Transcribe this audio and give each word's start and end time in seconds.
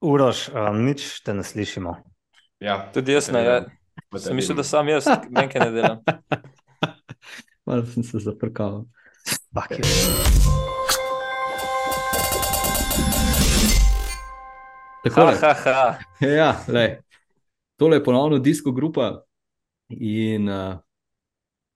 Uroš, 0.00 0.48
um, 0.48 0.84
nič 0.84 1.20
te 1.20 1.34
ne 1.34 1.44
slišimo. 1.44 1.96
Ja, 2.60 2.88
Tudi 2.92 3.12
jaz 3.12 3.28
ne. 3.32 3.44
Ja. 3.44 3.56
Sem 4.16 4.36
mislil, 4.36 4.56
da 4.56 4.64
sam 4.64 4.88
jaz 4.88 5.04
nekaj 5.28 5.60
ne 5.60 5.70
delam. 5.70 5.98
Malo 7.68 7.84
sem 7.86 8.02
se 8.02 8.18
zaprkal. 8.18 8.84
Tako 15.04 15.20
Ha, 15.20 15.30
je. 15.30 15.38
ha, 15.40 15.52
ha. 15.64 15.98
Ja, 16.20 16.50
lej. 16.68 17.00
Tole 17.76 17.96
je 17.96 18.04
ponovno 18.04 18.38
disko 18.38 18.72
grupa 18.72 19.24
in 19.88 20.48
uh, 20.48 20.76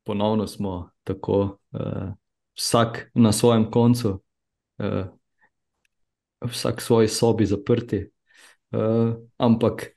ponovno 0.04 0.46
smo 0.46 0.90
tako, 1.04 1.58
uh, 1.72 2.12
vsak 2.56 3.10
na 3.14 3.32
svojem 3.32 3.70
koncu, 3.70 4.20
uh, 4.78 5.06
vsak 6.40 6.80
v 6.80 6.84
svoji 6.84 7.08
sobi 7.08 7.46
zaprti, 7.46 8.13
uh, 8.74 9.14
ampak 9.38 9.94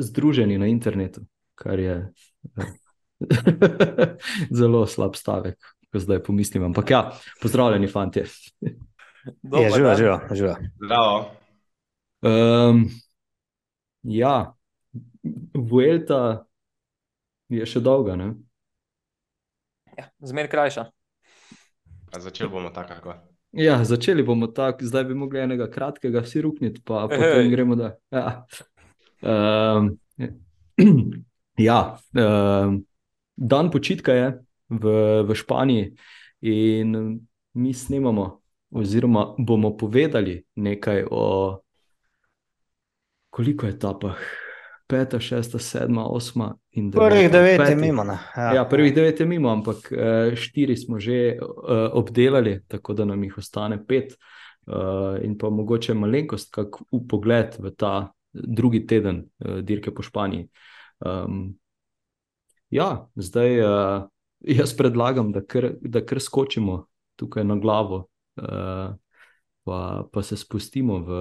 združeni 0.00 0.58
na 0.60 0.68
internetu, 0.68 1.24
kar 1.56 1.80
je 1.80 1.96
uh, 2.04 2.70
zelo 4.60 4.86
slab 4.86 5.16
stavek, 5.16 5.58
ko 5.92 5.98
zdaj 6.00 6.22
pomislim. 6.24 6.64
Ampak 6.70 6.90
ja, 6.90 7.02
pozdravljeni, 7.42 7.88
fantje. 7.88 8.26
Dober 9.42 9.66
je 9.66 9.74
živa, 9.74 9.88
dan. 9.88 9.96
živa, 9.96 10.18
živa. 10.32 10.54
Zdravo. 10.84 11.16
Um, 12.20 12.84
ja, 14.02 14.54
Vuelta 15.54 16.46
je 17.52 17.66
še 17.66 17.82
dolga. 17.84 18.16
Ne? 18.16 18.32
Ja, 19.98 20.08
Zmer 20.24 20.48
krajša. 20.48 20.88
Začeli 22.16 22.50
bomo 22.50 22.72
tako, 22.74 22.96
kako. 22.98 23.29
Ja, 23.52 23.84
začeli 23.84 24.22
bomo 24.22 24.46
tako, 24.46 24.84
zdaj 24.86 25.04
bi 25.04 25.14
mogli 25.14 25.40
enega 25.40 25.66
kratkega 25.70 26.22
vsi 26.22 26.42
rukniti, 26.42 26.82
pa 26.84 27.08
Ej. 27.10 27.18
potem 27.18 27.50
gremo 27.50 27.74
da. 27.74 27.96
Ja, 28.10 28.46
um, 29.22 29.90
ja 31.58 31.98
um, 32.14 32.84
dan 33.36 33.70
počitka 33.70 34.14
je 34.14 34.28
v, 34.68 34.84
v 35.26 35.34
Španiji 35.34 35.90
in 36.46 37.18
mi 37.52 37.74
snemamo, 37.74 38.40
oziroma 38.70 39.34
bomo 39.38 39.76
povedali 39.76 40.44
nekaj 40.54 41.04
o 41.10 41.58
koliko 43.30 43.66
etapah. 43.66 44.18
Peta, 44.90 45.20
šesta, 45.20 45.58
sedma, 45.58 46.04
osma 46.04 46.54
in 46.70 46.90
deveta. 46.90 47.08
Prvih 47.08 47.30
devet 47.32 47.68
je 47.68 47.76
mimo. 47.76 48.04
ne. 48.04 48.18
Ja, 48.36 48.64
prvih 48.70 48.94
devet 48.94 49.20
je 49.20 49.26
mimo, 49.26 49.48
ampak 49.48 49.92
eh, 49.92 50.36
štiri 50.36 50.76
smo 50.76 50.98
že 51.00 51.14
eh, 51.14 51.38
obdelali, 51.92 52.60
tako 52.68 52.94
da 52.94 53.04
nam 53.04 53.24
jih 53.24 53.38
ostane 53.38 53.78
pet. 53.86 54.12
Eh, 54.66 55.24
in 55.24 55.38
pa 55.38 55.50
mogoče 55.50 55.94
malenkost, 55.94 56.52
kak 56.54 56.82
pogled 57.08 57.56
v 57.58 57.70
ta 57.76 58.12
drugi 58.32 58.86
teden 58.86 59.24
dirke 59.62 59.94
po 59.94 60.02
Španiji. 60.02 60.48
Um, 61.00 61.56
ja, 62.70 63.08
zdaj 63.14 63.60
uh, 63.60 64.04
jaz 64.40 64.74
predlagam, 64.76 65.32
da 65.32 65.42
kar, 65.44 65.72
da 65.80 66.04
kar 66.06 66.20
skočimo 66.20 66.84
tukaj 67.16 67.44
na 67.44 67.56
glavo, 67.56 68.06
uh, 68.36 68.94
pa, 69.64 70.04
pa 70.12 70.22
se 70.22 70.36
spustimo 70.36 70.98
v, 70.98 71.18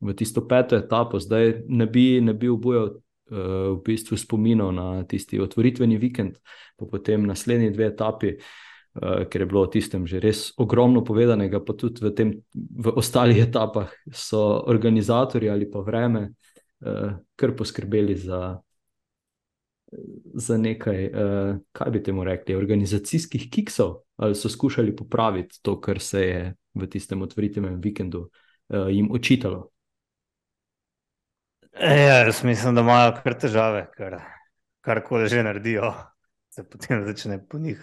v 0.00 0.14
tisto 0.14 0.46
peto 0.46 0.76
etapo. 0.76 1.18
Zdaj 1.20 1.64
ne 1.68 1.86
bi, 1.86 2.20
ne 2.20 2.34
bi 2.34 2.48
obujal 2.48 2.90
uh, 2.94 3.76
v 3.76 3.82
bistvu 3.84 4.16
spominov 4.16 4.72
na 4.74 4.86
tisti 5.04 5.40
otvoritveni 5.40 5.98
vikend, 5.98 6.38
pa 6.78 6.86
potem 6.86 7.26
naslednji 7.26 7.72
dve 7.74 7.90
etapi, 7.90 8.34
uh, 8.38 9.26
ker 9.26 9.42
je 9.42 9.48
bilo 9.50 9.66
o 9.66 9.70
tistem 9.72 10.06
že 10.06 10.22
res 10.22 10.52
ogromno 10.56 11.04
povedanega, 11.04 11.60
pa 11.60 11.74
tudi 11.74 12.04
v, 12.04 12.14
tem, 12.14 12.28
v 12.54 12.94
ostalih 12.94 13.42
etapah 13.42 13.90
so 14.12 14.62
organizatorji 14.66 15.50
ali 15.50 15.70
pa 15.70 15.82
vreme 15.82 16.30
uh, 16.30 17.18
kar 17.36 17.54
poskrbeli 17.56 18.16
za. 18.16 18.58
Za 20.36 20.58
nekaj, 20.60 20.98
uh, 21.08 21.56
kaj 21.72 21.90
bi 21.90 22.02
temu 22.04 22.20
rekli, 22.20 22.52
organizacijskih 22.52 23.46
kiksov, 23.48 24.04
ali 24.20 24.36
so 24.36 24.50
skušali 24.52 24.92
popraviti 24.92 25.62
to, 25.64 25.78
kar 25.80 25.96
se 25.96 26.20
je 26.20 26.42
v 26.76 26.88
tistem 26.92 27.22
otvoritvenem 27.24 27.80
vikendu 27.80 28.28
uh, 28.28 28.92
jim 28.92 29.08
očitalo. 29.08 29.70
Ja, 31.80 32.24
jaz 32.24 32.44
mislim, 32.44 32.74
da 32.74 32.80
imajo 32.80 33.12
kar 33.22 33.34
težave, 33.38 33.84
ker 33.94 34.16
karkoli 34.82 35.28
že 35.28 35.42
naredijo, 35.46 35.92
se 36.50 36.64
potem 36.66 37.04
začne 37.06 37.38
po 37.48 37.58
njih 37.58 37.82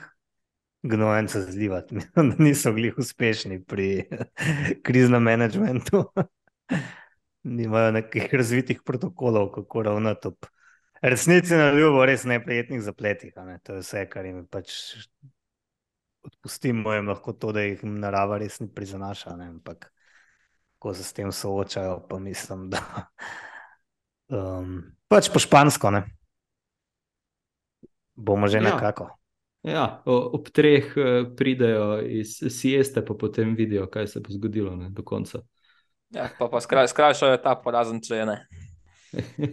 gnojence 0.83 1.41
zlivati. 1.41 1.95
Mislim, 1.99 2.29
da 2.29 2.43
niso 2.43 2.73
glih 2.73 2.97
uspešni 2.97 3.63
pri 3.63 4.09
kriznem 4.85 5.23
menedžmentu. 5.23 6.03
Nimajo 7.57 7.91
nekih 7.91 8.33
razvitih 8.33 8.81
protokolov, 8.85 9.51
kako 9.51 9.83
ravnati 9.83 10.27
ob 10.27 10.45
resnici 11.01 11.55
na 11.55 11.71
ljubo, 11.71 12.05
res 12.05 12.23
neprijetnih 12.23 12.81
zapletih. 12.81 13.33
Ne? 13.37 13.59
To 13.63 13.77
je 13.77 13.85
vse, 13.85 14.05
kar 14.09 14.25
jim 14.25 14.43
pač 14.47 14.73
odpustimo, 16.25 16.93
jim 16.93 17.07
lahko 17.07 17.33
to, 17.33 17.51
da 17.55 17.63
jih 17.63 17.83
narava 17.83 18.41
res 18.41 18.59
ni 18.59 18.67
prizanaša. 18.67 19.37
Ne? 19.39 19.53
Ampak 19.55 19.91
ko 20.79 20.93
se 20.93 21.03
s 21.03 21.13
tem 21.13 21.31
soočajo, 21.31 22.01
pa 22.09 22.19
mislim, 22.19 22.69
da 22.69 22.81
um, 24.29 24.81
pač 25.07 25.29
po 25.33 25.39
špansko, 25.39 25.91
ne. 25.91 26.03
Bomo 28.15 28.47
že 28.47 28.57
Ja. 28.57 28.75
nekako. 28.75 29.09
Ja, 29.65 30.01
ob 30.05 30.49
treh 30.53 30.93
eh, 30.93 31.25
pridejo 31.37 31.97
iz 32.05 32.37
sieste, 32.53 33.01
pa 33.01 33.15
potem 33.17 33.55
vidijo, 33.57 33.87
kaj 33.89 34.07
se 34.07 34.19
bo 34.21 34.29
zgodilo 34.29 34.75
ne, 34.77 34.89
do 34.93 35.01
konca. 35.01 35.41
Ja, 36.13 36.29
pa 36.39 36.45
pa 36.47 36.61
skraj, 36.61 36.87
skrajšajo 36.93 37.39
ta 37.41 37.55
porazen, 37.57 37.97
če 38.01 38.15
je 38.15 38.25
ne. 38.29 38.35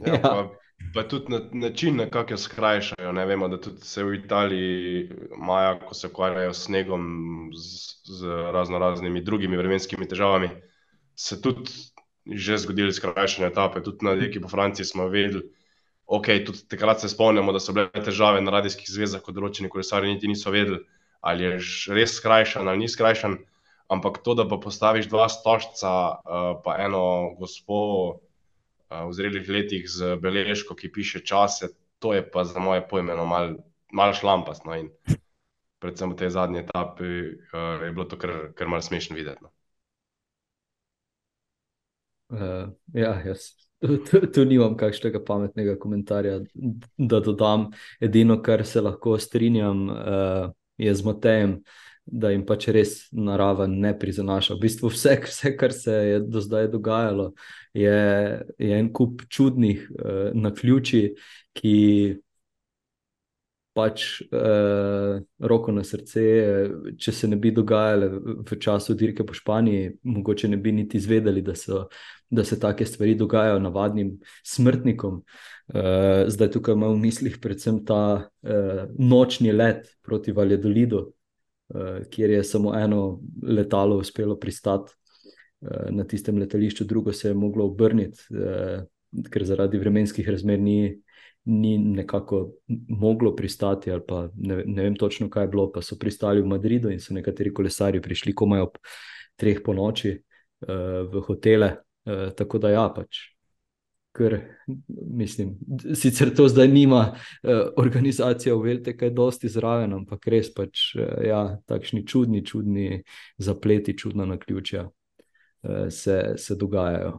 Ja, 0.05 0.19
pa, 0.21 0.43
pa 0.95 1.05
tudi 1.09 1.33
na, 1.33 1.41
način, 1.53 1.97
na 1.97 2.11
kak 2.13 2.31
jo 2.31 2.37
skrajšajo. 2.37 3.13
Ne 3.17 3.25
vemo, 3.27 3.49
da 3.49 3.57
tudi 3.57 3.81
se 3.89 4.05
v 4.05 4.19
Italiji 4.21 5.09
imajo, 5.33 5.79
ko 5.89 5.95
se 5.97 6.11
ukvarjajo 6.13 6.53
s 6.53 6.65
snegom, 6.69 7.09
z, 7.57 7.73
z 8.21 8.37
razno 8.53 8.79
raznimi 8.79 9.25
drugimi 9.25 9.57
vremenskimi 9.57 10.09
težavami, 10.09 10.51
se 11.17 11.41
tudi 11.43 11.73
že 12.27 12.59
zgodili 12.59 12.93
skrajšanje 12.95 13.51
etape. 13.51 13.83
Tudi 13.83 14.07
na 14.07 14.15
reki 14.15 14.41
po 14.41 14.49
Franciji 14.49 14.87
smo 14.87 15.09
vedeli, 15.11 15.43
ok, 16.07 16.27
tudi 16.47 16.65
takrat 16.69 17.01
se 17.01 17.09
spomnimo, 17.09 17.53
da 17.53 17.61
so 17.61 17.73
bile 17.73 17.91
težave 17.93 18.41
na 18.41 18.55
radijskih 18.55 18.89
zvezah, 18.89 19.23
ko 19.23 19.35
določeni 19.35 19.71
kolesari 19.73 20.13
niti 20.13 20.31
niso 20.31 20.53
vedeli, 20.55 20.83
ali 21.21 21.47
je 21.47 21.59
res 21.95 22.19
skrajšan 22.19 22.69
ali 22.69 22.85
ni 22.85 22.91
skrajšan. 22.91 23.39
Ampak 23.93 24.23
to, 24.25 24.33
da 24.39 24.47
pa 24.49 24.57
postaviš 24.57 25.11
dva 25.13 25.27
stožca, 25.29 25.91
uh, 26.25 26.53
pa 26.65 26.79
eno 26.81 27.35
gospo, 27.37 27.81
uh, 28.89 29.03
v 29.05 29.13
zrelih 29.13 29.49
letih 29.53 29.85
z 29.85 30.17
beležko, 30.23 30.79
ki 30.79 30.89
piše 30.89 31.21
čase, 31.21 31.75
to 32.01 32.15
je 32.17 32.23
pa 32.25 32.47
za 32.49 32.63
moje 32.63 32.81
pojme 32.89 33.13
no, 33.19 33.27
malo 33.29 33.61
mal 33.93 34.17
šlampast. 34.17 34.65
No, 34.65 34.79
in 34.81 34.89
predvsem 35.79 36.15
v 36.15 36.19
tej 36.19 36.31
zadnji 36.33 36.65
etapi 36.65 37.11
uh, 37.53 37.85
je 37.85 37.93
bilo 37.93 38.09
to 38.09 38.17
kar, 38.17 38.55
kar 38.57 38.73
malce 38.73 38.89
smešno 38.89 39.19
videti. 39.19 39.45
No. 39.45 39.52
Uh, 42.33 42.73
ja, 42.97 43.13
jaz 43.27 43.51
tu, 44.11 44.21
tu, 44.33 44.45
nimam 44.49 44.77
kakšnega 44.79 45.21
pametnega 45.27 45.77
komentarja, 45.79 46.41
da 46.97 47.21
dodam. 47.21 47.71
Edino, 48.01 48.39
kar 48.43 48.65
se 48.67 48.81
lahko 48.81 49.19
strinjam, 49.21 49.89
uh, 49.91 50.53
je 50.81 50.95
z 50.95 51.05
Matejem, 51.05 51.57
da 52.07 52.33
jim 52.33 52.47
pač 52.47 52.69
res 52.75 52.95
narava 53.13 53.67
ne 53.71 53.93
prizanaša. 53.99 54.57
V 54.57 54.65
bistvu 54.65 54.91
vse, 54.95 55.19
vse 55.27 55.53
kar 55.59 55.75
se 55.77 55.93
je 55.93 56.21
do 56.25 56.41
zdaj 56.43 56.71
dogajalo, 56.73 57.33
je, 57.75 57.99
je 58.59 58.79
en 58.79 58.91
kup 58.95 59.27
čudnih 59.29 59.85
uh, 59.91 60.31
naključij, 60.35 61.13
ki 61.59 61.77
pač 63.73 64.21
eh, 64.21 65.21
roko 65.41 65.73
na 65.73 65.85
srce, 65.85 66.23
če 66.99 67.13
se 67.13 67.29
ne 67.29 67.37
bi 67.41 67.51
dogajale 67.55 68.09
v 68.45 68.59
času 68.61 68.95
dirke 68.95 69.25
po 69.25 69.35
Španiji, 69.35 69.95
mogoče 70.03 70.49
ne 70.49 70.57
bi 70.57 70.73
niti 70.73 70.99
izvedeli, 71.01 71.43
da, 71.43 71.55
so, 71.57 71.87
da 72.31 72.45
se 72.45 72.59
take 72.61 72.85
stvari 72.87 73.15
dogajajo 73.15 73.59
navadnim 73.65 74.15
smrtnikom. 74.45 75.23
Eh, 75.73 76.25
zdaj 76.29 76.51
tukaj 76.53 76.75
imam 76.77 76.95
v 76.97 77.03
mislih 77.07 77.39
predvsem 77.41 77.81
ta 77.87 78.29
eh, 78.45 78.87
nočni 78.99 79.53
let 79.53 79.89
proti 80.03 80.33
Valjadolidu, 80.33 81.07
eh, 81.75 82.03
kjer 82.11 82.31
je 82.31 82.45
samo 82.45 82.75
eno 82.77 83.21
letalo 83.43 83.97
uspelo 83.97 84.37
pristati. 84.37 84.93
eh, 85.63 85.89
Na 85.91 86.05
tistem 86.05 86.39
letališču, 86.39 86.85
drugo 86.85 87.13
se 87.13 87.29
je 87.29 87.35
moglo 87.35 87.65
obrniti, 87.67 88.19
eh, 88.35 88.83
ker 89.31 89.45
zaradi 89.45 89.79
vremenskih 89.79 90.29
razmer 90.29 90.59
ni, 90.61 90.99
ni 91.45 91.79
nekako 91.79 92.53
moglo 92.89 93.37
pristati, 93.37 93.91
ali 93.91 94.03
pa 94.09 94.29
ne, 94.37 94.63
ne 94.67 94.83
vem 94.83 94.95
točno, 94.97 95.31
kaj 95.31 95.45
je 95.45 95.49
bilo, 95.49 95.73
pa 95.73 95.83
so 95.83 95.99
pristali 95.99 96.43
v 96.43 96.47
Madridu 96.47 96.91
in 96.91 97.01
so 97.01 97.15
nekateri 97.15 97.53
kolesari 97.55 98.03
prišli 98.03 98.35
komaj 98.35 98.61
ob 98.61 98.79
treh 99.37 99.59
po 99.65 99.75
noči 99.75 100.15
uh, 100.15 101.03
v 101.11 101.23
hotele. 101.27 101.77
Uh, 102.05 102.31
tako 102.37 102.59
da 102.59 102.71
ja, 102.71 102.87
pač. 102.95 103.29
Ker, 104.13 104.37
mislim, 105.17 105.55
sicer 105.97 106.35
to 106.37 106.45
zdaj 106.49 106.69
nima 106.69 107.01
uh, 107.11 107.61
organizacija 107.81 108.55
Uvelte 108.55 108.97
kaj 108.97 109.11
dosti 109.17 109.49
zraven, 109.49 109.95
ampak 109.97 110.29
res 110.31 110.53
pač, 110.55 110.93
uh, 110.99 111.23
ja, 111.27 111.43
takšni 111.67 112.05
čudni, 112.07 112.45
čudni 112.47 113.03
zapleti, 113.39 113.97
čudna 113.99 114.29
naključja 114.31 114.87
uh, 114.87 115.89
se, 115.91 116.23
se 116.37 116.59
dogajajo. 116.61 117.19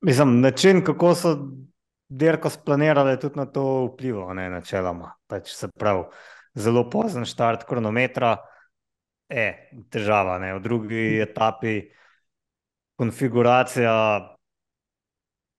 Mislim, 0.00 0.40
način, 0.40 0.84
kako 0.84 1.14
so 1.14 1.36
dirko 2.08 2.50
splanirali, 2.50 3.10
je 3.10 3.20
tudi 3.20 3.36
na 3.36 3.46
to 3.46 3.86
vplival, 3.92 4.34
ne 4.34 4.50
načeloma. 4.50 5.12
Pač 5.26 5.50
se 5.52 5.68
pravi, 5.68 6.04
zelo 6.54 6.90
pozen 6.90 7.24
štart 7.24 7.66
kronometra, 7.68 8.36
je 9.28 9.70
težava. 9.90 10.38
Ne. 10.38 10.54
V 10.54 10.62
drugi 10.62 11.20
etapi 11.22 11.80
konfiguracija 12.98 13.94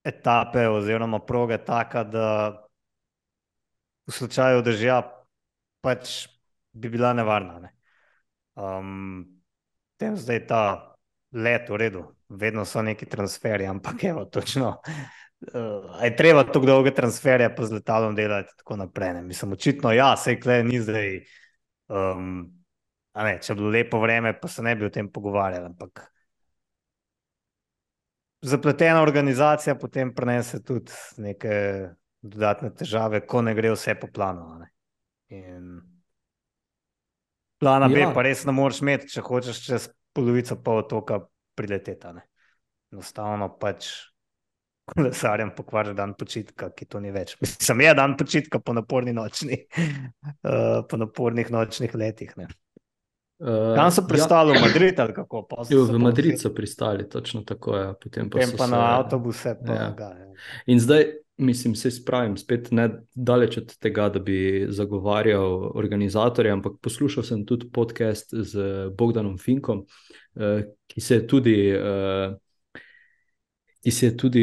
etape 0.04 0.68
oziroma 0.68 1.20
proge 1.20 1.58
taka, 1.66 2.04
da 2.04 2.28
v 4.08 4.12
slučaju 4.12 4.64
dežja 4.66 5.02
pač 5.86 6.28
bi 6.74 6.90
bila 6.90 7.14
nevarna. 7.14 7.60
Ne. 7.60 7.74
Um, 8.60 9.26
tem 10.00 10.18
zdaj 10.18 10.48
ta 10.48 10.64
let 11.32 11.70
v 11.70 11.78
redu, 11.78 12.04
vedno 12.30 12.66
so 12.66 12.82
neki 12.82 13.06
transferji, 13.06 13.68
ampak 13.68 14.04
evo, 14.04 14.26
točno. 14.26 14.78
Uh, 15.54 16.04
je 16.04 16.16
treba 16.16 16.44
tako 16.44 16.66
dolge 16.66 16.92
transferje 16.92 17.48
pa 17.56 17.66
z 17.66 17.80
letalom 17.80 18.16
delati, 18.16 18.54
tako 18.58 18.76
naprej. 18.76 19.14
Ne. 19.14 19.22
Mislim, 19.22 19.54
očitno, 19.54 19.92
ja, 19.96 20.14
sej 20.18 20.40
kle 20.40 20.64
ni 20.64 20.82
zdaj. 20.84 21.20
Um, 21.88 22.42
ne, 23.16 23.38
če 23.42 23.56
bi 23.56 23.62
bilo 23.62 23.72
lepo 23.74 24.02
vreme, 24.04 24.34
pa 24.40 24.48
se 24.48 24.64
ne 24.64 24.76
bi 24.76 24.86
o 24.86 24.94
tem 24.94 25.08
pogovarjali. 25.12 25.72
Ampak 25.72 26.04
zapletena 28.42 29.02
organizacija 29.02 29.76
potem 29.76 30.14
prenese 30.16 30.62
tudi 30.64 30.92
neke 31.18 31.54
dodatne 32.22 32.74
težave, 32.76 33.24
ko 33.26 33.42
ne 33.42 33.56
gre 33.56 33.72
vse 33.74 33.96
po 34.00 34.12
planu. 34.12 34.60
In 35.32 35.80
plana 37.60 37.88
ja. 37.88 37.96
B, 37.96 38.14
pa 38.14 38.24
res 38.28 38.46
ne 38.48 38.56
moreš 38.56 38.84
imeti, 38.84 39.12
če 39.16 39.24
hočeš 39.24 39.66
čez 39.66 39.90
polovico 40.16 40.60
pol 40.64 40.84
otoka 40.84 41.24
prileteti. 41.60 42.16
Enostavno 42.94 43.52
pač 43.60 43.92
kolesarjem 44.90 45.52
pokvarja 45.58 45.94
dan 45.94 46.16
počitka, 46.18 46.72
ki 46.76 46.88
to 46.90 47.02
ni 47.04 47.12
več. 47.14 47.36
Sam 47.46 47.84
je 47.84 47.92
dan 47.98 48.16
počitka 48.18 48.62
po, 48.64 48.74
naporni 48.74 49.14
nočni, 49.14 49.62
uh, 49.70 50.82
po 50.90 51.00
napornih 51.00 51.52
nočnih 51.54 51.96
letih. 51.96 52.34
Ne. 52.40 52.50
Uh, 53.40 53.72
Tam 53.78 53.92
so 53.96 54.04
pristali 54.08 54.52
ja. 54.52 54.60
v 54.60 54.68
Madrid, 54.68 55.00
ali 55.00 55.16
kako? 55.16 55.46
Jo, 55.72 55.86
v 55.88 56.02
Madrid 56.02 56.42
so 56.42 56.52
pristali, 56.56 57.08
točno 57.10 57.46
tako 57.48 57.78
je. 57.78 57.86
Potem 58.04 58.32
pa, 58.34 58.50
pa 58.58 58.68
na 58.68 58.82
avtobuse. 58.98 59.56
Pa 59.62 59.78
ja. 59.78 59.90
Ga, 59.96 60.10
ja. 60.18 60.32
In 60.74 60.82
zdaj, 60.84 61.06
mislim, 61.40 61.76
se 61.76 61.92
spravim, 61.92 62.38
spet 62.38 62.72
ne 62.72 62.90
daleč 63.16 63.58
od 63.58 63.78
tega, 63.78 64.10
da 64.10 64.20
bi 64.20 64.68
zagovarjal 64.70 65.72
organizatorje, 65.76 66.52
ampak 66.52 66.80
poslušal 66.82 67.24
sem 67.24 67.46
tudi 67.46 67.70
podcast 67.74 68.34
z 68.34 68.90
Bogdanom 68.98 69.38
Finkom, 69.38 69.86
uh, 70.36 70.62
ki 70.88 71.02
se 71.02 71.16
je 71.16 71.28
tudi. 71.28 71.58
Uh, 71.78 72.38
Ki 73.80 73.92
se 73.96 74.06
je 74.06 74.18
tudi 74.18 74.42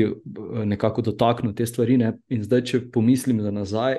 nekako 0.65 1.03
dotaknil 1.03 1.53
te 1.53 1.67
stvari. 1.69 1.99
Ne? 2.01 2.15
In 2.33 2.41
zdaj, 2.41 2.63
če 2.71 2.79
pomislim 2.89 3.43
za 3.45 3.51
nazaj, 3.53 3.99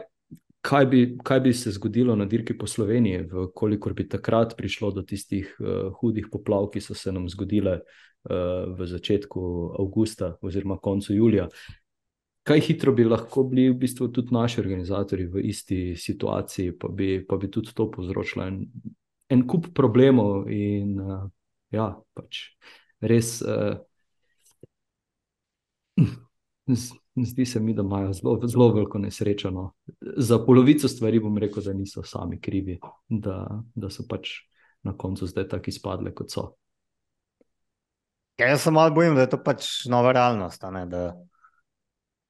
kaj 0.66 0.86
bi, 0.90 1.02
kaj 1.24 1.40
bi 1.40 1.54
se 1.54 1.72
zgodilo 1.72 2.16
na 2.16 2.26
dirki 2.26 2.58
po 2.58 2.68
Sloveniji, 2.68 3.28
koliko 3.56 3.94
bi 3.94 4.08
takrat 4.10 4.56
prišlo 4.58 4.92
do 4.92 5.02
tistih 5.02 5.56
uh, 5.60 5.94
hudih 6.00 6.28
poplav, 6.32 6.72
ki 6.74 6.82
so 6.82 6.98
se 6.98 7.12
nam 7.12 7.30
zgodile 7.30 7.78
uh, 7.78 8.34
v 8.80 8.88
začetku 8.90 9.44
avgusta 9.80 10.34
oziroma 10.42 10.78
koncu 10.82 11.14
julija. 11.14 11.48
Kaj 12.48 12.62
hitro 12.64 12.94
bi 12.96 13.04
lahko 13.04 13.44
bili 13.44 13.68
v 13.70 13.80
bistvu 13.82 14.08
tudi 14.16 14.32
naši 14.36 14.62
organizatori 14.62 15.26
v 15.28 15.44
isti 15.50 15.96
situaciji, 16.00 16.78
pa 16.80 16.88
bi, 16.88 17.18
pa 17.28 17.36
bi 17.38 17.50
tudi 17.52 17.74
to 17.76 17.90
povzročilo 17.92 18.46
en, 18.48 18.62
en 19.30 19.44
kup 19.48 19.74
problemov, 19.76 20.48
in 20.48 20.96
uh, 21.04 21.26
ja, 21.76 21.90
pač 22.16 22.46
res. 23.04 23.42
Uh, 23.44 23.76
Zdi 27.18 27.46
se 27.46 27.60
mi, 27.60 27.74
da 27.74 27.82
imajo 27.82 28.14
zelo, 28.14 28.40
zelo 28.48 28.68
veliko 28.74 29.00
nesrečo. 29.02 29.52
No. 29.52 29.72
Za 30.18 30.38
polovico 30.46 30.88
stvari 30.88 31.20
bom 31.20 31.38
rekel, 31.38 31.64
da 31.64 31.74
niso 31.74 32.04
sami 32.04 32.40
krivi, 32.42 32.80
da, 33.10 33.48
da 33.76 33.90
so 33.90 34.06
pač 34.10 34.30
na 34.86 34.94
koncu 34.98 35.28
zdaj 35.28 35.48
tako 35.50 35.72
izpadle, 35.74 36.14
kot 36.16 36.32
so. 36.32 36.46
Ja, 38.38 38.52
jaz 38.52 38.62
se 38.62 38.72
malo 38.72 38.94
bojim, 38.94 39.16
da 39.16 39.26
je 39.26 39.30
to 39.34 39.40
pač 39.44 39.66
nova 39.90 40.12
realnost. 40.14 40.62
Da, 40.62 41.16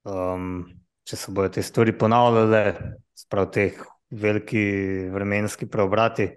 um, 0.08 0.66
če 1.08 1.20
se 1.20 1.32
bodo 1.32 1.52
te 1.54 1.64
stvari 1.64 1.94
ponavljale, 1.98 2.64
sprav 3.18 3.50
teh 3.54 3.80
veliki 4.12 4.64
vremenski 5.12 5.68
preobrati, 5.72 6.30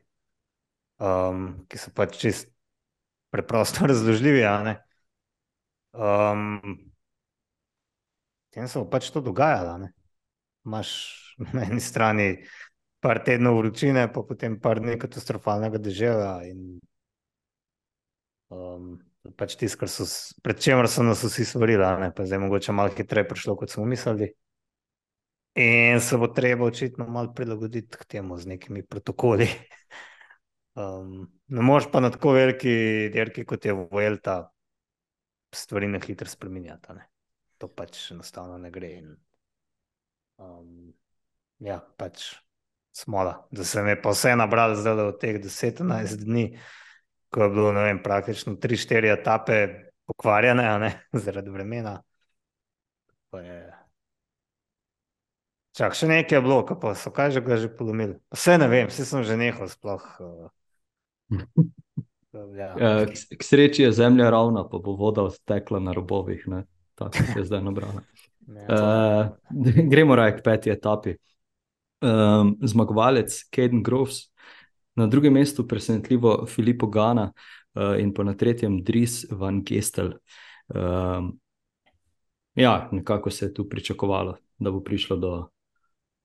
um, 0.99 1.51
ki 1.71 1.79
so 1.79 1.93
pač 1.95 2.19
čist 2.21 2.51
preprosto 3.31 3.87
razložljivi. 3.91 4.43
Tem 8.51 8.67
se 8.67 8.79
bo 8.79 8.87
pač 8.91 9.11
to 9.15 9.23
dogajalo. 9.23 9.91
Imáš 10.67 10.91
na 11.55 11.65
eni 11.69 11.81
strani 11.81 12.31
par 13.01 13.23
tednov 13.25 13.63
vročine, 13.63 14.11
pa 14.13 14.23
potem 14.27 14.59
par 14.61 14.83
dni 14.83 14.99
katastrofalnega 15.01 15.81
deževa. 15.81 16.41
In, 16.45 16.81
um, 18.53 18.99
pač 19.37 19.57
tis, 19.61 19.77
so, 19.93 20.07
pred 20.43 20.61
čemer 20.61 20.89
so 20.89 21.05
nas 21.07 21.25
vsi 21.25 21.45
svarili, 21.45 21.85
pa 22.17 22.27
zdaj 22.27 22.41
mogoče 22.43 22.73
malo 22.73 22.95
hitreje 22.97 23.29
prišlo, 23.29 23.57
kot 23.57 23.71
smo 23.71 23.85
mislili. 23.85 24.33
In 25.61 26.01
se 26.01 26.17
bo 26.17 26.29
treba 26.31 26.65
očitno 26.65 27.09
malo 27.09 27.33
prilagoditi 27.35 27.99
k 27.99 28.05
temu 28.05 28.39
z 28.39 28.55
nekimi 28.57 28.87
protokoli. 28.87 29.49
Um, 30.79 31.27
ne 31.51 31.65
moreš 31.67 31.89
pa 31.93 31.99
na 32.01 32.13
tako 32.15 32.31
veliki 32.33 33.11
dirki, 33.13 33.43
kot 33.45 33.65
je 33.67 33.73
Vuelta, 33.75 34.37
stvari 35.53 35.89
na 35.91 35.99
hitro 35.99 36.31
spremenjati 36.31 36.95
to 37.61 37.69
pač 37.69 38.11
enostavno 38.15 38.59
ne 38.59 38.71
gre. 38.73 38.91
In, 39.03 39.11
um, 40.41 40.93
ja, 41.61 41.79
pač 42.01 42.33
smola, 42.97 43.37
da 43.53 43.65
se 43.69 43.85
mi 43.85 43.95
pa 44.01 44.15
vse 44.15 44.33
nabralo 44.39 44.79
zdaj 44.79 45.03
v 45.03 45.17
teh 45.21 45.41
10-11 45.45 46.25
dni, 46.25 46.47
ko 47.31 47.43
je 47.47 47.51
bilo 47.55 47.73
vem, 47.73 48.01
praktično 48.03 48.57
3-4 48.61 49.13
etape 49.15 49.59
pokvarjene, 50.11 50.67
ne, 50.79 50.91
zaradi 51.25 51.51
vremena. 51.51 52.01
Čak, 55.79 55.95
še 55.95 56.09
nekaj 56.11 56.39
je 56.39 56.43
bilo, 56.43 56.63
pa 56.67 56.95
so 56.99 57.13
kaj 57.15 57.37
že 57.37 57.45
ga 57.47 57.61
že 57.63 57.71
polomili. 57.71 58.19
Vse 58.35 58.59
ne 58.59 58.67
vem, 58.69 58.91
vse 58.91 59.07
sem 59.07 59.23
že 59.25 59.39
nehal 59.39 59.71
sploh. 59.71 60.07
Uh, 62.31 62.55
ja. 62.55 62.69
uh, 62.79 63.11
k, 63.11 63.39
k 63.39 63.43
sreči 63.43 63.83
je 63.83 63.89
zemlja 63.91 64.29
ravna, 64.31 64.63
pa 64.63 64.79
bo 64.79 64.95
voda 64.95 65.25
odtekla 65.27 65.81
na 65.83 65.91
robovih. 65.91 66.45
Ne? 66.47 66.61
tako 66.95 67.39
je 67.39 67.45
zdaj 67.45 67.63
nabrala. 67.63 68.03
Uh, 68.47 69.29
gremo 69.93 70.17
raje 70.17 70.37
k 70.37 70.45
peti 70.45 70.71
etapi. 70.71 71.17
Um, 72.01 72.57
zmagovalec 72.63 73.45
Kaden 73.51 73.83
Groves, 73.83 74.30
na 75.01 75.07
drugem 75.07 75.33
mestu 75.35 75.67
presenetljivo 75.69 76.47
Filipo 76.47 76.87
Gana 76.87 77.31
uh, 77.33 77.97
in 77.99 78.13
pa 78.15 78.25
na 78.25 78.35
tretjem 78.35 78.83
Dries 78.85 79.25
van 79.31 79.63
Gestel. 79.65 80.13
Um, 80.69 81.33
ja, 82.55 82.89
nekako 82.93 83.31
se 83.31 83.47
je 83.47 83.55
tu 83.55 83.69
pričakovalo, 83.69 84.37
da 84.59 84.71
bo 84.71 84.83
prišlo 84.85 85.17
do, 85.17 85.35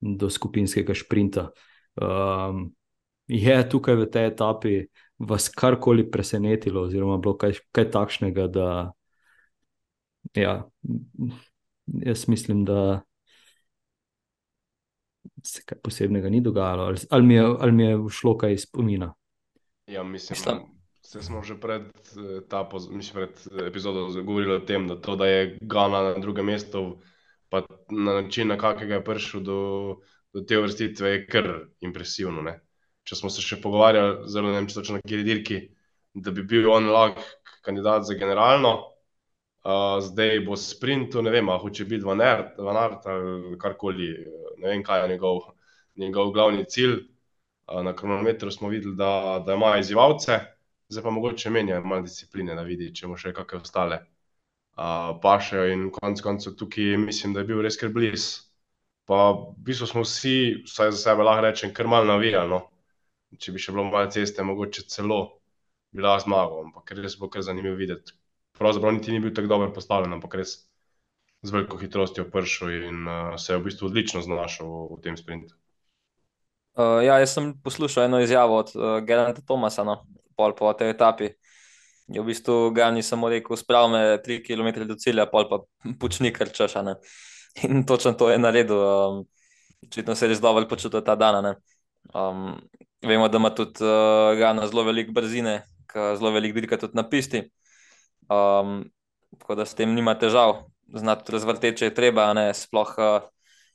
do 0.02 0.30
skupinskega 0.30 0.94
šprinta. 0.94 1.50
Um, 1.96 2.74
je 3.28 3.58
tukaj 3.70 3.96
v 3.96 4.10
tej 4.12 4.28
etapi 4.34 4.76
vas 5.18 5.50
karkoli 5.50 6.06
presenetilo, 6.12 6.84
oziroma 6.86 7.18
bilo 7.18 7.38
kaj, 7.38 7.58
kaj 7.72 7.90
takšnega, 7.92 8.48
da 8.48 8.68
ja, 10.36 10.66
jaz 11.88 12.28
mislim, 12.28 12.66
da 12.66 13.02
se 15.44 15.62
kaj 15.66 15.78
posebnega 15.84 16.30
ni 16.30 16.42
dogajalo, 16.42 16.84
ali, 16.84 17.02
ali, 17.10 17.24
mi, 17.24 17.36
je, 17.36 17.44
ali 17.60 17.72
mi 17.72 17.84
je 17.84 17.98
šlo 18.10 18.38
kaj 18.38 18.54
iz 18.54 18.66
spomina. 18.68 19.14
Ja, 19.88 20.04
mislim, 20.04 20.40
da 21.14 21.22
smo 21.22 21.44
že 21.44 21.60
pred, 21.62 21.82
eh, 22.18 22.42
ta, 22.50 22.70
mislim, 22.92 23.14
pred 23.14 23.66
epizodo 23.68 24.24
govorili 24.24 24.56
o 24.56 24.60
tem, 24.60 24.88
da, 24.88 24.96
to, 25.02 25.16
da 25.16 25.28
je 25.28 25.58
Gana 25.62 26.02
na 26.02 26.14
drugem 26.20 26.46
mestu, 26.46 26.98
pa 27.50 27.62
na 27.90 28.22
način, 28.22 28.48
na 28.48 28.58
kakega 28.58 28.94
je 28.94 29.04
prišel 29.04 29.42
do, 29.42 29.60
do 30.34 30.42
te 30.42 30.58
vrstitve, 30.58 31.10
je 31.10 31.28
kar 31.28 31.50
impresivno. 31.82 32.42
Ne? 32.42 32.60
Če 33.04 33.16
smo 33.16 33.30
se 33.30 33.42
še 33.46 33.62
pogovarjali, 33.62 34.26
zelo 34.30 34.50
ne 34.50 34.58
vem, 34.58 34.68
če 34.68 34.80
točno 34.80 34.98
na 34.98 35.06
kjer 35.06 35.24
dirki, 35.24 35.62
da 36.14 36.32
bi 36.32 36.44
bil 36.44 36.70
on 36.72 36.90
lahko 36.90 37.22
kandidat 37.66 38.08
za 38.08 38.18
generalno. 38.18 38.95
Uh, 39.66 39.98
zdaj 40.02 40.44
bo 40.46 40.54
sprint, 40.62 41.16
ne 41.26 41.32
vem, 41.34 41.48
hoče 41.50 41.88
biti 41.90 42.06
Van 42.06 42.22
Art 42.22 43.06
ali 43.10 43.58
karkoli, 43.58 44.10
ne 44.62 44.68
vem, 44.70 44.84
kaj 44.86 45.00
je 45.02 45.08
njegov, 45.10 45.40
njegov 45.96 46.32
glavni 46.32 46.66
cilj. 46.70 47.00
Uh, 47.66 47.80
na 47.82 47.96
kronometru 47.96 48.52
smo 48.52 48.70
videli, 48.70 48.94
da, 48.96 49.42
da 49.46 49.56
ima 49.58 49.72
izzivalce, 49.80 50.38
zdaj 50.90 51.04
pa 51.04 51.10
mogoče 51.10 51.50
menja 51.50 51.80
malo 51.82 52.06
discipline, 52.06 52.54
da 52.56 52.62
vidi, 52.62 52.92
če 52.94 53.10
mu 53.10 53.18
še 53.18 53.32
kakšne 53.34 53.62
ostale 53.66 53.98
uh, 54.78 55.16
pašejo. 55.24 55.64
In 55.74 55.88
konec 55.96 56.22
koncev 56.22 56.54
tukaj 56.60 57.00
mislim, 57.08 57.34
da 57.34 57.42
je 57.42 57.50
bil 57.50 57.64
res 57.66 57.80
kar 57.82 57.90
blizu. 57.96 58.44
Pa 59.10 59.32
v 59.32 59.56
bistvu 59.66 59.88
smo 59.90 60.04
vsi, 60.06 60.36
vsaj 60.70 60.92
za 60.94 61.00
sebe 61.08 61.26
lahko 61.26 61.48
rečem, 61.48 61.74
kar 61.74 61.90
mal 61.90 62.06
navijali. 62.06 62.54
No? 62.54 62.62
Če 63.42 63.56
bi 63.56 63.66
še 63.66 63.74
bilo 63.74 63.88
malo 63.90 64.14
ceste, 64.14 64.46
mogoče 64.46 64.86
celo 64.94 65.24
bila 65.90 66.20
zmaga, 66.22 66.62
ampak 66.68 66.94
res 67.02 67.18
bo 67.18 67.32
kar 67.34 67.42
zanimivo 67.50 67.82
videti 67.82 68.14
pravzaprav 68.58 68.94
niti 68.94 69.12
ni 69.12 69.20
bil 69.20 69.34
tako 69.36 69.48
dobro 69.48 69.74
postavljen, 69.74 70.14
ampak 70.14 70.36
res 70.42 70.58
z 71.46 71.54
veliko 71.54 71.78
hitrostjo 71.78 72.26
prišel 72.32 72.74
in 72.90 73.08
uh, 73.08 73.36
se 73.38 73.54
je 73.54 73.60
v 73.60 73.68
bistvu 73.68 73.90
odlično 73.92 74.22
znašel 74.26 74.68
v, 74.68 74.86
v 74.96 75.02
tem 75.04 75.18
sprintu. 75.18 75.54
Uh, 76.76 77.00
ja, 77.06 77.20
jaz 77.22 77.36
sem 77.38 77.54
poslušal 77.64 78.10
eno 78.10 78.20
izjavo 78.20 78.58
od 78.58 78.72
uh, 78.76 79.00
Geranta 79.06 79.42
Tomasa, 79.46 79.86
no, 79.88 80.02
pol 80.36 80.56
po 80.56 80.74
tej 80.74 80.92
etapi. 80.96 81.30
Je 82.12 82.22
v 82.22 82.26
bistvu 82.28 82.72
Gani 82.76 83.04
samo 83.04 83.30
rekel, 83.32 83.58
spravi 83.58 83.92
me 83.94 84.02
3 84.22 84.42
km 84.44 84.84
do 84.88 84.98
cilja, 85.00 85.26
pol 85.30 85.48
pa 85.50 85.62
počni 86.02 86.34
kar 86.34 86.52
češane. 86.52 86.98
In 87.64 87.86
točno 87.88 88.14
to 88.14 88.30
je 88.30 88.38
naredil. 88.38 88.76
Um, 88.76 89.24
očitno 89.88 90.16
se 90.16 90.26
je 90.26 90.34
res 90.34 90.42
dobro 90.44 90.68
počutil 90.68 91.02
ta 91.02 91.16
dan. 91.16 91.56
Um, 92.14 92.60
vemo, 93.02 93.30
da 93.30 93.38
ima 93.38 93.54
tudi 93.56 93.80
uh, 93.86 94.36
Gana 94.38 94.68
zelo 94.68 94.84
veliko 94.84 95.16
brzine, 95.16 95.62
zelo 95.94 96.32
veliko 96.36 96.60
dirka 96.60 96.78
tudi 96.78 96.98
na 96.98 97.08
pisti. 97.10 97.46
Um, 98.30 98.84
tako 99.40 99.56
da 99.56 99.66
s 99.66 99.76
tem 99.76 99.94
nima 99.94 100.16
težav, 100.20 100.64
znati 100.96 101.32
razvrteči, 101.32 101.78
če 101.78 101.90
je 101.90 101.96
treba, 101.96 102.28
ne 102.34 102.50
sploh 102.54 102.94
uh, 102.98 103.26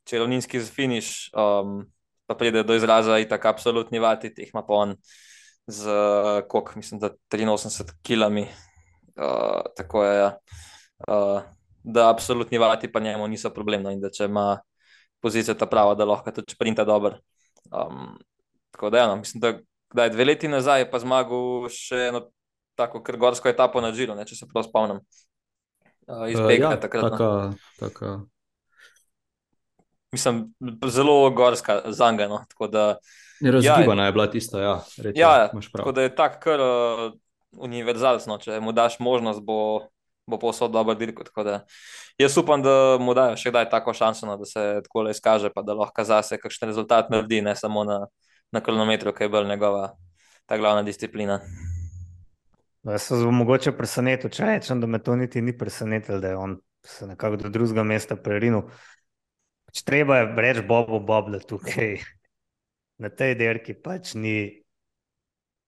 če 0.05 0.17
je 0.17 0.21
ravninski 0.23 0.61
finiš. 0.65 1.31
Um, 1.37 1.85
pa 2.31 2.37
pride 2.39 2.63
do 2.63 2.77
izraza 2.79 3.19
in 3.19 3.29
tako 3.29 3.51
absolutni 3.51 3.99
vati, 3.99 4.31
teh 4.35 4.53
ima 4.53 4.63
pa 4.63 4.75
on 4.75 4.95
z, 5.67 5.95
koliko, 6.49 6.79
mislim, 6.79 7.01
da 7.03 7.11
83 7.31 7.91
kilami. 8.07 8.47
Uh, 9.17 9.67
tako 9.77 10.05
je, 10.05 10.19
ja. 10.19 10.29
uh, 11.09 11.43
da 11.83 12.09
absolutni 12.11 12.59
vati 12.59 12.93
pa 12.93 13.01
njemu 13.01 13.29
niso 13.29 13.51
problem, 13.51 13.83
no, 13.83 13.91
in 13.91 14.01
da 14.01 14.11
če 14.11 14.29
ima 14.31 14.61
pozicijo 15.21 15.55
ta 15.59 15.67
prava, 15.67 15.95
da 15.99 16.07
lahko 16.07 16.31
tudi 16.31 16.55
sprinta 16.55 16.85
dobro. 16.85 17.19
Um, 17.71 18.15
tako 18.71 18.91
da, 18.91 19.03
ja, 19.03 19.09
no, 19.11 19.17
mislim, 19.17 19.41
da 19.41 19.53
kdaj 19.91 20.11
dve 20.15 20.25
leti 20.25 20.49
nazaj 20.49 20.85
je 20.85 20.91
pa 20.91 21.03
zmagal 21.03 21.67
še 21.75 22.07
eno 22.13 22.29
tako 22.75 23.03
krgorsko 23.03 23.49
etapo 23.49 23.81
na 23.81 23.93
Džilu, 23.93 24.19
če 24.25 24.37
se 24.37 24.49
prav 24.51 24.69
spomnim. 24.69 25.01
Uh, 26.11 26.27
Izbegla 26.31 26.75
uh, 26.75 26.75
ja, 26.75 26.81
takrat. 26.81 27.11
Taka, 27.13 27.25
no. 27.25 27.55
taka 27.79 28.21
mislim, 30.13 30.55
zelo 30.87 31.31
gorska 31.31 31.83
za 31.87 32.11
njega. 32.11 32.29
No. 32.29 32.45
Razgibana 33.53 34.03
ja, 34.03 34.07
je 34.07 34.13
bila 34.13 34.31
tista, 34.31 34.61
ja. 34.61 34.81
Reti, 35.03 35.21
ja 35.21 35.51
tako 35.73 35.93
da 35.93 36.03
je 36.03 36.15
tako 36.15 36.41
kar 36.41 36.61
uh, 36.61 37.13
univerzalno. 37.53 38.39
Če 38.39 38.61
mu 38.61 38.73
daš 38.73 38.99
možnost, 38.99 39.41
bo, 39.43 39.81
bo 40.27 40.39
posod 40.39 40.71
dobro 40.71 40.95
dirko. 40.95 41.25
Jaz 42.19 42.39
upam, 42.39 42.63
da 42.63 42.99
mu 43.01 43.15
dajo 43.15 43.37
še 43.37 43.51
kdaj 43.51 43.71
tako 43.71 43.95
šanso, 43.95 44.27
no, 44.27 44.37
da 44.37 44.45
se 44.45 44.81
tako 44.85 45.07
le 45.07 45.17
izkaže, 45.17 45.51
pa 45.55 45.63
da 45.63 45.75
lahko 45.75 46.05
zase 46.05 46.39
kakšen 46.39 46.69
rezultat 46.69 47.11
naredi, 47.11 47.41
ne 47.43 47.57
samo 47.57 47.85
na, 47.85 48.07
na 48.53 48.61
kronometru, 48.61 49.15
ki 49.17 49.25
je 49.25 49.33
bolj 49.33 49.49
njegova 49.49 49.93
ta 50.47 50.59
glavna 50.59 50.83
disciplina. 50.83 51.41
Jaz 52.83 53.03
se 53.03 53.15
bom 53.15 53.37
mogoče 53.43 53.75
presenetil, 53.77 54.31
če 54.33 54.47
rečem, 54.49 54.81
da 54.81 54.89
me 54.89 54.99
to 55.05 55.17
niti 55.17 55.43
ni 55.45 55.53
presenetilo, 55.57 56.21
da 56.21 56.33
je 56.33 56.37
on 56.37 56.57
se 56.87 57.07
nekako 57.07 57.37
do 57.37 57.49
drugega 57.49 57.83
mesta 57.85 58.17
prerinil. 58.17 58.63
Pač 59.69 59.83
treba 59.85 60.23
je 60.23 60.31
reči 60.37 60.65
Bobu, 60.67 61.01
Bob, 61.01 61.29
da 61.31 61.39
tukaj 61.39 61.99
na 62.99 63.11
tej 63.13 63.37
derki 63.37 63.75
pač 63.77 64.15
ni 64.15 64.63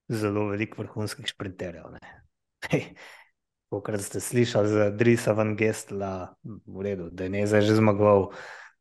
zelo 0.08 0.48
veliko 0.50 0.82
vrhunskih 0.82 1.28
sprinterjev. 1.28 2.00
Kot 3.72 4.00
ste 4.04 4.20
slišali 4.20 4.68
za 4.68 4.90
Drisa 4.90 5.32
van 5.32 5.54
Gestla, 5.56 6.34
v 6.44 6.82
redu, 6.84 7.08
da 7.12 7.24
je 7.24 7.32
ne 7.32 7.46
zdaj 7.46 7.62
že 7.68 7.78
zmagoval, 7.78 8.28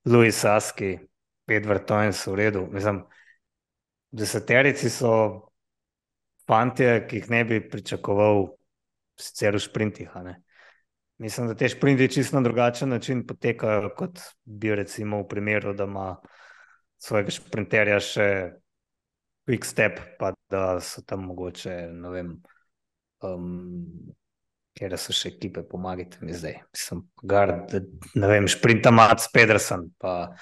Louis 0.04 0.36
Saski, 0.36 0.98
Edward 1.48 1.86
Toynes, 1.88 2.24
v 2.28 2.36
redu. 2.36 2.66
Mislim, 2.72 3.04
deseterici 4.12 4.90
so 4.90 5.51
fantje, 6.52 7.06
ki 7.08 7.22
jih 7.22 7.30
ne 7.32 7.44
bi 7.48 7.62
pričakoval, 7.64 8.50
sicer 9.20 9.56
v 9.56 9.64
sprintih. 9.64 10.16
Mislim, 11.22 11.48
da 11.48 11.56
te 11.56 11.70
šprinti 11.70 12.10
čisto 12.12 12.36
na 12.36 12.44
drugačen 12.44 12.90
način 12.90 13.26
potekajo, 13.28 13.92
kot 13.98 14.20
bi 14.44 14.76
recimo 14.76 15.22
v 15.22 15.28
primeru, 15.30 15.74
da 15.74 15.86
ima 15.88 16.16
svojega 17.02 17.34
šprinterja 17.34 18.00
še 18.02 18.28
quick 19.48 19.66
step, 19.66 20.00
pa 20.20 20.34
da 20.50 20.80
so 20.82 21.04
tam 21.06 21.28
mogoče, 21.30 21.76
ne 21.94 22.10
vem, 22.14 22.34
um, 23.26 23.46
ker 24.78 24.98
so 25.02 25.14
še 25.14 25.36
ekipe, 25.36 25.64
pomagajte 25.68 26.22
mi 26.26 26.34
zdaj. 26.34 26.60
Mislim, 26.74 27.06
gard, 27.24 27.76
ne 28.16 28.32
vem, 28.32 28.50
šprinta 28.50 28.94
Mats 28.94 29.30
Pedersen, 29.34 29.90
pa, 30.02 30.34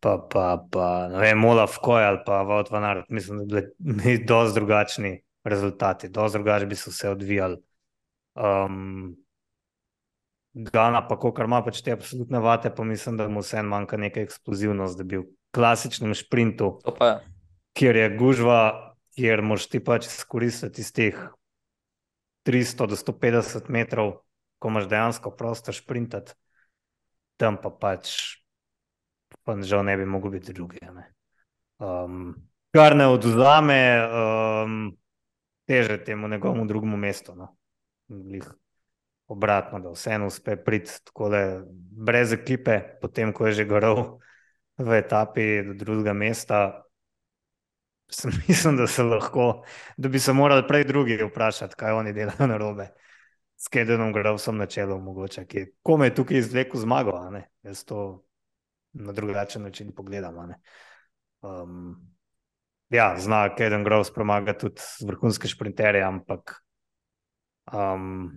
pa, 0.00 0.18
pa, 0.18 0.44
pa 0.72 1.08
ne 1.12 1.20
vem, 1.20 1.44
Olaf 1.44 1.78
Kojal, 1.82 2.22
pa 2.26 2.42
Vaut 2.48 2.70
van 2.70 2.84
Aert. 2.84 3.10
Mislim, 3.10 3.44
da 3.46 3.60
bi 3.60 3.66
bili 3.78 4.24
dosti 4.24 4.54
drugačni 4.60 5.16
rezultati, 5.44 6.08
dosti 6.08 6.38
drugače 6.38 6.66
bi 6.66 6.76
se 6.76 6.90
vse 6.90 7.10
odvijali. 7.10 7.56
Um, 8.34 9.16
Gana, 10.52 11.04
pa 11.06 11.14
kar 11.14 11.46
ima 11.46 11.60
pač 11.62 11.78
te 11.86 11.92
absolutne 11.94 12.40
vate, 12.42 12.72
pa 12.74 12.84
mislim, 12.84 13.16
da 13.16 13.28
mu 13.28 13.42
vseeno 13.44 13.70
manjka 13.70 13.96
neka 13.96 14.24
eksplozivnost, 14.24 14.98
da 14.98 15.04
bi 15.06 15.20
v 15.20 15.28
klasičnem 15.54 16.14
sprintu, 16.18 16.72
kjer 17.78 17.96
je 17.96 18.08
gužva, 18.18 18.62
kjer 19.14 19.42
moš 19.46 19.68
ti 19.70 19.78
pač 19.84 20.08
izkoristiti 20.08 20.82
iz 20.82 20.90
teh 20.96 21.20
300 22.48 22.88
do 22.90 22.98
150 22.98 23.70
metrov, 23.70 24.12
ko 24.58 24.72
imaš 24.74 24.90
dejansko 24.90 25.30
prostor 25.38 25.76
sprintati, 25.76 26.34
tam 27.38 27.60
pa 27.62 27.70
pač, 27.70 28.39
pa 29.44 29.56
žal 29.62 29.84
ne 29.84 29.96
bi 29.96 30.06
mogel 30.06 30.30
biti 30.30 30.52
drugi. 30.52 30.78
Ne? 30.82 31.12
Um, 31.78 32.34
kar 32.72 32.96
ne 32.96 33.06
odzame 33.06 33.80
um, 34.06 34.96
teže 35.66 36.04
temu 36.04 36.28
njegovemu 36.28 36.66
drugemu 36.66 36.96
mestu. 36.96 37.34
No? 37.34 37.56
obratno, 39.30 39.78
da 39.80 39.90
vseeno 39.90 40.26
uspe 40.26 40.56
priti 40.56 40.90
tako 41.04 41.28
le 41.28 41.62
brez 42.06 42.32
ekipe, 42.32 42.80
potem 43.00 43.32
ko 43.32 43.46
je 43.46 43.52
že 43.52 43.64
gorel 43.64 44.18
v 44.78 44.98
etapi 44.98 45.62
do 45.66 45.74
drugega 45.78 46.12
mesta. 46.12 46.82
Sem 48.10 48.32
mislim, 48.48 48.76
da 48.76 48.88
lahko, 49.04 49.62
da 49.96 50.08
bi 50.08 50.18
se 50.18 50.32
morali 50.32 50.66
prej 50.68 50.84
drugi 50.84 51.20
vprašati, 51.22 51.74
kaj 51.78 51.92
oni 51.92 52.12
delajo 52.12 52.46
na 52.46 52.56
robe. 52.56 52.88
S 53.56 53.68
Kedenom 53.68 54.12
gre 54.12 54.32
vsem 54.34 54.56
na 54.56 54.66
čelo, 54.66 54.98
mogoče, 54.98 55.44
ki 55.46 55.66
kome 55.82 56.08
je 56.08 56.14
tukaj 56.14 56.38
izvlekel 56.38 56.80
zmago, 56.80 57.12
jaz 57.62 57.84
to 57.84 58.24
na 58.92 59.12
drugačen 59.12 59.62
način 59.62 59.92
pogledam. 59.96 60.36
Um, 61.42 61.96
ja, 62.90 63.14
zna 63.18 63.54
Keden 63.54 63.84
Grove 63.84 64.04
premagati 64.14 64.60
tudi 64.60 64.80
vrhunske 65.06 65.48
šprinterje, 65.48 66.02
ampak 66.02 66.54
um, 67.72 68.30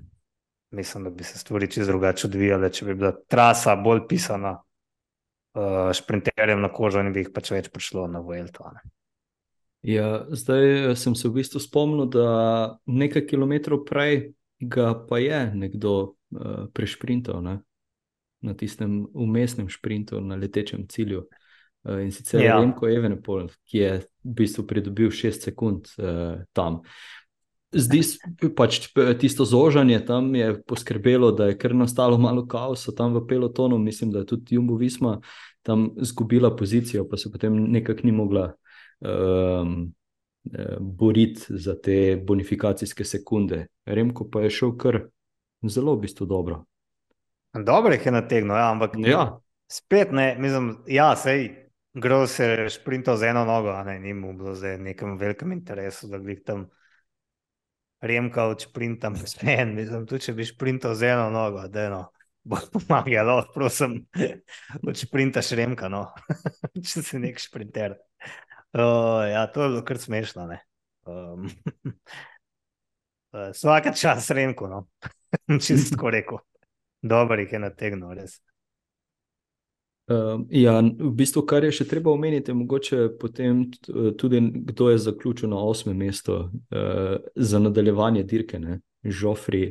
mislim, 0.71 1.03
da 1.03 1.09
bi 1.09 1.23
se 1.23 1.39
stvari 1.39 1.71
čez 1.71 1.87
drugače 1.87 2.27
odvijale, 2.27 2.71
če 2.73 2.85
bi 2.85 2.95
bila 2.95 3.13
trasa 3.27 3.75
bolj 3.75 4.07
pisana 4.09 4.57
uh, 4.57 5.91
šprinterjem 5.93 6.61
na 6.61 6.71
kožo 6.73 7.01
in 7.01 7.13
bi 7.13 7.25
jih 7.25 7.33
pač 7.33 7.51
več 7.51 7.69
prišlo 7.73 8.07
na 8.07 8.19
Vojlto. 8.19 8.71
Ja, 9.83 10.23
zdaj 10.31 10.91
eh, 10.91 10.95
sem 10.95 11.15
se 11.15 11.27
v 11.27 11.41
bistvu 11.41 11.59
spomnil, 11.59 12.05
da 12.07 12.79
nekaj 12.87 13.25
kilometrov 13.27 13.83
prej 13.85 14.31
ga 14.63 14.93
pa 15.09 15.19
je 15.19 15.39
nekdo 15.55 15.93
uh, 15.99 16.67
prešprintal 16.73 17.41
ne? 17.43 17.59
Na 18.43 18.53
tistem 18.53 19.05
umestnem 19.13 19.69
šprintu 19.69 20.21
na 20.21 20.35
letečem 20.35 20.87
cilju. 20.87 21.25
Uh, 21.83 21.99
in 22.03 22.11
sicer 22.11 22.43
ja. 22.43 22.59
Remko 22.59 22.87
Evenepol, 22.87 23.49
ki 23.67 23.77
je 23.77 23.91
v 24.23 24.35
bistvu 24.39 24.63
pridobil 24.67 25.11
6 25.11 25.49
sekund 25.49 25.89
uh, 25.97 26.43
tam. 26.55 26.81
Zdi 27.73 28.03
se, 28.05 28.19
pač 28.55 28.85
tisto 29.19 29.47
zožanje 29.49 29.97
tam 30.05 30.29
je 30.37 30.53
poskrbelo, 30.69 31.31
da 31.33 31.49
je 31.49 31.57
kar 31.57 31.73
nastalo 31.75 32.19
malo 32.21 32.45
kaosa 32.47 32.93
tam 32.95 33.15
v 33.17 33.23
pelotonu. 33.27 33.79
Mislim, 33.81 34.11
da 34.13 34.21
je 34.21 34.29
tudi 34.35 34.55
Jumbo 34.55 34.77
Visma 34.77 35.17
tam 35.65 35.89
izgubila 35.97 36.55
pozicijo, 36.55 37.07
pa 37.09 37.17
se 37.17 37.31
potem 37.31 37.55
nekako 37.71 38.05
ni 38.05 38.11
mogla 38.11 38.51
um, 39.01 39.93
boriti 40.79 41.41
za 41.49 41.75
te 41.81 42.21
bonifikacijske 42.27 43.03
sekunde. 43.03 43.67
Remko 43.85 44.29
pa 44.29 44.41
je 44.45 44.49
šel 44.49 44.77
kar 44.77 45.01
zelo, 45.63 45.95
v 45.95 46.05
bistvu, 46.05 46.25
dobro. 46.25 46.65
Dobro 47.53 47.93
jih 47.93 48.05
je 48.05 48.11
nategnil, 48.11 48.55
ja, 48.55 48.69
ampak 48.71 48.95
ja. 48.97 49.39
spet 49.69 50.11
ne, 50.11 50.35
mislim, 50.39 50.77
ja, 50.87 51.15
sej. 51.15 51.51
Grozno 51.93 52.27
se 52.27 52.45
je 52.45 52.69
sprintal 52.73 53.17
z 53.17 53.23
eno 53.29 53.43
nogo, 53.45 53.83
ne, 53.85 53.99
ni 53.99 54.13
mu 54.13 54.31
bilo 54.33 54.55
za 54.55 54.77
nekem 54.77 55.17
velikem 55.17 55.51
interesu, 55.51 56.07
da 56.09 56.17
bi 56.17 56.33
tam 56.43 56.65
remka 58.01 58.47
od 58.49 58.61
sprinta, 58.61 59.11
spen, 59.25 59.75
mislim, 59.75 60.07
tudi 60.09 60.25
če 60.25 60.33
bi 60.33 60.45
sprintal 60.45 60.95
z 60.97 61.11
eno 61.13 61.29
nogo, 61.29 61.67
da 61.69 61.83
no, 61.93 61.99
bo 62.43 62.57
pomagalo, 62.73 63.43
prosim, 63.53 63.99
od 64.89 64.97
sprinta 64.97 65.43
še 65.45 65.59
remka, 65.61 65.89
no, 65.89 66.07
če 66.89 67.03
si 67.05 67.21
nek 67.21 67.37
sprinter. 67.39 67.99
Uh, 68.73 69.29
ja, 69.29 69.45
to 69.53 69.61
je 69.61 69.75
bilo 69.75 69.83
kar 69.85 70.01
smešno. 70.01 70.47
Um, 71.05 71.45
Vsake 73.53 73.93
čas 73.97 74.31
remko, 74.33 74.65
no, 74.71 74.81
če 75.45 75.77
si 75.77 75.93
tako 75.93 76.09
rekel. 76.17 76.41
Dobro 77.03 77.39
jih 77.41 77.51
je 77.51 77.59
nategnil, 77.59 78.15
res. 78.15 78.39
Uh, 80.07 80.41
ja, 80.51 80.77
v 80.79 81.11
bistvu, 81.15 81.45
kar 81.47 81.63
je 81.63 81.71
še 81.75 81.85
treba 81.87 82.11
omeniti, 82.11 82.51
je 82.51 82.55
mogoče 82.59 82.97
potem 83.19 83.65
tudi, 84.19 84.41
kdo 84.71 84.89
je 84.91 84.99
zaključil 85.03 85.51
na 85.51 85.59
osmem 85.63 85.99
mestu 85.99 86.35
uh, 86.47 87.13
za 87.35 87.59
nadaljevanje 87.59 88.23
dirke. 88.27 88.59
Žofri, 89.03 89.65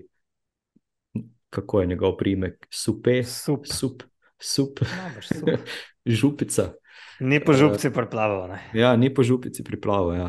kako 1.52 1.80
je 1.80 1.86
njegov 1.86 2.16
primek, 2.20 2.66
supe, 2.68 3.22
Sup. 3.24 3.66
sup, 3.68 4.04
sup, 4.40 4.80
Najbrž 4.84 5.32
sup. 5.32 5.72
župica. 6.20 6.72
Ni 7.20 7.40
po 7.40 7.52
župci 7.52 7.92
preplaval. 7.92 8.48
Ne? 8.52 8.60
Ja, 8.76 8.96
ni 8.96 9.12
po 9.14 9.24
župici 9.24 9.64
priplaval. 9.64 10.16
Ja. 10.16 10.28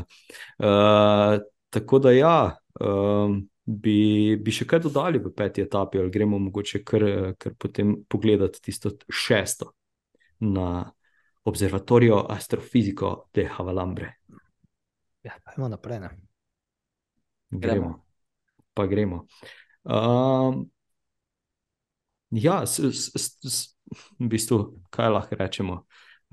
Uh, 0.60 1.43
tako 1.72 2.00
da, 2.00 2.12
ja, 2.12 2.38
um, 2.79 3.41
bi, 3.65 4.36
bi 4.39 4.51
še 4.51 4.67
kaj 4.67 4.84
dodali 4.88 5.22
v 5.24 5.32
peti 5.36 5.63
etapi, 5.63 6.01
ali 6.01 6.12
gremo 6.12 6.39
mogoče 6.39 6.84
kar, 6.84 7.05
kar 7.39 7.55
potem 7.60 7.96
pogledati 8.10 8.62
tisto 8.62 8.91
šesto 9.10 9.72
na 10.43 10.91
Observatorijo 11.43 12.22
Astrofiziko 12.32 13.29
de 13.36 13.48
Havalambre. 13.51 14.13
Ja, 15.24 15.36
pojmo 15.43 15.70
naprej. 15.72 16.00
Ne? 16.00 16.10
Gremo. 17.50 17.60
Gremo. 17.60 17.91
Pa 18.74 18.86
gremo. 18.88 19.25
Um, 19.84 20.70
ja, 22.32 22.65
s, 22.65 22.79
s, 22.79 23.12
s, 23.15 23.27
s, 23.43 23.75
v 24.20 24.27
bistvu, 24.32 24.60
kaj 24.91 25.12
lahko 25.13 25.39
rečemo? 25.39 25.84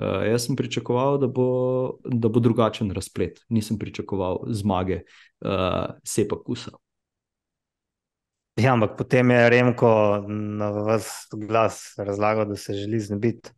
Uh, 0.00 0.24
jaz 0.30 0.46
sem 0.46 0.56
pričakoval, 0.56 1.18
da 1.20 1.28
bo, 1.28 1.48
da 2.06 2.30
bo 2.32 2.40
drugačen 2.40 2.90
razplet. 2.96 3.42
Nisem 3.52 3.78
pričakoval 3.78 4.46
zmage 4.48 5.02
uh, 5.02 5.98
Sepa 6.06 6.38
Kusa. 6.46 6.78
Ja, 8.60 8.72
ampak 8.72 8.96
potem 8.98 9.30
je 9.30 9.50
Remko 9.50 9.90
na 10.28 10.68
vas 10.70 11.06
glas 11.32 11.94
razlagal, 11.98 12.44
da 12.44 12.56
se 12.56 12.74
želi 12.74 13.00
znebiti 13.00 13.50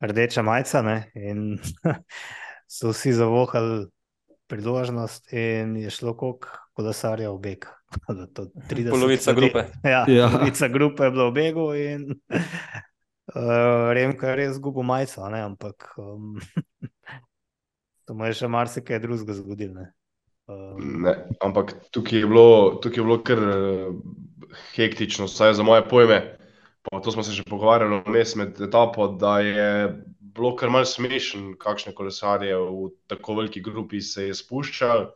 rdeča 0.00 0.42
majica 0.42 0.82
ne? 0.82 1.10
in 1.14 1.58
so 2.68 2.90
vsi 2.90 3.12
zavohali 3.12 3.86
priložnost 4.46 5.32
in 5.32 5.76
je 5.76 5.90
šlo 5.90 6.16
koliko 6.16 6.48
kolesarja 6.72 7.30
v 7.30 7.38
beg. 7.40 7.66
Da 8.08 8.26
to 8.26 8.44
30 8.68 8.90
Polovica 8.90 9.30
ljudi- 9.30 9.40
grupe. 9.40 9.64
Ja, 9.84 10.04
Ja. 10.08 10.28
polovica 10.28 10.68
grupe 10.68 11.04
je 11.04 11.10
bila 11.10 11.28
v 11.28 11.32
begu 11.32 11.74
in 11.74 12.06
uh, 12.28 13.92
Remko 13.94 14.26
je 14.26 14.36
res 14.36 14.54
zgubil 14.56 14.82
majico, 14.82 15.28
ne? 15.28 15.40
ampak 15.42 15.92
um, 15.96 16.40
to 18.04 18.14
mu 18.14 18.24
je 18.24 18.32
še 18.34 18.48
marsikaj 18.48 18.98
drugega 18.98 19.32
zgodilo. 19.34 19.86
Ne. 20.52 20.72
Um, 20.72 21.02
Ne, 21.02 21.12
ampak 21.40 21.72
tukaj 21.90 22.18
je 22.18 22.26
bilo, 22.26 22.78
tukaj 22.82 22.98
je 22.98 23.04
bilo 23.04 23.18
kar 23.22 23.38
eh, 23.38 23.88
hektično, 24.74 25.26
vsaj 25.26 25.54
za 25.54 25.62
moje 25.62 25.84
pojme. 25.88 26.38
Pa 26.82 27.00
to 27.00 27.12
smo 27.12 27.22
se 27.22 27.32
že 27.32 27.44
pogovarjali 27.44 28.02
vmes 28.06 28.34
med 28.36 28.60
etapo, 28.60 29.08
da 29.08 29.38
je 29.40 29.68
bilo 30.20 30.56
kar 30.56 30.70
malce 30.70 30.96
smešen, 30.96 31.54
kakšne 31.58 31.92
kolesarje 31.94 32.56
v 32.56 32.88
tako 33.06 33.34
veliki 33.34 33.60
grupi 33.60 34.00
se 34.00 34.26
je 34.26 34.34
spuščal. 34.34 35.10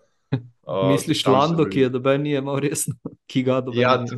Uh, 0.62 0.86
Misliš, 0.92 1.22
tam 1.22 1.34
so 1.34 1.38
Lando, 1.40 1.64
bili- 1.64 1.72
ki 1.72 1.80
je 1.80 1.88
doben, 1.88 2.22
ni 2.22 2.36
imel 2.36 2.60
resno, 2.60 2.94
ki 3.30 3.42
ga 3.42 3.60
doben 3.60 3.80
Ja, 3.80 3.96
ni 3.96 4.10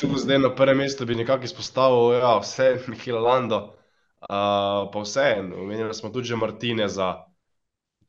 tu- 0.00 0.16
zdaj 0.16 0.38
na 0.38 0.50
prvem 0.54 0.78
mestu 0.78 1.06
bi 1.06 1.14
nekako 1.14 1.44
izpostavil, 1.44 2.18
ja, 2.18 2.38
vse 2.40 2.80
Mihaela 2.90 3.20
Lando, 3.20 3.60
uh, 4.26 4.90
pa 4.90 4.98
vseeno, 5.04 5.60
omenili 5.62 5.94
smo 5.94 6.10
tudi 6.10 6.32
že 6.32 6.36
Martineza, 6.36 7.14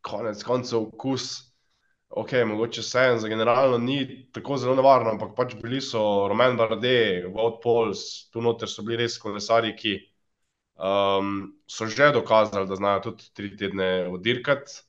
konec 0.02 0.42
koncev 0.44 0.90
kus. 0.98 1.51
Ok, 2.12 2.32
mogoče 2.46 2.82
vseeno 2.82 3.18
za 3.18 3.28
generalno 3.28 3.78
ni 3.78 4.28
tako 4.32 4.58
zelo 4.58 4.76
nevarno, 4.76 5.14
ampak 5.14 5.30
pač 5.36 5.54
bili 5.62 5.80
so 5.82 6.28
Roman 6.28 6.58
Bardet, 6.60 7.26
Wout 7.32 7.62
Pauls, 7.64 8.02
tu 8.34 8.42
noter 8.44 8.68
so 8.68 8.84
bili 8.84 8.98
res 9.00 9.16
kolesarji, 9.18 9.72
ki 9.80 9.94
um, 10.76 11.54
so 11.72 11.88
že 11.88 12.12
dokazali, 12.12 12.68
da 12.68 12.76
znajo 12.76 13.00
tudi 13.08 13.32
tri 13.34 13.54
tedne 13.58 14.10
odirkati. 14.12 14.82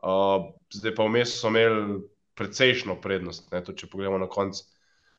Uh, 0.00 0.54
zdaj 0.72 0.94
pa 0.96 1.04
vmes 1.04 1.36
so 1.36 1.52
imeli 1.52 2.00
precejšno 2.40 2.96
prednost, 3.04 3.50
ne, 3.52 3.60
tudi 3.60 3.84
če 3.84 3.90
pogledamo 3.92 4.22
na 4.24 4.30
konec 4.32 4.62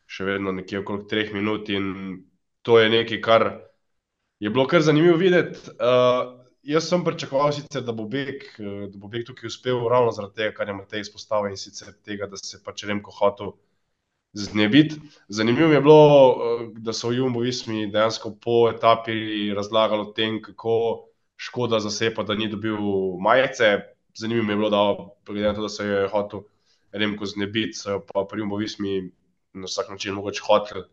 še 0.10 0.26
vedno 0.26 0.52
nekje 0.58 0.82
okrog 0.82 1.06
treh 1.14 1.30
minut 1.34 1.70
in 1.70 2.24
to 2.66 2.80
je 2.82 2.90
nekaj, 2.90 3.22
kar 3.22 3.46
je 4.42 4.50
bilo 4.50 4.66
kar 4.66 4.82
zanimivo 4.82 5.22
videti. 5.22 5.62
Uh, 5.78 6.41
jaz 6.64 6.88
sem 6.90 7.04
pričakoval 7.04 7.52
sicer, 7.56 7.84
da 7.84 7.94
bo 7.96 8.06
beg, 8.10 8.44
eh, 8.60 8.88
da 8.92 8.98
bo 8.98 9.08
beg 9.08 9.26
tukaj 9.28 9.48
uspel 9.48 9.82
ravno 9.90 10.12
zaradi 10.12 10.36
tega, 10.36 10.54
kar 10.58 10.68
je 10.70 10.78
Matej 10.78 11.02
izpostavil 11.06 11.52
in 11.52 11.58
sicer 11.58 11.94
tega, 12.06 12.28
da 12.28 12.38
se 12.38 12.62
pač 12.64 12.84
Remko 12.86 13.12
hotel 13.12 13.54
znebiti. 14.34 15.00
Zanimivo 15.28 15.68
mi 15.68 15.76
je 15.76 15.82
bilo, 15.82 16.02
eh, 16.32 16.68
da 16.80 16.94
so 16.94 17.10
v 17.10 17.18
Jumbo 17.18 17.40
Vismi 17.40 17.92
dejansko 17.92 18.36
po 18.42 18.70
etapi 18.70 19.54
razlagali 19.56 20.02
o 20.02 20.14
tem, 20.14 20.42
kako 20.42 21.08
škoda 21.38 21.80
za 21.80 21.90
sepa, 21.90 22.24
da 22.24 22.36
ni 22.36 22.48
dobil 22.48 22.78
majice. 23.20 23.82
Zanimivo 24.16 24.46
mi 24.46 24.54
je 24.54 24.58
bilo, 24.58 24.70
da 24.70 25.34
glede 25.34 25.48
na 25.48 25.54
to, 25.56 25.62
da 25.62 25.70
se 25.70 25.86
je 25.86 26.08
hotel 26.08 26.42
Remko 26.92 27.26
znebiti, 27.26 27.74
so 27.74 27.92
jo 27.92 28.06
pa 28.06 28.26
pri 28.30 28.42
Jumbo 28.42 28.58
Vismi 28.58 29.12
na 29.54 29.66
vsak 29.66 29.90
način 29.90 30.14
mogoče 30.14 30.42
hotel. 30.48 30.84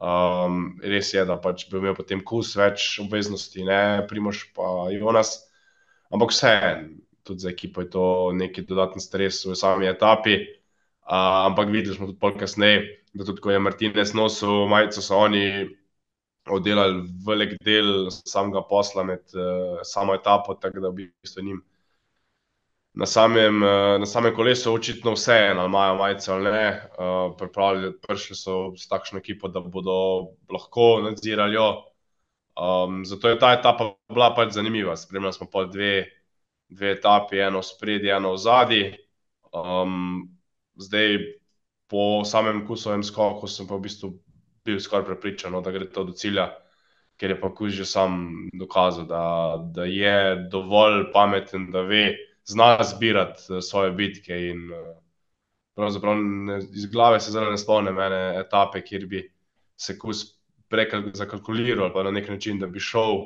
Um, 0.00 0.78
res 0.80 1.10
je, 1.12 1.20
da 1.28 1.36
pač 1.36 1.66
bi 1.68 1.76
imel 1.76 1.92
potem 1.96 2.22
kus 2.24 2.54
več 2.56 2.94
obveznosti, 3.02 3.60
ne 3.68 4.06
Primoš 4.08 4.46
pa 4.56 4.88
Jonas. 4.94 5.34
Ampak 6.10 6.32
vseeno, 6.32 6.94
tudi 7.28 7.44
za 7.44 7.50
ekipo 7.50 7.84
je 7.84 7.90
to 7.92 8.06
neki 8.32 8.64
dodatni 8.64 9.02
stres 9.04 9.42
v 9.44 9.54
sami 9.54 9.90
etapi. 9.90 10.38
Uh, 11.04 11.50
ampak 11.50 11.68
videli 11.68 11.98
smo 11.98 12.08
tudi 12.08 12.38
kasneje, 12.40 12.80
da 13.12 13.26
tudi 13.28 13.44
ko 13.44 13.52
je 13.52 13.60
Martinez 13.60 14.14
nosil 14.16 14.64
majico, 14.70 15.04
so 15.04 15.20
oni 15.20 15.68
oddelali 16.48 17.04
velik 17.26 17.58
del 17.60 18.08
samega 18.10 18.62
posla 18.70 19.04
med 19.04 19.22
uh, 19.36 19.82
samo 19.84 20.16
etapo, 20.16 20.56
tako 20.56 20.80
da 20.80 20.88
v 20.88 21.10
bistvu 21.10 21.44
njim 21.44 21.60
na 22.94 23.06
samem, 23.06 23.62
eh, 23.62 23.98
na 23.98 24.06
samem 24.06 24.34
kolesu 24.34 24.72
očitno 24.74 25.14
vse 25.14 25.38
ali 25.56 25.66
imajo 25.66 25.94
majice 25.94 26.32
ali 26.32 26.52
ne. 26.52 26.68
Uh, 26.98 27.36
pripravili, 27.38 27.92
prišli 28.00 28.36
so 28.36 28.72
s 28.76 28.88
takšno 28.88 29.18
ekipo, 29.18 29.48
da 29.48 29.60
bodo 29.60 30.32
lahko 30.50 31.00
nadzirali. 31.04 31.56
Um, 32.60 33.04
zato 33.04 33.28
je 33.28 33.38
ta 33.38 33.52
etapa 33.52 33.94
bila 34.08 34.34
pač 34.34 34.52
zanimiva. 34.52 34.96
Spremljali 34.96 35.32
smo 35.32 35.46
pa 35.52 35.64
dve, 35.64 36.06
dve 36.68 36.92
etapi, 36.92 37.38
eno 37.38 37.62
spredje, 37.62 38.12
eno 38.12 38.36
zadnji. 38.36 38.96
Um, 39.52 40.28
zdaj, 40.76 41.16
po 41.90 42.24
samem 42.24 42.66
kusovem 42.66 43.02
skoku, 43.02 43.48
sem 43.48 43.66
pa 43.66 43.78
v 43.78 43.86
bistvu 43.86 44.12
bil 44.64 44.80
skoraj 44.80 45.06
prepričan, 45.06 45.52
no, 45.52 45.60
da 45.60 45.72
gre 45.74 45.88
to 45.90 46.04
do 46.04 46.12
cilja, 46.12 46.50
ker 47.18 47.34
je 47.34 47.40
pa 47.40 47.50
kus 47.54 47.72
že 47.74 47.86
sam 47.88 48.28
dokazal, 48.52 49.06
da, 49.08 49.22
da 49.74 49.84
je 49.88 50.36
dovolj 50.52 51.10
pameten, 51.14 51.70
da 51.72 51.82
ve, 51.82 52.14
zna 52.52 52.70
zbirati 52.84 53.42
eh, 53.50 53.60
svoje 53.62 53.92
bitke. 53.96 54.36
In, 54.50 54.66
eh, 54.72 54.94
pravzaprav 55.78 56.16
ne, 56.20 56.58
iz 56.74 56.86
glave 56.92 57.20
se 57.20 57.30
zdaj 57.32 57.50
ne 57.50 57.58
spomnim 57.58 57.98
ene 57.98 58.22
etape, 58.40 58.82
kjer 58.84 59.06
bi 59.06 59.24
se 59.80 59.98
kus 59.98 60.26
prekal 60.70 61.02
zakalkuliral 61.14 61.84
ali 61.88 61.94
pa 61.94 62.02
na 62.06 62.10
nek 62.10 62.28
način, 62.28 62.58
da 62.60 62.66
bi 62.66 62.80
šel 62.80 63.22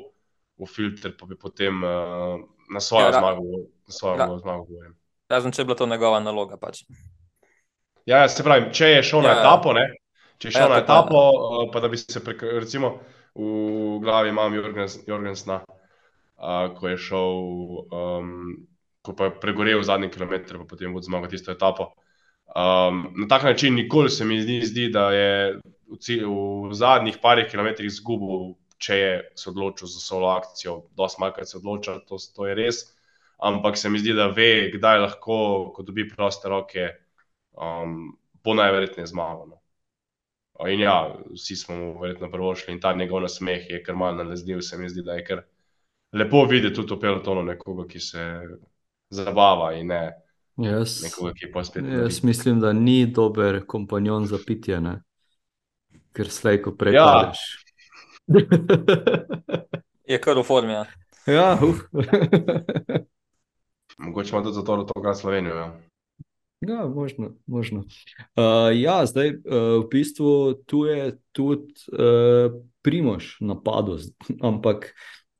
v 0.57 0.67
filter, 0.71 1.11
pa 1.19 1.27
bi 1.27 1.35
potem 1.37 1.83
uh, 1.83 2.39
na 2.71 2.79
svojo 2.79 3.09
Ja, 3.11 3.19
zmago, 3.19 3.41
na 3.87 3.91
svojo 3.93 4.17
ra- 4.17 4.37
zmago 4.39 4.63
govoril. 4.65 4.93
Razen 5.29 5.51
če 5.51 5.61
je 5.61 5.65
bila 5.65 5.77
to 5.77 5.85
njegova 5.85 6.19
naloga. 6.19 6.57
Pač. 6.57 6.85
Ja, 8.05 8.21
ja, 8.23 8.29
se 8.29 8.43
pravi, 8.43 8.69
če 8.73 8.87
je 8.87 9.03
šel 9.03 9.21
na 9.25 9.29
Ja, 9.29 9.35
ja. 9.35 9.41
etapo, 9.41 9.73
ne, 9.73 9.83
če 10.37 10.47
je 10.47 10.51
šel 10.55 10.67
Ja, 10.69 10.69
na 10.69 10.81
etapo, 10.83 11.21
eh, 11.65 11.67
pa 11.73 11.81
da 11.83 11.89
bi 11.91 11.97
se 11.97 12.23
prek, 12.23 12.43
recimo 12.61 12.99
v 13.35 13.99
glavi 14.01 14.29
imam 14.31 14.53
Jorgens, 14.55 14.99
Jorgensna, 15.07 15.59
uh, 15.65 16.71
ko 16.79 16.87
je 16.87 16.97
šel, 16.97 17.35
um, 17.91 18.67
ko 19.05 19.13
pa 19.15 19.29
je 19.29 19.37
pregorel 19.41 19.83
zadnji 19.85 20.09
kilometr, 20.13 20.57
pa 20.61 20.67
potem 20.69 20.93
bo 20.93 21.03
zmagal 21.05 21.29
tisto 21.29 21.53
etapo. 21.53 21.93
Um, 22.55 23.13
na 23.17 23.27
tak 23.29 23.43
način 23.43 23.75
nikoli 23.75 24.09
se 24.09 24.25
mi 24.25 24.41
zdi, 24.41 24.61
zdi 24.65 24.89
da 24.89 25.11
je 25.11 25.59
v, 25.89 26.25
v 26.69 26.73
zadnjih 26.73 27.17
parih 27.21 27.47
kilometrih 27.51 27.87
izgubil, 27.87 28.53
če 28.77 28.97
je 28.97 29.13
se 29.35 29.49
odločil 29.49 29.89
za 29.91 29.99
solo 29.99 30.29
akcijo. 30.33 30.81
Dosti 30.97 31.21
malkrat 31.21 31.49
se 31.49 31.57
odloča, 31.57 31.99
to, 32.07 32.19
to 32.35 32.47
je 32.47 32.55
res. 32.55 32.83
Ampak 33.37 33.77
se 33.77 33.89
mi 33.89 33.99
zdi, 33.99 34.13
da 34.15 34.29
ve, 34.31 34.71
kdaj 34.73 35.01
lahko, 35.03 35.37
ko 35.75 35.83
dobi 35.83 36.07
proste 36.09 36.49
roke, 36.49 36.87
um, 37.59 38.15
bo 38.43 38.55
najverjetneje 38.55 39.11
zmagal. 39.11 39.49
No. 39.49 39.61
In 40.71 40.79
ja, 40.79 40.95
vsi 41.33 41.55
smo 41.59 41.75
mu 41.75 41.89
verjetno 41.99 42.29
prvošli 42.31 42.73
in 42.73 42.79
ta 42.79 42.93
njegov 42.95 43.25
nasmeh 43.25 43.67
je 43.69 43.81
kar 43.83 43.95
mal 43.95 44.15
nalezljiv. 44.15 44.61
Se 44.63 44.77
mi 44.77 44.89
zdi, 44.89 45.03
da 45.03 45.17
je 45.19 45.25
kar 45.27 45.43
lepo 46.15 46.45
videti 46.45 46.75
tudi 46.75 46.95
v 46.95 46.99
pelotonu 46.99 47.43
nekoga, 47.43 47.87
ki 47.91 47.99
se 47.99 48.23
zabava 49.15 49.73
in 49.73 49.87
ne 49.87 50.13
Jaz, 50.57 51.03
nekoga, 51.03 51.33
ki 51.33 51.51
pa 51.51 51.63
spet. 51.63 51.85
jaz 51.85 52.23
mislim, 52.23 52.59
da 52.59 52.71
ni 52.71 53.07
dober 53.07 53.65
kompanjon 53.65 54.25
za 54.25 54.39
pitje, 54.39 54.79
ne? 54.79 55.01
ker 56.11 56.29
slej, 56.29 56.61
ko 56.61 56.71
prej 56.71 56.93
Ja. 56.93 57.05
padeš. 57.05 57.65
Je 60.05 60.17
kar 60.17 60.37
v 60.37 60.43
formi. 60.43 60.73
Ja. 60.73 60.85
ja, 61.27 61.57
uf. 61.59 61.83
Mogoče 63.97 64.29
ima 64.29 64.43
tudi 64.43 64.53
zato, 64.53 64.77
da 64.77 64.85
to 64.85 65.01
gre 65.01 65.13
Slovenijo. 65.13 65.55
Ja. 65.55 65.79
Ja, 66.61 66.87
možno. 66.87 67.35
možno. 67.45 67.79
Uh, 68.33 68.73
ja, 68.73 69.05
zdaj 69.05 69.29
uh, 69.29 69.77
v 69.77 69.87
bistvu 69.91 70.53
tu 70.65 70.85
je 70.85 71.17
tudi 71.31 71.73
uh, 71.91 72.61
Primož 72.81 73.37
napadel, 73.39 73.97
z- 73.97 74.13
ampak 74.41 74.95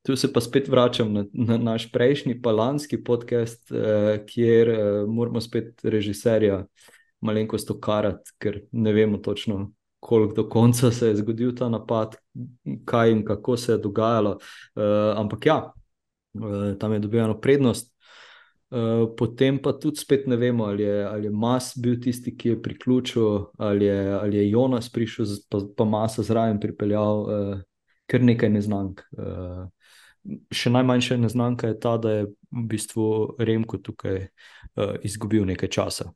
tu 0.05 0.15
se 0.15 0.33
pa 0.33 0.41
spet 0.41 0.67
vračam 0.67 1.13
na, 1.13 1.25
na 1.33 1.57
naš 1.57 1.89
prejšnji 1.91 2.41
palanski 2.41 3.03
podcast, 3.03 3.71
uh, 3.71 3.77
kjer 4.25 4.69
uh, 4.69 5.09
moramo 5.09 5.41
spet 5.41 5.81
režiserja 5.83 6.65
malenkost 7.25 7.71
okarati, 7.71 8.35
ker 8.37 8.61
ne 8.71 8.93
vemo 8.93 9.17
točno, 9.17 9.71
koliko 9.99 10.33
do 10.33 10.49
konca 10.49 10.91
se 10.91 11.07
je 11.07 11.15
zgodil 11.15 11.55
ta 11.55 11.69
napad, 11.69 12.15
kaj 12.85 13.11
in 13.11 13.25
kako 13.25 13.57
se 13.57 13.71
je 13.71 13.77
dogajalo. 13.77 14.37
Uh, 14.75 15.17
ampak 15.17 15.45
ja, 15.45 15.57
uh, 16.33 16.77
tam 16.79 16.93
je 16.93 16.99
dobljeno 16.99 17.39
prednost. 17.41 17.95
Uh, 18.69 19.09
potem 19.17 19.57
pa 19.61 19.73
tudi 19.73 20.01
spet 20.01 20.27
ne 20.27 20.35
vemo, 20.35 20.65
ali 20.65 20.83
je, 20.83 21.03
ali 21.05 21.27
je 21.27 21.31
Mas 21.31 21.73
bil 21.77 21.99
tisti, 22.01 22.33
ki 22.37 22.49
je 22.49 22.61
priključil, 22.61 23.45
ali 23.57 23.85
je, 23.85 24.13
ali 24.13 24.37
je 24.37 24.49
Jonas 24.49 24.89
prišel, 24.89 25.25
pa, 25.49 25.59
pa 25.77 25.85
Masa 25.85 26.21
zraven 26.21 26.59
pripeljal, 26.59 27.21
uh, 27.21 27.61
kar 28.05 28.21
nekaj 28.21 28.49
neznank. 28.49 29.01
Uh, 29.17 29.69
še 30.51 30.71
najmanjša 30.73 31.17
neznanka 31.21 31.69
je 31.71 31.79
ta, 31.79 31.97
da 32.01 32.11
je 32.11 32.27
v 32.27 32.67
bistvu 32.71 33.07
Remko 33.39 33.77
tukaj 33.77 34.21
uh, 34.25 34.95
izgubil 35.05 35.45
nekaj 35.45 35.69
časa 35.69 36.11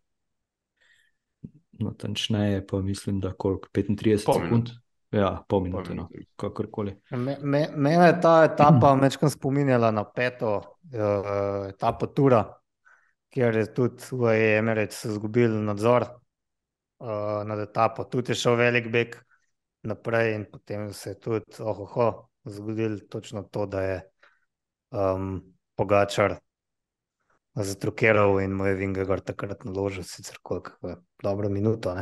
natančneje 1.80 2.67
pa 2.67 2.82
mislim, 2.82 3.19
da 3.19 3.34
koliko 3.34 3.67
35 3.74 4.26
pol 4.26 4.34
sekund. 4.34 4.52
Minut. 4.52 4.69
Ja, 5.12 5.43
pol 5.48 5.63
minute, 5.63 5.93
no, 5.95 6.10
kakorkoli. 6.36 6.93
Me, 7.12 7.38
me, 7.41 7.67
mene 7.76 8.06
je 8.06 8.22
ta 8.22 8.43
etapa 8.45 8.93
večkrat 9.02 9.32
spominjala 9.32 9.91
na 9.91 10.04
peto 10.04 10.56
uh, 10.58 11.69
etapo 11.69 12.08
Tura, 12.08 12.43
kjer 13.34 13.56
je 13.56 13.74
tudi 13.74 14.04
v 14.12 14.36
Emirates 14.58 15.06
izgubil 15.10 15.56
nadzor 15.65 16.06
uh, 16.06 17.41
nad 17.45 17.60
etapo. 17.60 18.04
Tudi 18.04 18.32
je 18.32 18.36
šel 18.43 18.56
velik 18.56 18.91
beg 18.91 19.17
naprej 19.82 20.36
in 20.36 20.45
potem 20.52 20.93
se 20.93 21.10
je 21.10 21.19
tudi 21.19 21.58
ohoho 21.60 22.29
zgodil 22.49 22.99
točno 23.09 23.43
to, 23.43 23.65
da 23.65 23.81
je 23.81 24.01
um, 24.91 25.41
Pogačar 25.75 26.39
zatrukiral 27.55 28.41
in 28.41 28.51
mu 28.51 28.65
je 28.65 28.75
Vingegor 28.75 29.19
takrat 29.19 29.63
naložil, 29.65 30.03
sicer 30.03 30.38
koliko, 30.41 30.95
dobro 31.23 31.49
minuto. 31.49 31.95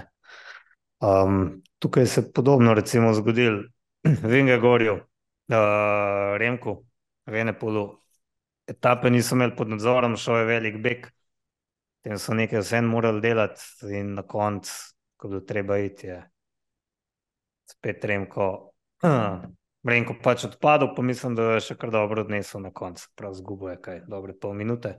Um, 0.99 1.62
tukaj 1.79 2.05
se 2.05 2.21
je 2.21 2.31
podobno 2.31 2.73
recimo 2.73 3.13
zgodil 3.13 3.63
Vingegorju, 4.31 4.93
uh, 4.93 6.38
Remku, 6.38 6.86
Venepolu. 7.25 7.89
Etape 8.67 9.10
niso 9.10 9.36
imeli 9.36 9.55
pod 9.55 9.69
nadzorom, 9.69 10.17
šel 10.17 10.38
je 10.38 10.45
velik 10.45 10.81
beg, 10.83 11.07
tem 12.03 12.17
so 12.19 12.33
nekaj 12.36 12.60
vse 12.60 12.81
morali 12.81 13.21
delati 13.21 13.93
in 13.95 14.13
na 14.17 14.23
koncu, 14.27 14.73
ko 15.15 15.29
bi 15.31 15.39
treba 15.45 15.77
iti, 15.79 16.07
je 16.07 16.17
spet 17.71 18.05
Remko. 18.05 18.49
Uh, 19.03 19.39
Renko 19.88 20.17
pač 20.23 20.43
odpadel, 20.45 20.91
pa 20.95 21.04
mislim, 21.06 21.36
da 21.38 21.54
je 21.56 21.67
še 21.69 21.78
kar 21.80 21.91
dobro 21.93 22.23
odnesel 22.26 22.62
na 22.63 22.73
koncu. 22.76 23.08
Prav 23.15 23.36
zgubo 23.38 23.69
je 23.71 23.78
kaj, 23.82 24.02
dobre 24.10 24.36
pol 24.36 24.58
minute. 24.58 24.97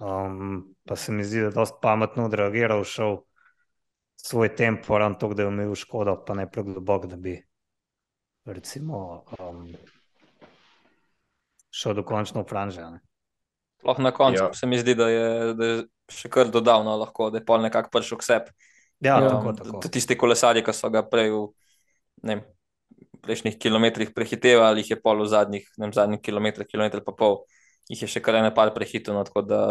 Um, 0.00 0.70
pa 0.88 0.96
se 0.96 1.12
mi 1.12 1.24
zdi, 1.24 1.42
da 1.44 1.50
je 1.50 1.56
dosti 1.58 1.76
pametno 1.82 2.24
odreagiral, 2.24 2.84
šel 2.88 3.18
svoj 4.16 4.54
tempo, 4.56 4.98
ravno 4.98 5.18
to, 5.20 5.28
da 5.34 5.44
je 5.44 5.52
imel 5.52 5.74
škodo, 5.76 6.16
pa 6.24 6.34
ne 6.34 6.46
preglobok, 6.50 7.06
da 7.06 7.16
bi 7.20 7.36
recimo, 8.48 9.24
um, 9.38 9.66
šel 11.70 11.94
do 12.00 12.04
končno 12.04 12.42
v 12.42 12.48
Franže. 12.48 12.86
Lahko 13.84 14.02
na 14.02 14.12
koncu 14.12 14.42
ja. 14.42 14.52
se 14.52 14.66
mi 14.66 14.78
zdi, 14.78 14.94
da 14.94 15.08
je, 15.08 15.28
da 15.54 15.66
je 15.66 15.76
še 16.12 16.28
kar 16.32 16.48
dodavno, 16.52 16.96
lahko, 17.00 17.28
da 17.30 17.40
je 17.40 17.44
pol 17.44 17.60
nekako 17.64 17.92
prišel 17.92 18.20
k 18.20 18.28
sebi. 18.28 18.56
Ja, 19.00 19.20
ja, 19.20 19.28
tako, 19.28 19.52
tako. 19.56 19.80
Tisti 19.88 20.16
kolesarji, 20.16 20.64
ki 20.64 20.72
so 20.76 20.90
ga 20.92 21.04
prej 21.08 21.30
v 21.32 21.44
ne, 22.28 22.40
prejšnjih 23.22 23.58
kilometrih 23.60 24.12
prehitevali, 24.16 24.84
jih 24.84 24.94
je 24.94 25.00
pol 25.00 25.22
v 25.24 25.30
zadnjih, 25.30 25.66
ne 25.78 25.86
vem, 25.86 25.94
zadnjih 25.96 26.22
kilometrih, 26.24 26.68
kilometr 26.68 27.04
pa 27.06 27.14
pol 27.16 27.42
jih 27.90 28.02
je 28.04 28.08
še 28.10 28.22
kar 28.24 28.38
ene 28.40 28.52
par 28.54 28.72
prehitro, 28.74 29.14
no, 29.16 29.24
tako 29.26 29.42
da 29.46 29.62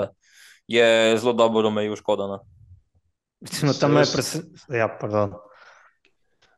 je 0.70 1.18
zelo 1.18 1.34
dobro 1.34 1.68
omejil 1.72 1.96
škodo. 2.00 2.28
No. 2.28 2.40
Recimo, 3.42 3.74
tam 3.74 3.98
je 3.98 4.06
presenečen. 4.14 4.76
Ja, 4.76 4.90
pardon. 5.02 5.38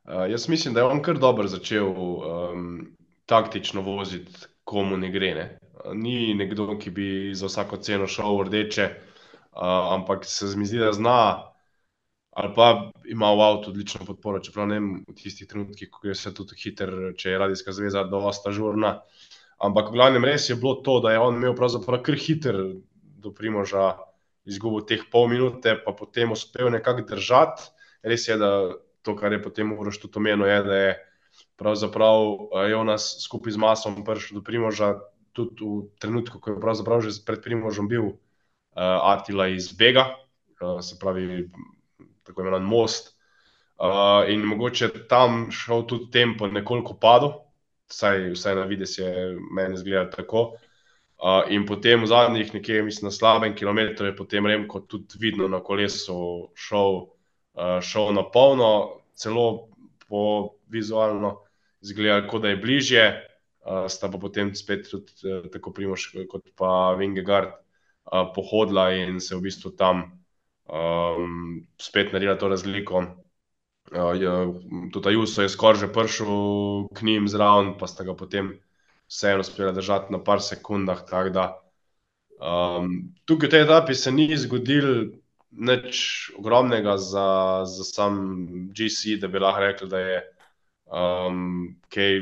Uh, 0.03 0.25
jaz 0.31 0.47
mislim, 0.49 0.73
da 0.73 0.81
je 0.81 0.89
on 0.89 1.01
kar 1.05 1.19
dobro 1.21 1.47
začel 1.47 1.87
um, 1.87 2.95
taktično 3.29 3.81
voziti, 3.85 4.47
komu 4.63 4.97
ne 4.97 5.11
gre. 5.13 5.35
Ne? 5.35 5.45
Ni 5.93 6.33
nekdo, 6.35 6.73
ki 6.81 6.89
bi 6.89 7.07
za 7.37 7.47
vsako 7.47 7.77
ceno 7.85 8.09
šel 8.09 8.35
v 8.39 8.49
rdeče, 8.49 8.89
uh, 8.89 9.93
ampak 9.93 10.25
se 10.25 10.49
mi 10.57 10.65
zdi, 10.65 10.81
da 10.81 10.91
zna. 10.97 11.21
Ali 12.31 12.53
pa 12.55 12.91
ima 13.11 13.33
v 13.35 13.43
avtu 13.43 13.73
odlično 13.73 14.05
podporo, 14.07 14.39
čeprav 14.39 14.69
ne 14.71 14.79
v 14.79 15.15
tistih 15.17 15.47
trenutkih, 15.47 15.89
ko 15.91 16.07
je 16.07 16.15
vse 16.15 16.31
tudi 16.33 16.55
hiter, 16.55 16.91
če 17.19 17.33
je 17.33 17.39
radijska 17.41 17.75
zveza 17.75 18.05
dovolj 18.07 18.53
žurna. 18.55 18.93
Uh, 19.01 19.31
Ampak 19.61 19.93
v 19.93 20.01
glavnem 20.01 20.25
res 20.25 20.49
je 20.49 20.57
bilo 20.57 20.81
to, 20.81 20.97
da 21.05 21.13
je 21.13 21.21
on 21.21 21.37
imel 21.37 21.53
pravzaprav 21.53 22.01
kar 22.01 22.17
hiter 22.17 22.57
do 23.21 23.29
primorža 23.29 23.93
izgubo 24.49 24.81
teh 24.81 25.05
pol 25.13 25.29
minute, 25.29 25.77
pa 25.85 25.93
potem 25.93 26.33
uspel 26.33 26.73
nekako 26.73 27.05
držati. 27.13 27.69
Res 28.01 28.25
je, 28.25 28.39
da 28.41 28.73
to, 29.05 29.13
kar 29.13 29.29
je 29.29 29.41
potem 29.43 29.69
uroš 29.69 30.01
tudi 30.01 30.17
omenil, 30.17 30.49
je, 30.49 30.57
da 30.65 30.79
je 30.79 30.91
pravzaprav 31.61 32.17
eh, 32.25 32.71
Jonas 32.73 33.21
skupaj 33.21 33.53
z 33.53 33.61
masom 33.61 34.01
prišel 34.01 34.41
do 34.41 34.45
primorža 34.45 34.95
tudi 35.37 35.61
v 35.61 35.85
trenutku, 36.01 36.41
ko 36.41 36.57
je 36.57 36.59
pravzaprav 36.59 37.05
že 37.05 37.13
pred 37.23 37.39
primoržom 37.39 37.87
bil 37.87 38.03
uh, 38.03 39.13
Attila 39.13 39.47
iz 39.47 39.69
Bega, 39.71 40.17
uh, 40.59 40.81
se 40.83 40.97
pravi 40.99 41.47
tako 42.31 42.47
imenovan 42.47 42.65
most. 42.67 43.13
Uh, 43.81 44.29
in 44.29 44.43
mogoče 44.45 44.89
tam 45.09 45.47
šel 45.51 45.87
tudi 45.89 46.11
tempo 46.13 46.47
nekoliko 46.47 46.93
padel, 47.01 47.31
vsaj, 47.89 48.27
vsaj 48.35 48.55
na 48.55 48.65
vidi 48.69 48.85
se 48.85 49.07
meni 49.51 49.77
zgleda 49.77 50.09
tako. 50.09 50.51
Uh, 51.21 51.49
in 51.49 51.65
potem 51.65 52.01
v 52.01 52.09
zadnjih 52.09 52.53
nekaj, 52.53 52.83
mislim, 52.85 53.07
na 53.09 53.11
slabem 53.11 53.55
kilometru 53.55 54.05
je 54.05 54.15
potem 54.15 54.45
Remko 54.45 54.83
tudi 54.85 55.17
vidno 55.19 55.47
na 55.47 55.63
kolesu 55.65 56.49
šel, 56.53 57.01
uh, 57.57 57.81
šel 57.81 58.13
na 58.13 58.23
polno, 58.33 59.01
celo 59.17 59.67
po 60.09 60.21
vizualno 60.69 61.39
izgleda, 61.81 62.27
kot 62.27 62.45
da 62.45 62.53
je 62.53 62.61
bližje. 62.61 63.05
Uh, 63.61 63.85
sta 63.89 64.09
pa 64.09 64.17
potem 64.17 64.53
spet 64.57 64.87
tudi 64.89 65.13
uh, 65.25 65.49
tako 65.53 65.73
Primoš 65.73 66.07
kot 66.29 66.53
pa 66.57 66.93
Vingegard 66.97 67.53
uh, 67.53 68.29
pohodila 68.35 68.91
in 68.93 69.19
se 69.21 69.35
v 69.35 69.45
bistvu 69.45 69.73
tam 69.77 70.20
um, 70.71 71.67
spet 71.77 72.13
naredila 72.13 72.37
to 72.39 72.47
razliko. 72.47 73.03
Uh, 73.91 74.15
je, 74.15 74.31
tudi 74.93 75.09
Ajuso 75.09 75.41
je 75.41 75.49
skoraj 75.49 75.81
že 75.81 75.93
prišel 75.93 76.87
k 76.95 77.01
njim 77.03 77.27
zraven, 77.27 77.75
pa 77.77 77.87
sta 77.87 78.03
ga 78.07 78.15
potem 78.15 78.53
vseeno 79.11 79.43
uspela 79.43 79.71
držati 79.71 80.13
na 80.13 80.23
par 80.23 80.41
sekundah. 80.41 81.03
Da, 81.31 81.59
um, 82.39 83.11
tukaj 83.25 83.47
v 83.47 83.51
tej 83.51 83.61
etapi 83.67 83.95
se 83.95 84.11
ni 84.11 84.29
zgodil 84.37 85.11
nič 85.51 86.31
ogromnega 86.39 86.95
za, 86.97 87.63
za 87.67 87.83
sam 87.83 88.47
GC, 88.71 89.19
da 89.19 89.27
bi 89.27 89.39
lahko 89.39 89.59
rekli, 89.59 89.89
da 89.89 89.99
je 89.99 90.21
um, 90.87 91.75
kaj 91.91 92.21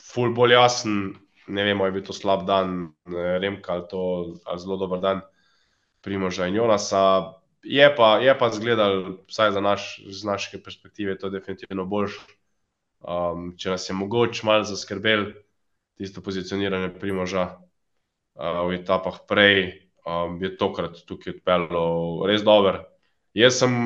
ful 0.00 0.32
bolj 0.32 0.56
jasen. 0.56 1.18
Ne 1.48 1.64
vemo, 1.64 1.86
je 1.88 1.92
bil 1.92 2.04
to 2.04 2.12
slab 2.12 2.44
dan, 2.48 2.92
Remka 3.08 3.72
ali, 3.72 3.84
to, 3.88 4.00
ali 4.44 4.60
zelo 4.60 4.76
dober 4.76 5.00
dan, 5.00 5.20
Primoža 6.04 6.46
in 6.46 6.56
Jonasa. 6.60 7.37
Je 7.68 7.84
pa, 7.96 8.16
je 8.24 8.32
pa 8.32 8.48
zgledal, 8.48 9.20
vsaj 9.28 9.52
naš, 9.60 10.00
z 10.08 10.24
naše 10.24 10.56
perspektive, 10.64 11.18
to 11.20 11.28
je 11.28 11.36
definitivno 11.36 11.84
boljše. 11.84 12.20
Um, 13.04 13.52
če 13.60 13.74
nas 13.76 13.84
je 13.90 13.94
mogoče 13.94 14.46
malo 14.48 14.64
zaskrbel, 14.64 15.26
tisto 16.00 16.22
pozicioniranje 16.24 16.88
primoža 16.96 17.44
uh, 17.52 18.64
v 18.66 18.80
etapah 18.80 19.20
prej, 19.28 19.84
um, 20.00 20.40
je 20.40 20.54
tokrat 20.56 20.96
tukaj 21.06 21.36
odpeljalo 21.36 22.24
res 22.26 22.42
dobro. 22.42 22.86
Jaz 23.36 23.60
sem 23.60 23.76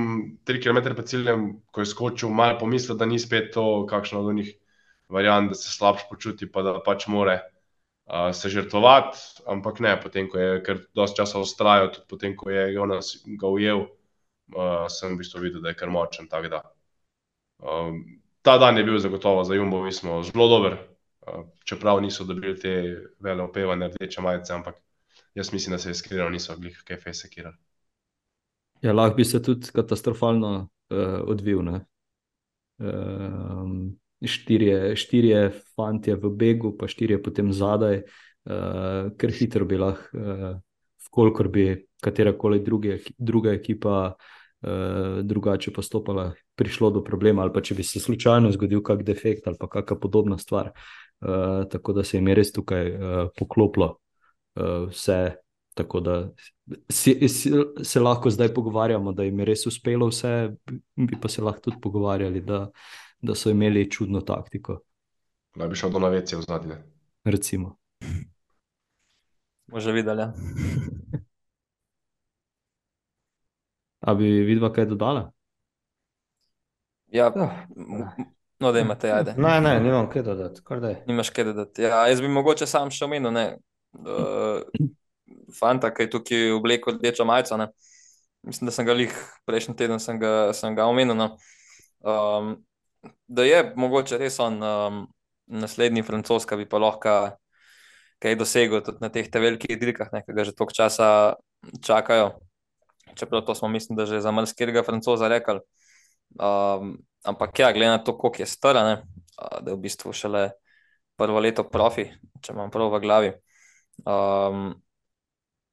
tri 0.47 0.62
km 0.62 0.79
pred 0.87 1.09
ciljem, 1.11 1.49
ko 1.75 1.83
je 1.83 1.90
skočil, 1.90 2.31
malo 2.31 2.61
pomislil, 2.62 2.97
da 2.97 3.11
ni 3.11 3.18
spet 3.18 3.51
to, 3.53 3.83
kakšno 3.90 4.23
od 4.23 4.38
njih 4.38 4.55
variant, 5.11 5.51
da 5.51 5.59
se 5.59 5.75
slabš 5.75 6.07
počuti, 6.09 6.47
pa 6.47 6.62
da 6.62 6.79
pač 6.87 7.11
more 7.11 7.40
se 8.32 8.48
žrtvovati, 8.48 9.18
ampak 9.46 9.80
ne, 9.80 10.00
potem, 10.02 10.28
ko 10.28 10.38
je 10.38 10.62
kar 10.62 10.78
dosti 10.94 11.16
časa 11.16 11.38
ustrajal, 11.38 11.92
tudi 11.94 12.06
potem, 12.08 12.36
ko 12.36 12.50
je 12.50 12.72
Jonas 12.74 13.14
ga 13.38 13.48
ujel, 13.48 13.86
uh, 14.56 14.86
sem 14.90 15.14
v 15.14 15.22
bistvu 15.22 15.40
videl, 15.40 15.62
da 15.62 15.72
je 15.72 15.78
kar 15.78 15.90
močen. 15.90 16.28
Da, 16.28 16.62
um, 17.62 18.02
ta 18.42 18.58
dan 18.58 18.76
je 18.76 18.84
bil 18.84 18.98
zagotovo 18.98 19.44
za 19.44 19.54
Jumbo, 19.54 19.82
mi 19.82 19.92
smo 19.92 20.22
zelo 20.22 20.48
dober, 20.48 20.76
uh, 21.26 21.46
čeprav 21.64 22.02
niso 22.02 22.24
dobili 22.24 22.58
te 22.58 22.74
vele 23.20 23.42
opevane 23.42 23.88
rdeče 23.88 24.20
majice, 24.20 24.52
ampak 24.52 24.76
jaz 25.34 25.52
mislim, 25.52 25.72
da 25.72 25.78
se 25.78 25.90
je 25.90 25.94
skriral, 25.94 26.30
niso 26.30 26.56
bili 26.56 26.74
kaj 26.84 27.00
fesekirali. 27.00 27.56
Ja, 28.82 28.92
lahko 28.92 29.16
bi 29.16 29.24
se 29.24 29.42
tudi 29.42 29.70
katastrofalno 29.72 30.68
uh, 30.90 31.22
odvil. 31.30 31.58
Uh, 31.62 31.78
štirje, 34.24 34.96
štirje 34.96 35.50
fanti 35.76 36.14
v 36.14 36.30
begu, 36.37 36.72
pa 36.78 36.88
štirje 36.88 37.20
potem 37.22 37.52
zadaj, 37.52 38.02
uh, 38.02 39.11
ker 39.18 39.35
hitro 39.35 39.66
bi 39.68 39.80
lahko, 39.80 40.18
uh, 40.18 40.61
kolikor 41.12 41.48
bi 41.52 41.66
katera 42.02 42.32
koli 42.38 42.62
druga 43.18 43.52
ekipa 43.52 44.14
uh, 44.14 45.20
drugače 45.22 45.72
postopala, 45.72 46.32
prišlo 46.54 46.90
do 46.90 47.04
problema, 47.04 47.42
ali 47.42 47.52
pa 47.52 47.61
če 47.61 47.74
bi 47.74 47.85
se 47.87 48.00
slučajno 48.00 48.52
zgodil 48.52 48.82
kak 48.82 49.02
defekt 49.02 49.46
ali 49.46 49.58
kakšna 49.61 49.98
podobna 50.00 50.38
stvar. 50.38 50.72
Uh, 51.22 51.68
tako 51.70 51.92
da 51.92 52.04
se 52.04 52.16
jim 52.16 52.28
je 52.28 52.35
res 52.35 52.52
tukaj 52.52 52.90
uh, 52.90 53.30
poklopilo 53.38 53.96
uh, 54.58 54.88
vse, 54.90 55.42
Tako 55.74 56.00
da 56.00 56.30
si, 56.90 57.28
si, 57.28 57.50
se 57.82 58.00
lahko 58.00 58.30
zdaj 58.30 58.54
pogovarjamo, 58.54 59.12
da 59.12 59.24
jim 59.24 59.38
je 59.38 59.44
res 59.44 59.66
uspelo 59.66 60.08
vse, 60.11 60.50
bi 60.96 61.16
pa 61.20 61.28
se 61.32 61.42
lahko 61.42 61.61
tudi 61.61 61.80
pogovarjali, 61.82 62.42
da, 62.44 62.66
da 63.22 63.35
so 63.35 63.50
imeli 63.50 63.90
čudno 63.90 64.20
taktiko. 64.20 64.80
Da 65.54 65.68
bi 65.68 65.76
šel 65.76 65.90
do 65.90 65.98
navece 65.98 66.37
v 66.37 66.42
zadnje. 66.48 66.76
Recimo. 67.24 67.76
Bomo 69.66 69.80
že 69.80 69.92
videli. 69.92 70.20
Ja. 70.20 70.32
A 74.02 74.14
bi 74.14 74.24
vidva 74.42 74.72
kaj 74.72 74.87
dodala? 74.87 75.30
Ja, 77.08 77.30
Ja. 77.35 77.58
no, 78.61 78.72
da 78.72 78.80
imate, 78.80 79.12
ajde. 79.12 79.35
Ne, 79.37 79.61
ne, 79.61 79.80
nimam 79.80 80.08
kaj 80.11 80.22
dodati, 80.22 80.61
kar 80.64 80.80
da 80.80 80.88
je. 80.88 81.04
Nimaš 81.06 81.30
kaj 81.30 81.44
dodati. 81.44 81.82
Ja, 81.82 82.06
jaz 82.08 82.20
bi 82.20 82.28
mogoče 82.28 82.66
sam 82.66 82.90
še 82.90 83.04
omenil, 83.04 83.30
ne. 83.32 83.44
Uh, 83.92 84.62
fanta, 85.58 85.92
ki 85.94 86.02
je 86.06 86.11
tukaj 86.11 86.50
oblekel 86.56 86.96
rdečo 86.96 87.24
majico. 87.28 87.56
Ne. 87.61 87.68
Mislim, 88.42 88.66
da 88.66 88.72
sem 88.74 88.87
ga 88.87 88.92
lih 88.96 89.12
prejšnji 89.46 89.76
teden 89.76 90.00
sem 90.00 90.18
ga, 90.18 90.52
sem 90.56 90.74
ga 90.74 90.88
omenil. 90.90 91.14
No. 91.14 91.28
Um, 92.00 92.56
da 93.28 93.44
je 93.44 93.72
mogoče 93.76 94.18
res 94.18 94.38
on 94.40 94.62
um, 94.62 95.06
naslednji 95.46 96.02
francoz, 96.06 96.46
ki 96.46 96.62
bi 96.62 96.68
pa 96.68 96.80
lahko 96.82 97.14
kaj 98.22 98.36
dosegel 98.38 98.82
tudi 98.86 99.02
na 99.02 99.10
teh 99.10 99.26
te 99.26 99.40
velikih 99.42 99.78
dirkah, 99.80 100.10
ki 100.12 100.34
ga 100.34 100.44
že 100.46 100.54
toliko 100.54 100.76
časa 100.76 101.34
čakajo. 101.82 102.38
Čeprav 103.18 103.42
to 103.44 103.54
smo, 103.54 103.68
mislim, 103.68 103.96
da 103.98 104.06
že 104.06 104.22
za 104.22 104.30
malskega 104.30 104.84
francoza 104.86 105.28
rekli. 105.28 105.60
Um, 106.38 107.02
ampak 107.24 107.58
ja, 107.58 107.72
glede 107.72 107.90
na 107.90 107.98
to, 107.98 108.14
koliko 108.18 108.42
je 108.42 108.46
star, 108.46 108.78
ne, 108.78 108.94
a, 109.36 109.60
da 109.60 109.70
je 109.70 109.76
v 109.76 109.82
bistvu 109.84 110.12
šele 110.16 110.50
prvo 111.18 111.40
leto 111.42 111.66
profi, 111.68 112.06
če 112.40 112.54
imam 112.54 112.70
prav 112.72 112.88
v 112.94 113.00
glavi. 113.02 113.32
Um, 114.08 114.72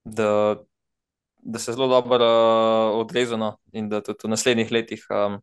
da, 0.03 0.57
da 1.39 1.59
se 1.59 1.73
zelo 1.73 1.87
dobro 1.87 2.25
uh, 2.25 2.99
odrezano 2.99 3.57
in 3.71 3.87
da 3.89 4.01
tudi 4.03 4.25
v 4.25 4.33
naslednjih 4.33 4.71
letih 4.71 5.05
um, 5.13 5.39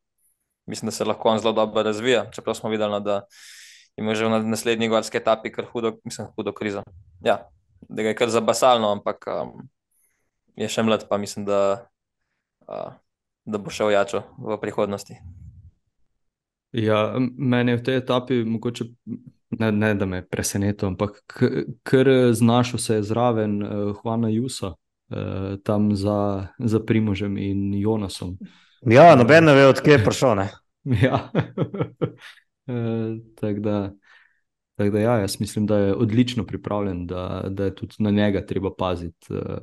mislim, 0.66 0.86
da 0.86 0.92
se 0.92 1.04
lahko 1.04 1.28
on 1.28 1.38
zelo 1.38 1.52
dobro 1.52 1.82
razvija. 1.82 2.26
Čeprav 2.30 2.54
smo 2.54 2.70
videli, 2.70 2.90
no, 2.90 3.00
da 3.00 3.22
ima 3.96 4.14
že 4.14 4.26
v 4.26 4.42
naslednji 4.44 4.88
gorski 4.88 5.16
etapi 5.16 5.52
kar 5.52 5.64
hudo, 5.72 5.96
mislim, 6.04 6.28
hudo 6.36 6.52
krizo. 6.52 6.82
Ja, 7.24 7.48
da 7.88 8.02
ga 8.02 8.08
je 8.08 8.14
kar 8.16 8.30
zabasalno, 8.30 8.90
ampak 8.92 9.24
um, 9.30 9.68
je 10.56 10.68
še 10.68 10.82
mlad, 10.82 11.06
pa 11.08 11.16
mislim, 11.18 11.46
da, 11.48 11.86
uh, 12.68 12.92
da 13.44 13.58
bo 13.58 13.70
še 13.70 13.84
ojačal 13.84 14.26
v 14.38 14.58
prihodnosti. 14.60 15.16
Ja, 16.76 17.14
m- 17.16 17.32
mene 17.38 17.72
je 17.72 17.80
v 17.80 17.84
tej 17.86 17.96
etapi 18.02 18.42
mogoče 18.44 18.84
ne, 19.56 19.72
ne 19.72 19.94
da 19.94 20.06
me 20.06 20.20
je 20.20 20.28
presenetilo, 20.28 20.90
ampak 20.92 21.22
kar 21.86 22.10
znašel 22.32 22.78
se 22.82 22.98
je 22.98 23.06
zraven 23.06 23.62
uh, 23.62 23.96
Juana 23.96 24.28
Jusa, 24.28 24.74
uh, 24.74 25.56
tam 25.64 25.94
za, 25.96 26.48
za 26.58 26.80
Primožem 26.84 27.38
in 27.38 27.72
Jonasom. 27.80 28.36
Ja, 28.86 29.16
noben 29.18 29.44
ne 29.44 29.54
ve, 29.54 29.66
odkje 29.66 29.98
je 29.98 30.04
prišel. 30.04 30.36
Ne? 30.42 30.48
Ja. 31.02 31.18
uh, 32.70 33.16
Tako 33.40 33.60
da, 33.60 33.90
tak 34.78 34.90
da 34.94 35.00
ja, 35.00 35.16
jaz 35.18 35.40
mislim, 35.40 35.66
da 35.66 35.78
je 35.78 35.94
odlično 35.94 36.46
pripravljen, 36.46 37.06
da, 37.06 37.44
da 37.50 37.64
je 37.64 37.74
tudi 37.74 37.94
na 37.98 38.10
njega 38.10 38.46
treba 38.46 38.70
paziti. 38.78 39.26
Uh, 39.34 39.58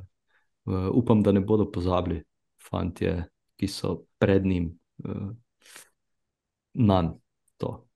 upam, 0.91 1.23
da 1.23 1.31
ne 1.31 1.39
bodo 1.39 1.71
pozabili 1.71 2.23
fantje, 2.69 3.23
ki 3.59 3.67
so 3.67 4.01
pred 4.19 4.45
njim. 4.45 4.79
Uh, 4.97 5.31
Nan, 6.73 7.13
to. 7.57 7.87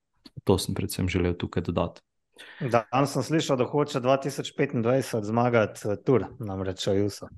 to 0.44 0.58
sem 0.58 0.74
predvsem 0.74 1.08
želel 1.08 1.34
tukaj 1.34 1.62
dodati. 1.62 2.00
Danes 2.60 3.12
sem 3.12 3.22
slišal, 3.22 3.56
da 3.56 3.64
hoče 3.64 4.00
2025 4.00 5.22
zmagati 5.22 5.88
uh, 5.88 5.94
Tur, 6.04 6.24
namreč 6.38 6.86
Juso. 6.86 7.28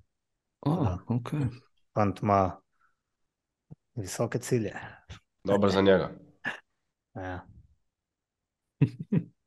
Oh, 0.60 0.98
okay. 1.08 1.46
Fant 1.94 2.22
ima 2.22 2.60
visoke 3.94 4.38
cilje. 4.38 4.74
Dobro 5.44 5.70
za 5.70 5.80
njega. 5.80 6.10
Ja. 7.14 7.46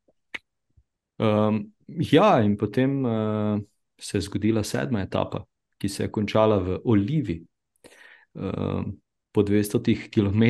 Um, 1.19 1.73
ja, 1.87 2.41
in 2.41 2.57
potem 2.57 3.05
uh, 3.05 3.59
se 3.99 4.17
je 4.17 4.21
zgodila 4.21 4.63
sedma 4.63 5.01
etapa, 5.01 5.43
ki 5.77 5.89
se 5.89 6.03
je 6.03 6.11
končala 6.11 6.57
v 6.57 6.79
Olivi. 6.83 7.43
Um, 8.33 8.97
po 9.31 9.41
200 9.41 10.09
km 10.13 10.43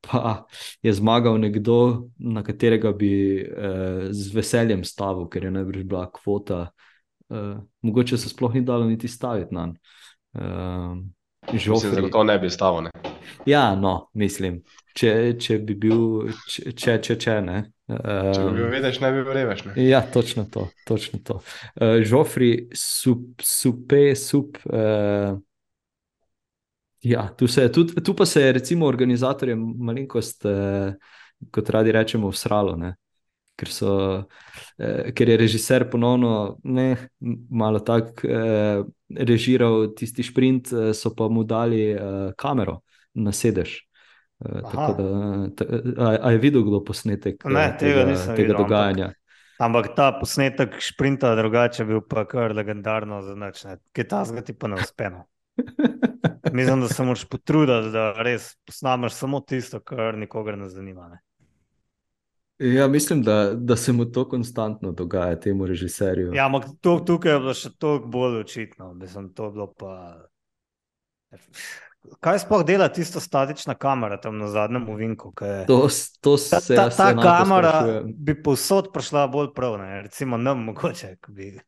pa 0.00 0.46
je 0.82 0.92
zmagal 0.92 1.38
nekdo, 1.38 2.08
na 2.18 2.42
katerega 2.42 2.92
bi 2.92 3.44
uh, 3.44 4.08
z 4.10 4.34
veseljem 4.34 4.84
stavil, 4.84 5.28
ker 5.28 5.44
je 5.44 5.50
najbrž 5.50 5.84
bila 5.84 6.08
kvota. 6.10 6.70
Uh, 7.28 7.60
mogoče 7.82 8.18
se 8.18 8.28
sploh 8.28 8.54
ni 8.54 8.64
dalo 8.64 8.88
niti 8.88 9.08
staviti 9.08 9.54
na 9.54 9.66
njega. 9.66 9.78
Um, 10.32 11.17
Da 11.52 12.10
to 12.12 12.24
ne 12.24 12.38
bi 12.38 12.50
stalo. 12.50 12.80
Ne? 12.80 12.90
Ja, 13.46 13.74
no, 13.76 14.08
mislim, 14.14 14.60
če, 14.96 15.12
če 15.40 15.58
bi 15.64 15.76
bil, 15.80 16.30
če, 16.48 16.72
če, 16.76 16.96
če, 17.04 17.16
če 17.16 17.36
ne. 17.44 17.58
Če 17.88 18.42
bi 18.42 18.56
bil 18.58 18.66
Um, 18.66 18.72
vedeš, 18.74 19.00
ne 19.00 19.10
bi 19.14 19.22
bil 19.24 19.32
reveš. 19.32 19.64
Ne? 19.64 19.76
Ja, 19.86 20.02
točno 20.12 20.44
to. 20.52 20.66
Točno 20.86 21.22
to. 21.24 21.38
Uh, 21.80 22.02
Žofri, 22.04 22.68
sup, 22.76 23.40
supe, 23.40 24.12
sup. 24.18 24.60
Uh, 24.68 25.38
ja, 27.00 27.28
tu, 27.38 27.48
se, 27.48 27.64
tudi, 27.72 27.96
tu 28.04 28.14
pa 28.14 28.26
se 28.28 28.44
je 28.44 28.52
recimo 28.58 28.86
organizatorjem 28.86 29.62
malenkost, 29.88 30.44
uh, 30.44 30.92
kot 31.54 31.70
radi 31.72 31.96
rečemo, 31.96 32.28
usralo. 32.28 32.76
Ne? 32.76 32.92
Ker, 33.58 33.70
so, 33.74 33.92
eh, 34.78 35.10
ker 35.18 35.32
je 35.32 35.36
režiser 35.40 35.88
ponovno 35.90 36.58
ne, 36.62 37.08
malo 37.50 37.80
tako 37.82 38.28
eh, 38.28 38.82
režiral 39.16 39.94
tisti 39.96 40.22
sprint, 40.22 40.72
eh, 40.72 40.92
so 40.94 41.14
pa 41.14 41.28
mu 41.28 41.44
dali 41.44 41.90
eh, 41.92 42.32
kamero 42.36 42.80
na 43.14 43.32
sedež. 43.32 43.78
Eh, 44.44 44.60
Aha. 44.64 44.92
da, 44.92 45.04
ta, 45.56 45.64
a, 45.96 46.08
a 46.22 46.30
je 46.32 46.38
videl 46.38 46.62
kdo 46.62 46.84
posnetek 46.84 47.44
Ne, 47.44 47.72
tega 47.78 48.04
tega, 48.04 48.14
tega 48.14 48.34
videl, 48.36 48.54
ampak- 48.56 48.62
dogajanja? 48.62 49.08
Ampak 49.58 49.88
ta 49.96 50.12
posnetek 50.20 50.76
šprinta 50.78 51.32
drugače 51.34 51.84
bil 51.84 52.00
pa 52.06 52.22
kar 52.30 52.54
legendarno 52.54 53.22
za 53.26 53.34
noč. 53.34 53.64
Kaj 53.92 54.04
ta 54.08 54.20
zgati 54.24 54.54
pa 54.54 54.68
ne 54.70 54.76
uspe. 54.78 55.10
no. 55.10 55.24
Mislim, 56.54 56.80
da 56.80 56.88
se 56.88 57.02
moraš 57.02 57.24
potruditi, 57.28 57.90
da 57.90 58.12
res 58.22 58.54
posnameš 58.66 59.12
samo 59.18 59.40
tisto, 59.40 59.80
kar 59.80 60.14
nikogar 60.14 60.58
ne 60.58 60.68
zanima. 60.68 61.08
Ne. 61.08 61.18
Ja, 62.60 62.88
mislim, 62.88 63.22
da, 63.22 63.54
da 63.54 63.76
se 63.76 63.92
mu 63.92 64.04
to 64.04 64.28
konstantno 64.28 64.92
dogaja, 64.92 65.36
temu 65.36 65.66
režiserju. 65.66 66.32
Ja, 66.34 66.46
ampak 66.46 66.64
to, 66.80 66.98
tukaj 67.00 67.32
je 67.32 67.38
bilo 67.38 67.54
še 67.54 67.70
toliko 67.72 68.06
bolj 68.08 68.40
očitno. 68.40 68.94
Mislim, 68.94 69.28
to 69.30 69.44
je 69.44 69.50
bilo 69.52 69.72
pa. 69.72 69.92
Kaj 72.20 72.38
sploh 72.38 72.64
dela 72.64 72.88
tisto 72.88 73.20
statična 73.20 73.74
kamera 73.74 74.16
tam 74.16 74.38
na 74.38 74.48
zadnjem 74.48 74.88
uvinku? 74.88 75.32
ke 75.32 75.44
je- 75.44 75.66
To, 75.66 75.88
to 76.20 76.30
Ta, 76.32 76.60
se 76.60 76.74
ta, 76.74 76.88
ta 76.88 77.10
enako 77.10 77.28
kamera 77.28 77.70
sprašujem. 77.70 78.14
bi 78.16 78.42
povsod 78.42 78.92
prišla 78.92 79.26
bolj 79.26 79.48
prav, 79.54 79.78
ne? 79.78 80.02
recimo 80.02 80.36
nam 80.36 80.64
mogoče, 80.64 81.16
ko 81.16 81.32
bi 81.32 81.58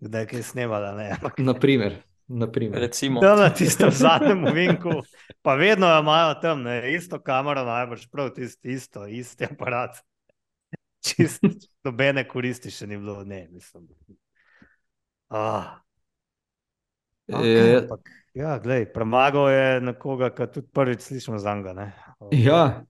kdaj 0.00 0.26
kaj 0.26 0.42
snemala. 0.42 0.94
Ne? 0.94 1.16
Naprimer, 1.38 1.94
naprimer. 2.28 2.80
Recimo, 2.80 3.20
Tam 3.20 3.38
na 3.38 3.50
tistem 3.50 3.90
zadnjem 3.92 4.44
uvinku, 4.44 5.02
pa 5.42 5.54
vedno 5.54 5.86
jo 5.86 6.00
imajo 6.00 6.34
tam, 6.34 6.62
ne? 6.62 6.92
isto 6.92 7.18
kamero, 7.20 7.64
najbrž 7.64 8.08
prav 8.08 8.30
tisti, 8.30 8.68
isto, 8.70 9.06
isti 9.06 9.44
aparat. 9.44 10.00
Čisto 11.04 11.48
nobene 11.84 12.24
koristi 12.28 12.72
še 12.72 12.88
ni 12.88 12.96
bilo, 12.96 13.20
ne, 13.28 13.44
mislim. 13.52 13.88
Ah. 15.28 15.80
Okay, 17.28 17.56
Eh, 17.56 17.78
ampak, 17.80 18.08
ja, 18.36 18.58
glej, 18.60 18.84
premagal 18.92 19.48
je 19.48 19.68
nekoga, 19.80 20.28
ki 20.32 20.48
tudi 20.52 20.68
prvič 20.72 21.06
slišimo 21.06 21.38
za 21.40 21.54
njega. 21.56 21.88
Ja, 22.32 22.84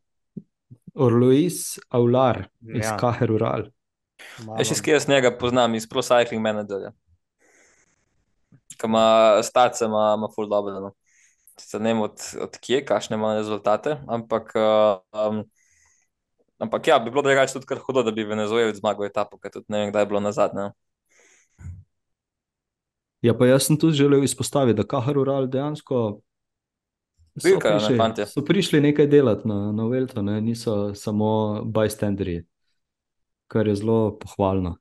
Orlois 0.94 1.78
Aular 1.90 2.48
iz 2.62 2.86
Ja. 2.86 2.96
Kaher 2.98 3.30
Ural. 3.30 3.70
je 4.58 4.66
še 4.66 4.78
skaj 4.78 4.94
jaz 4.94 5.08
njega 5.10 5.34
poznam 5.38 5.74
iz 5.74 5.86
Pro 5.90 6.02
Cycling 6.02 6.42
Managerja. 6.42 6.92
Ki 8.74 8.86
ima 8.90 9.42
starce, 9.42 9.86
ima, 9.86 10.14
ima 10.18 10.30
full 10.34 10.50
dobro. 10.50 10.80
No. 10.80 10.94
Sicer 11.58 11.80
Ne 11.80 11.92
vem 11.94 12.02
od, 12.02 12.18
od 12.42 12.58
kje, 12.58 12.82
kakšne 12.86 13.14
ima 13.14 13.34
rezultate, 13.38 14.00
ampak, 14.10 14.50
um, 14.54 15.44
ampak 16.58 16.86
ja, 16.88 16.98
bi 16.98 17.10
bilo 17.10 17.22
drugače 17.22 17.56
tudi 17.56 17.66
kar 17.66 17.78
hudo, 17.78 18.02
da 18.02 18.12
bi 18.14 18.24
Venezuelec 18.24 18.78
zmagal 18.78 19.08
etapo, 19.08 19.38
ker 19.38 19.52
tudi 19.54 19.66
ne 19.68 19.84
vem, 19.84 19.92
kdaj 19.92 20.02
je 20.02 20.10
bilo 20.12 20.20
na 20.20 20.32
zadnje. 20.32 20.70
Ja, 23.24 23.32
pa 23.32 23.46
jaz 23.48 23.66
sem 23.66 23.78
tudi 23.80 23.96
želel 23.96 24.24
izpostaviti, 24.24 24.76
da 24.76 24.86
Kahar 24.86 25.18
Ural 25.18 25.46
dejansko 25.48 26.20
so 27.38 27.48
Bilkajo, 27.48 27.74
ne, 27.74 27.80
prišli, 27.80 27.96
fantje. 27.96 28.26
so 28.26 28.44
prišli 28.44 28.80
nekaj 28.80 29.06
delati 29.06 29.48
na, 29.48 29.72
na 29.72 29.86
Velto, 29.88 30.22
ne? 30.22 30.40
niso 30.40 30.94
samo 30.94 31.62
bystanderji, 31.64 32.44
kar 33.48 33.66
je 33.66 33.74
zelo 33.74 34.18
pohvalno. 34.18 34.76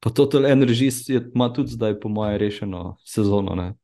Pa 0.00 0.10
Total 0.10 0.46
Energies 0.46 1.08
je, 1.08 1.30
ima 1.34 1.52
tudi 1.52 1.70
zdaj, 1.70 2.00
po 2.00 2.08
moje, 2.08 2.38
rešeno 2.38 2.96
sezono, 3.04 3.54
ne? 3.54 3.74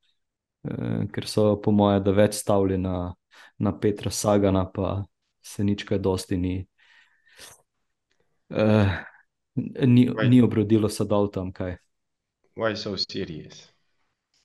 e, 0.64 1.07
ker 1.12 1.27
so, 1.27 1.57
po 1.62 1.73
moje, 1.73 2.01
da 2.01 2.14
več 2.14 2.37
stavili 2.38 2.79
na, 2.79 3.14
na 3.59 3.73
Petra 3.79 4.11
Sagana, 4.11 4.69
pa 4.71 5.03
se 5.44 5.64
nič 5.64 5.85
kaj 5.85 6.00
dosti 6.00 6.38
ni. 6.40 6.54
E, 8.48 8.64
ni, 9.87 10.09
ni 10.28 10.42
obrodilo 10.42 10.88
sadov 10.88 11.30
tam 11.35 11.52
kaj. 11.52 11.76
Why 12.57 12.76
so 12.78 12.96
serious? 12.96 13.68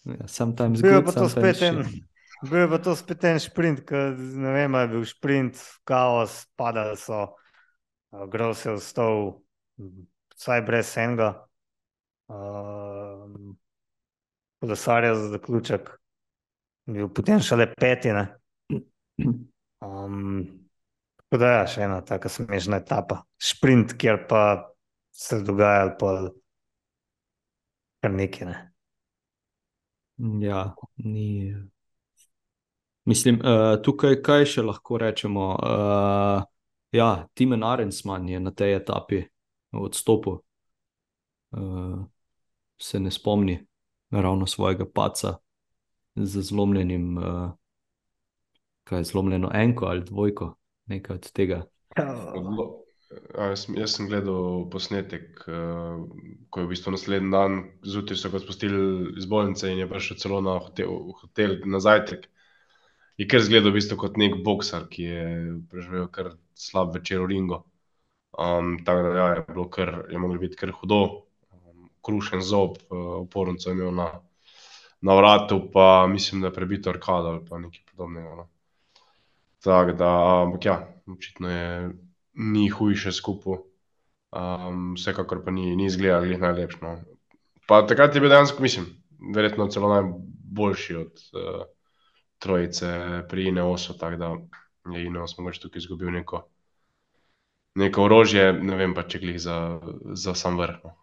Ja, 0.04 0.28
sometimes 0.28 0.82
Bil 0.82 0.92
je 0.92 1.02
good, 1.02 1.06
pa 1.06 1.12
to 1.12 1.30
sometimes 1.30 1.58
spet 1.58 1.68
en, 1.68 1.84
bil 2.50 2.64
je 2.64 2.70
pa 2.72 2.80
to 2.84 2.96
spet 2.96 3.28
en 3.30 3.40
sprint, 3.40 3.84
ki 3.88 4.02
ne 4.18 4.54
vem, 4.56 4.76
ali 4.76 4.88
je 4.88 4.94
bil 4.96 5.06
sprint, 5.06 5.62
kaos, 5.88 6.42
padali 6.58 6.98
so, 6.98 7.28
grov 8.32 8.56
se 8.58 8.72
je 8.72 8.80
vstal, 8.80 9.22
vsaj 10.36 10.66
brez 10.68 10.96
enega. 10.98 11.34
Uh, 12.30 13.26
Kolesarja 14.60 15.14
za 15.16 15.30
zaključek, 15.34 15.88
bil 16.92 17.08
potem 17.16 17.40
šele 17.40 17.70
petine. 17.78 18.28
Um, 19.80 20.59
tako 21.30 21.40
da 21.40 21.52
je 21.52 21.68
še 21.74 21.82
ena 21.86 22.02
taka 22.02 22.30
smešna 22.30 22.82
etapa. 22.82 23.22
Sprint, 23.38 23.94
kjer 24.02 24.26
pa 24.30 24.74
se 25.14 25.42
dogaja 25.46 25.96
kar 28.02 28.12
nekaj. 28.12 28.48
Ne. 28.48 28.58
Ja, 30.42 30.76
ni. 30.98 31.56
Mislim, 33.06 33.40
uh, 33.42 33.78
tukaj 33.84 34.20
kaj 34.26 34.46
še 34.46 34.64
lahko 34.66 34.98
rečemo? 35.00 35.46
Uh, 35.56 36.44
ja, 36.92 37.10
Timen 37.34 37.64
Arensman 37.64 38.28
je 38.30 38.40
na 38.40 38.52
tej 38.52 38.76
etapi 38.82 39.24
odstopil. 39.72 40.42
Uh, 41.52 42.04
se 42.80 43.00
ne 43.00 43.12
spomni 43.12 43.58
ravno 44.12 44.48
svojega 44.48 44.86
paca 44.86 45.38
z 46.16 46.42
zlomljenim, 46.42 47.18
uh, 47.18 47.52
kaj 48.84 49.00
je 49.00 49.10
zlomljeno 49.14 49.52
enko 49.54 49.86
ali 49.86 50.04
dvojko, 50.06 50.54
nekaj 50.90 51.20
od 51.20 51.32
tega. 51.32 51.60
A, 53.34 53.48
jaz, 53.50 53.64
sem- 53.66 53.78
jaz 53.78 53.96
sem 53.96 54.08
gledal 54.10 54.68
posnetek, 54.70 55.40
uh, 55.48 56.04
ko 56.50 56.62
je 56.62 56.66
v 56.68 56.70
bistvu 56.70 56.94
naslednji 56.94 57.32
dan 57.34 57.56
zjutraj 57.82 58.20
so 58.22 58.30
ga 58.30 58.42
spustili 58.44 58.82
iz 59.18 59.26
bolnice 59.26 59.72
in 59.72 59.82
je 59.82 59.88
prišel 59.90 60.20
celo 60.22 60.42
na 60.46 60.60
hotel, 60.62 60.94
hotel 61.22 61.56
na 61.66 61.82
zajtrk. 61.82 62.28
Je 63.18 63.28
kar 63.28 63.42
zgledal 63.42 63.74
v 63.74 63.80
bistvu 63.80 63.98
kot 63.98 64.20
nek 64.22 64.38
boksar, 64.46 64.86
ki 64.92 65.08
je 65.08 65.24
preživel 65.72 66.06
kar 66.14 66.36
slab 66.54 66.94
večer 66.96 67.24
v 67.26 67.32
ringu. 67.34 67.64
Um, 68.38 68.78
tako 68.86 69.02
da 69.08 69.18
ja, 69.18 69.28
je 69.34 69.44
bilo 69.50 69.66
kar, 69.74 70.06
je 70.12 70.22
moglo 70.22 70.38
biti 70.40 70.56
kar 70.56 70.72
hudo. 70.72 71.02
Um, 71.50 71.90
krušen 72.06 72.46
zob, 72.46 72.78
uh, 72.90 73.26
opornico 73.26 73.70
je 73.70 73.74
imel 73.74 73.92
na, 73.92 74.12
na 75.02 75.18
vratu, 75.18 75.64
pa 75.74 76.08
mislim, 76.08 76.42
da 76.42 76.48
je 76.48 76.54
prebito 76.54 76.94
arkado 76.94 77.34
ali 77.34 77.46
pa 77.50 77.58
nekaj 77.58 77.82
podobnega. 77.92 78.36
No. 78.36 78.50
Tako 79.64 79.92
da, 79.92 80.12
ampak 80.44 80.66
ja, 80.66 80.78
očitno 81.08 81.50
je 81.50 81.92
ni 82.34 82.70
hujše 82.70 83.12
skupaj. 83.12 83.60
Um, 84.30 84.94
vsekakor 84.94 85.42
pa 85.46 85.52
ni, 85.52 85.76
ni 85.76 85.86
izgledal 85.90 86.22
glih 86.22 86.40
najlepše. 86.40 86.78
No. 86.82 86.98
Pa 87.68 87.82
takrat 87.88 88.16
je 88.16 88.22
bil 88.22 88.30
dejansko, 88.30 88.62
mislim, 88.62 88.86
verjetno 89.36 89.68
celo 89.68 89.90
najboljši 89.90 90.96
od 90.96 91.24
uh, 91.34 91.64
trojice 92.40 92.92
pri 93.30 93.48
Ineosu, 93.48 93.98
tako 93.98 94.16
da 94.16 94.30
je 94.94 95.06
Ineos 95.06 95.38
mogoče 95.38 95.62
tukaj 95.62 95.80
izgubil 95.80 96.12
neko, 96.12 96.44
neko 97.76 98.04
orožje, 98.04 98.54
ne 98.54 98.78
vem 98.78 98.94
pa 98.94 99.04
če 99.04 99.20
glih 99.20 99.42
za, 99.42 99.80
za 100.14 100.36
sam 100.36 100.58
vrh. 100.62 100.78
No. 100.84 100.96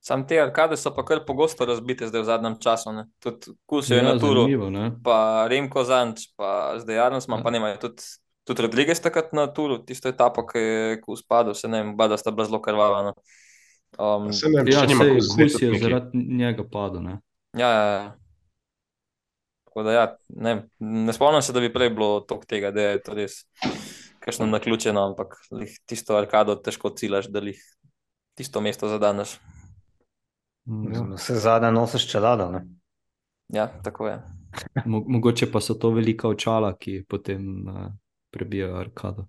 Sam 0.00 0.24
te 0.26 0.38
arkade 0.40 0.76
so 0.80 0.94
pa 0.96 1.04
kar 1.04 1.20
pogosto 1.26 1.66
razbite 1.68 2.06
zdaj 2.08 2.22
v 2.22 2.24
zadnjem 2.24 2.54
času. 2.60 2.92
Ne. 2.96 3.04
Tudi 3.20 3.52
kus 3.68 3.90
je 3.90 3.98
Ja, 4.00 4.02
na 4.02 4.14
turu, 4.18 4.46
pa 5.04 5.46
Remko 5.50 5.84
Zanč, 5.84 6.30
pa 6.36 6.78
zdaj 6.80 6.98
Arnsman, 6.98 7.40
Ja. 7.40 7.44
pa 7.44 7.50
ne 7.50 7.60
imajo 7.60 7.76
tudi. 7.84 8.02
Tudi 8.48 8.62
Rodriguez 8.64 8.98
takrat 9.00 9.34
na 9.36 9.44
turu, 9.52 9.76
tisto 9.84 10.08
etapo, 10.08 10.46
ki 10.48 10.58
je 10.58 11.00
kus 11.04 11.20
padel, 11.22 11.54
se 11.54 11.68
ne 11.68 11.82
vem, 11.82 11.92
oba 11.92 12.08
da 12.08 12.16
sta 12.16 12.32
bila 12.32 12.48
zelo 12.48 12.58
krvava. 12.62 13.02
No. 13.02 13.12
Um, 14.00 14.32
Se 14.32 14.48
ne, 14.48 14.64
Ja, 14.64 14.80
če 14.80 14.86
nima 14.88 15.04
sej, 15.04 15.12
Kus 15.18 15.28
zdaj 15.34 15.44
kus 15.44 15.52
tudi 15.52 15.66
je 15.66 15.80
zaradi 15.84 16.22
njega 16.40 16.64
padel. 16.64 17.02
Ne? 17.04 17.18
Ja, 17.58 17.68
ja, 17.68 17.84
ja. 17.92 18.08
Tako 19.68 19.82
da, 19.86 19.92
ja, 19.92 20.06
ne, 20.28 20.54
ne 20.80 21.12
spomnim 21.12 21.42
se, 21.44 21.52
da 21.52 21.60
bi 21.60 21.70
prej 21.72 21.92
bilo 21.94 22.20
toliko 22.26 22.48
tega, 22.48 22.72
da 22.74 22.88
je 22.88 23.02
to 23.04 23.14
res 23.14 23.44
kakšno 24.24 24.48
naključeno, 24.50 25.04
ampak 25.12 25.36
lih 25.52 25.76
tisto 25.86 26.16
arkado 26.16 26.56
težko 26.56 26.90
ciljaš, 26.96 27.28
da 27.30 27.44
jih 27.44 27.60
tisto 28.34 28.60
mesto 28.64 28.88
zadaneš. 28.88 29.36
Ja. 30.70 31.02
Vse 31.14 31.34
zadnje 31.34 31.72
nosiš 31.72 32.10
čelado. 32.10 32.50
Ne? 32.50 32.66
Ja, 33.48 33.66
tako 33.82 34.08
je. 34.08 34.22
Mo 34.86 35.04
mogoče 35.08 35.50
pa 35.52 35.60
so 35.60 35.74
to 35.74 35.90
velika 35.90 36.28
očala, 36.28 36.76
ki 36.78 37.04
potem 37.08 37.68
uh, 37.68 37.86
prebijajo 38.30 38.76
arkado. 38.76 39.26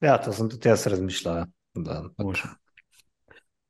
Ja, 0.00 0.18
to 0.18 0.32
sem 0.32 0.50
tudi 0.50 0.68
jaz 0.68 0.86
razmišljal. 0.86 1.36
ja. 1.36 1.46
Da, 1.74 2.02
Može. 2.18 2.48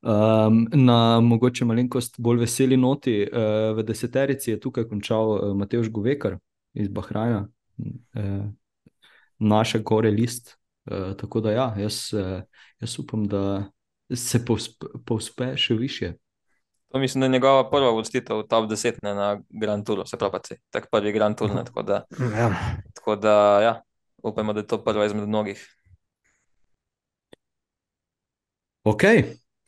Um, 0.01 0.67
na 0.73 1.19
mogoče 1.19 1.65
malenkost 1.65 2.15
bolj 2.19 2.39
veseli 2.39 2.77
noti, 2.77 3.21
uh, 3.23 3.77
v 3.77 3.83
deseterici 3.83 4.51
je 4.51 4.59
tukaj 4.59 4.87
končal 4.89 5.29
uh, 5.29 5.53
Matejš 5.55 5.89
Govekar 5.89 6.37
iz 6.73 6.87
Bahrajna, 6.87 7.47
uh, 7.77 8.45
naše 9.39 9.79
gore 9.79 10.11
list. 10.11 10.57
Uh, 10.91 11.15
tako 11.17 11.39
da, 11.39 11.51
ja, 11.51 11.75
jaz, 11.79 12.09
uh, 12.13 12.41
jaz 12.79 12.99
upam, 12.99 13.23
da 13.27 13.69
se 14.15 14.45
povspe, 14.45 14.85
povspe 15.05 15.53
še 15.57 15.73
više. 15.73 16.13
To 16.93 16.99
mislim, 16.99 17.21
da 17.21 17.25
je 17.25 17.31
njegova 17.31 17.69
prva 17.69 17.89
uvrstitev 17.91 18.37
v 18.37 18.47
top 18.47 18.69
10 18.69 18.99
ne, 19.03 19.13
na 19.15 19.27
Grand 19.49 19.85
Touru, 19.85 20.05
se 20.05 20.17
pravi, 20.17 20.57
tak 20.69 20.91
prvi 20.91 21.11
Grand 21.11 21.37
Tour. 21.37 21.49
Ne, 21.55 21.63
tako 21.65 21.81
da, 21.81 22.03
ja. 22.37 22.49
tako 22.93 23.15
da 23.15 23.61
ja, 23.61 23.81
upajmo, 24.23 24.53
da 24.53 24.59
je 24.59 24.67
to 24.67 24.83
prva 24.83 25.05
izmed 25.05 25.27
mnogih. 25.27 25.63
Ok. 28.83 29.03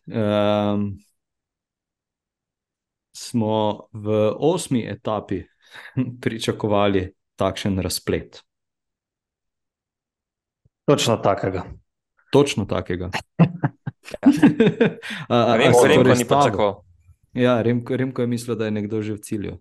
Um, 0.06 1.00
smo 3.16 3.88
v 3.94 4.36
osmi 4.38 4.86
etapi 4.86 5.42
pričakovali 6.22 7.08
takšen 7.36 7.80
razplet. 7.80 8.44
Točno 10.86 11.18
takega. 11.18 11.64
Točno 12.32 12.66
takega. 12.66 13.10
A- 15.30 15.36
a- 15.36 15.54
a 15.54 15.58
Remko, 15.58 15.80
si 15.82 15.88
Remko 15.88 16.04
torej 16.04 16.18
ni 16.18 16.26
pričakoval. 16.26 16.74
Ja, 17.34 17.62
Remko, 17.62 17.98
Remko 17.98 18.22
je 18.22 18.28
mislil, 18.28 18.56
da 18.56 18.66
je 18.66 18.72
nekdo 18.72 19.02
že 19.02 19.14
v 19.14 19.20
cilju. 19.20 19.54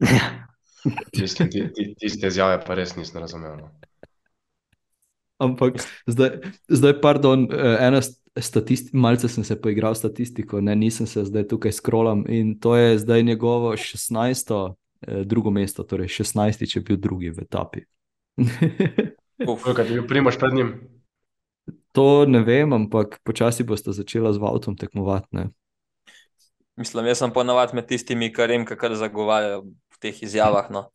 Mislim, 1.20 1.50
ti, 1.50 1.72
ti, 1.74 1.94
tiste 1.98 2.26
izjave 2.28 2.60
pa 2.66 2.74
res 2.74 2.96
nisem 2.96 3.20
razumel. 3.20 3.56
No. 3.56 3.70
Ampak 5.38 5.80
zdaj, 6.06 6.30
zdaj 6.68 7.00
pardon, 7.00 7.48
eh, 7.50 7.76
ena 7.80 8.00
statistika, 8.40 8.98
malce 8.98 9.28
sem 9.28 9.44
se 9.44 9.56
poigral 9.60 9.94
s 9.94 9.98
statistiko, 10.04 10.60
ne, 10.60 10.76
nisem 10.76 11.06
se 11.06 11.24
zdaj 11.24 11.48
tukaj 11.48 11.72
skrolam 11.72 12.24
in 12.28 12.58
to 12.60 12.76
je 12.76 12.98
zdaj 12.98 13.22
njegovo 13.22 13.72
16. 13.76 14.74
eh, 15.06 15.24
drugo 15.24 15.50
mesto, 15.50 15.82
torej 15.82 16.08
16. 16.08 16.66
če 16.66 16.78
je 16.78 16.84
bil 16.84 16.96
drugi 16.96 17.30
v 17.30 17.42
etapi. 17.42 17.80
Uf, 19.50 19.64
Kaj 19.64 19.86
ti 19.86 19.92
bil 19.98 20.06
primaš 20.06 20.38
pred 20.38 20.54
njim? 20.54 20.74
To 21.94 22.26
ne 22.26 22.42
vem, 22.42 22.72
ampak 22.74 23.20
počasi 23.22 23.64
boste 23.66 23.94
začela 23.94 24.32
z 24.34 24.42
avtom 24.42 24.74
tekmovati. 24.76 25.30
Ne? 25.32 25.44
mislim, 26.76 27.06
jaz 27.06 27.20
sem 27.22 27.32
ponavadi 27.32 27.78
med 27.78 27.86
tistimi, 27.86 28.32
kar 28.34 28.50
jim 28.50 28.64
kar 28.66 28.94
zagovarjajo 28.98 29.62
v 29.94 30.00
teh 30.02 30.22
izjavah. 30.26 30.70
No. 30.74 30.88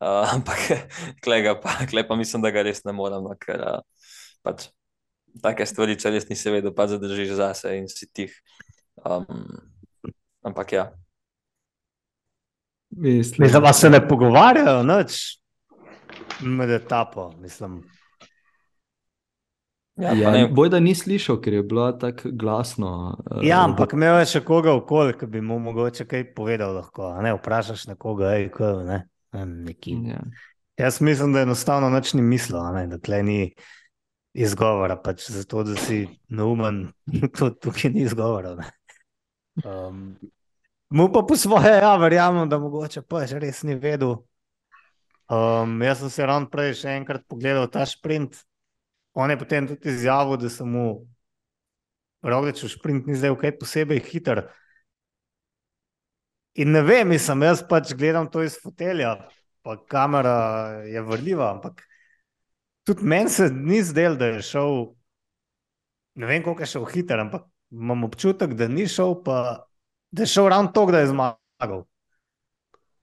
Uh, 0.00 0.26
ampak 0.34 0.58
klega 1.24 1.54
pa, 1.60 1.76
klej 1.90 2.08
pa 2.08 2.16
mislim, 2.16 2.42
da 2.42 2.50
ga 2.50 2.64
res 2.66 2.82
ne 2.88 2.94
morem, 2.96 3.22
no, 3.24 3.36
ker 3.38 3.60
uh, 3.60 4.06
pač 4.42 4.70
take 5.44 5.66
stvari, 5.68 5.98
če 6.00 6.10
res 6.10 6.26
nisi 6.30 6.50
vedel, 6.50 6.74
pa 6.74 6.88
zadržiš 6.90 7.36
zase 7.38 7.76
in 7.78 7.86
si 7.90 8.08
tih. 8.10 8.34
Um, 9.04 9.28
ampak 10.44 10.74
ja, 10.74 10.90
Mislim, 12.90 13.46
da 13.62 13.72
se 13.72 13.90
ne 13.90 14.00
pogovarjajo 14.08 14.82
nič 14.82 15.38
med 16.42 16.70
etapo. 16.70 17.30
Mislim. 17.38 17.84
Ja, 19.96 20.12
Ja, 20.14 20.48
boj, 20.48 20.68
da 20.68 20.80
ni 20.80 20.94
slišal, 20.94 21.40
ker 21.40 21.52
je 21.52 21.62
bilo 21.62 21.92
tako 21.92 22.30
glasno. 22.32 23.16
eh, 23.30 23.40
Ja, 23.42 23.56
da- 23.56 23.64
ampak 23.64 23.92
imel 23.92 24.18
je 24.18 24.26
še 24.26 24.40
koga 24.40 24.72
okoli, 24.72 25.18
ki 25.18 25.26
bi 25.26 25.40
mu 25.40 25.58
mogoče 25.58 26.04
kaj 26.04 26.34
povedal. 26.34 26.74
Lahko, 26.74 27.02
a 27.08 27.22
ne 27.22 27.34
vprašaš 27.34 27.86
nekoga, 27.86 28.34
ej, 28.34 28.50
kaj, 28.50 28.84
ne, 28.84 28.98
ne, 29.32 29.46
neki. 29.46 29.96
Ja. 30.06 30.20
Jaz 30.78 31.00
mislim, 31.00 31.32
da 31.32 31.40
enostavno 31.40 31.90
nič 31.90 32.14
ni 32.14 32.22
mislil, 32.22 32.58
a 32.58 32.72
ne, 32.72 32.86
da 32.86 32.98
tle 32.98 33.22
ni 33.22 33.54
izgovora. 34.32 34.96
Pač 34.96 35.30
zato, 35.30 35.64
da 35.64 35.76
si 35.76 36.06
neumen, 36.28 36.92
to 37.36 37.50
tukaj 37.50 37.90
ni 37.90 38.00
izgovora. 38.02 38.54
ne. 38.54 38.70
Um, 39.60 40.16
mu 40.88 41.08
pa 41.12 41.22
po 41.22 41.36
svoje, 41.36 41.68
ja, 41.76 41.96
verjamem, 41.96 42.48
da 42.48 42.58
mogoče 42.58 43.02
pa 43.02 43.26
že 43.26 43.38
res 43.38 43.62
ni 43.62 43.74
vedel. 43.74 44.16
Um, 45.28 45.82
jaz 45.82 45.98
sem 45.98 46.10
se 46.10 46.26
ravno 46.26 46.48
prej 46.48 46.72
še 46.74 46.88
enkrat 46.96 47.22
pogledal 47.28 47.68
ta 47.68 47.84
sprint. 47.86 48.40
On 49.12 49.30
je 49.30 49.38
potem 49.38 49.66
tudi 49.66 49.90
izjavil, 49.90 50.36
da 50.36 50.48
se 50.48 50.64
mu 50.64 51.06
Roglič 52.22 52.62
v 52.62 52.68
sprint 52.68 53.06
ni 53.08 53.16
zdaj 53.16 53.34
kaj 53.40 53.56
posebej 53.58 54.02
hiter. 54.10 54.42
In 56.60 56.74
ne 56.74 56.82
vem, 56.84 57.08
mislim, 57.08 57.46
jaz 57.46 57.62
pač 57.64 57.94
gledam 57.96 58.28
to 58.28 58.42
iz 58.44 58.58
fotelja, 58.60 59.14
pa 59.64 59.78
kamera 59.88 60.82
je 60.84 61.00
vrljiva, 61.02 61.48
ampak 61.54 61.80
tudi 62.84 63.06
meni 63.06 63.30
se 63.30 63.48
ni 63.50 63.80
zdel, 63.86 64.18
da 64.20 64.34
je 64.34 64.42
šel, 64.44 64.76
ne 66.20 66.28
vem, 66.28 66.44
koliko 66.44 66.66
je 66.66 66.72
šel 66.74 66.84
hiter, 66.90 67.22
ampak 67.22 67.46
imam 67.70 68.04
občutek, 68.04 68.52
da 68.58 68.68
ni 68.68 68.88
šel 68.90 69.16
pa 69.24 69.64
da 70.10 70.22
je 70.22 70.26
šel 70.26 70.48
ravno 70.48 70.70
to, 70.70 70.86
da 70.86 70.98
je 70.98 71.06
zmagal. 71.06 71.84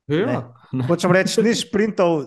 Ja. 0.07 0.53
Hočem 0.87 1.11
reči, 1.11 1.41
ni 1.43 1.55
sprintov 1.55 2.25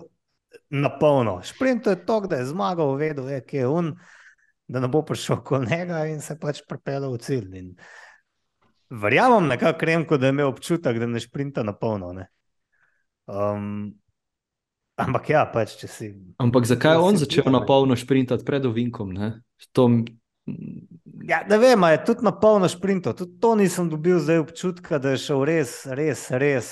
na 0.71 0.89
polno. 0.89 1.41
Sprintov 1.43 1.93
je 1.93 2.05
to, 2.05 2.19
da 2.31 2.39
je 2.39 2.45
zmagal, 2.45 2.95
vedel 2.95 3.29
je, 3.29 3.41
kje 3.43 3.59
je 3.59 3.67
on, 3.67 3.91
da 4.67 4.79
ne 4.79 4.87
bo 4.87 5.01
prišel 5.05 5.37
okoli 5.37 5.67
njega 5.67 6.05
in 6.07 6.21
se 6.23 6.37
pač 6.39 6.63
pripeljal 6.67 7.11
v 7.11 7.19
cilj. 7.19 7.57
In 7.59 7.73
verjamem, 8.89 9.49
nekako 9.51 9.79
kremko, 9.79 10.17
da 10.17 10.29
je 10.29 10.35
imel 10.35 10.47
občutek, 10.47 10.99
da 10.99 11.07
ne 11.11 11.19
sprinta 11.19 11.63
na 11.63 11.75
polno. 11.75 12.13
Um, 13.27 13.91
ampak 14.95 15.29
ja, 15.29 15.43
pač 15.51 15.75
če 15.81 15.91
si. 15.91 16.11
Ampak 16.39 16.67
zakaj 16.71 16.95
je 16.95 17.05
on 17.11 17.19
začel 17.19 17.51
na 17.51 17.65
polno 17.67 17.95
sprintati 17.99 18.47
pred 18.47 18.65
ovinkom? 18.65 19.15
To... 19.75 19.89
Ja, 21.27 21.43
ne 21.49 21.57
vem, 21.59 21.83
je 21.91 22.03
tudi 22.07 22.25
na 22.25 22.31
polno 22.31 22.69
sprintov. 22.71 23.19
Tudi 23.19 23.39
to 23.43 23.55
nisem 23.59 23.91
dobil 23.91 24.23
zdaj 24.23 24.39
občutka, 24.47 25.03
da 25.03 25.13
je 25.13 25.23
šel 25.27 25.43
res, 25.51 25.81
res, 25.99 26.29
res 26.31 26.71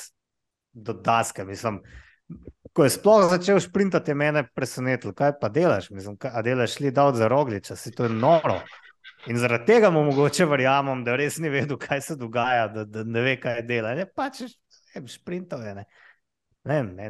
do 0.72 0.96
daske. 0.96 1.44
Mislim, 1.46 1.84
ko 2.74 2.84
je 2.84 2.94
sploh 2.94 3.30
začel 3.30 3.60
sprintati, 3.60 4.12
je 4.12 4.16
mene 4.16 4.44
presenetilo, 4.56 5.14
kaj 5.14 5.36
pa 5.42 5.50
delaš. 5.50 5.90
Mislim, 5.90 6.18
kaj, 6.18 6.42
delaš 6.44 6.80
li 6.80 6.92
dal 6.92 7.14
za 7.16 7.28
rogliča, 7.28 7.76
si 7.76 7.92
to 7.92 8.08
je 8.08 8.14
noro. 8.14 8.60
In 9.28 9.38
zaradi 9.38 9.66
tega 9.66 9.90
mu 9.92 10.04
mogoče 10.08 10.46
verjamem, 10.46 11.04
da 11.04 11.16
res 11.20 11.38
ni 11.44 11.50
vedel, 11.50 11.78
kaj 11.78 12.02
se 12.02 12.16
dogaja, 12.16 12.68
da, 12.72 12.86
da 12.86 13.04
ne 13.04 13.22
ve, 13.22 13.36
kaj 13.42 13.62
dela. 13.68 13.92
Ne, 13.96 14.06
pač 14.06 14.46
je 14.46 15.04
sprintov. 15.12 15.66
Ne. 15.66 15.86
Ne, 16.70 16.84
ne, 16.84 17.10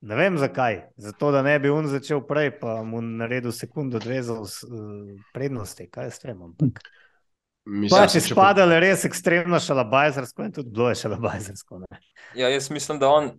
ne 0.00 0.16
vem 0.16 0.38
zakaj. 0.38 0.80
Zato, 0.96 1.30
da 1.32 1.42
ne 1.42 1.58
bi 1.60 1.72
on 1.72 1.88
začel 1.92 2.22
prej, 2.26 2.54
pa 2.60 2.80
mu 2.86 3.02
naredil 3.04 3.52
sekundo, 3.52 4.00
dve 4.00 4.22
za 4.22 4.38
uh, 4.40 4.48
prednosti, 5.34 5.90
kaj 5.90 6.08
je 6.08 6.16
stremom. 6.20 6.54
Ampak. 6.56 6.80
Mislim, 7.66 7.98
pa, 7.98 8.06
če 8.06 8.20
spadale 8.22 8.78
res 8.78 9.02
ekstremno 9.08 9.58
šalabajzersko 9.58 10.44
in 10.46 10.52
tudi 10.54 10.70
bilo 10.70 10.92
je 10.92 11.00
šalabajzersko. 11.00 11.80
Ja, 12.38 12.50
jaz 12.52 12.68
mislim, 12.70 13.00
da 13.02 13.10
on 13.10 13.32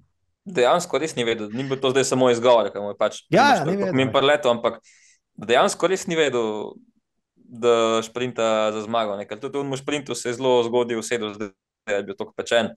dejansko 0.44 1.00
res 1.00 1.16
ni 1.16 1.24
vedel, 1.28 1.48
ni 1.56 1.64
bilo 1.64 1.80
to 1.80 1.94
zdaj 1.94 2.08
samo 2.10 2.28
izgovor, 2.32 2.68
ki 2.74 2.84
mu 2.84 2.92
je 2.92 2.98
pač 3.00 3.22
ja, 3.32 3.64
ni 3.68 3.78
min 3.96 4.12
preleto, 4.12 4.52
ampak 4.52 4.82
dejansko 5.40 5.88
res 5.92 6.04
ni 6.12 6.20
vedel, 6.20 6.76
da 7.48 8.04
šprinta 8.04 8.74
za 8.76 8.84
zmago. 8.84 9.16
Ne? 9.16 9.24
Ker 9.28 9.40
tudi 9.40 9.64
v 9.64 9.80
šprintu 9.80 10.16
se 10.16 10.34
je 10.34 10.38
zelo 10.40 10.60
zgodil, 10.68 11.00
sedel, 11.08 11.32
da 11.40 11.52
je 11.96 12.04
bil 12.04 12.20
tako 12.20 12.36
pečen. 12.36 12.74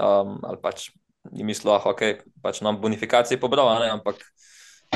Um, 0.00 0.38
ali 0.44 0.60
pač 0.62 0.88
ni 1.32 1.44
mislil, 1.44 1.74
da 1.74 1.82
okay, 1.92 2.22
pač 2.40 2.62
nam 2.64 2.80
bonifikacije 2.80 3.40
pobral, 3.40 3.68
ampak 3.68 4.24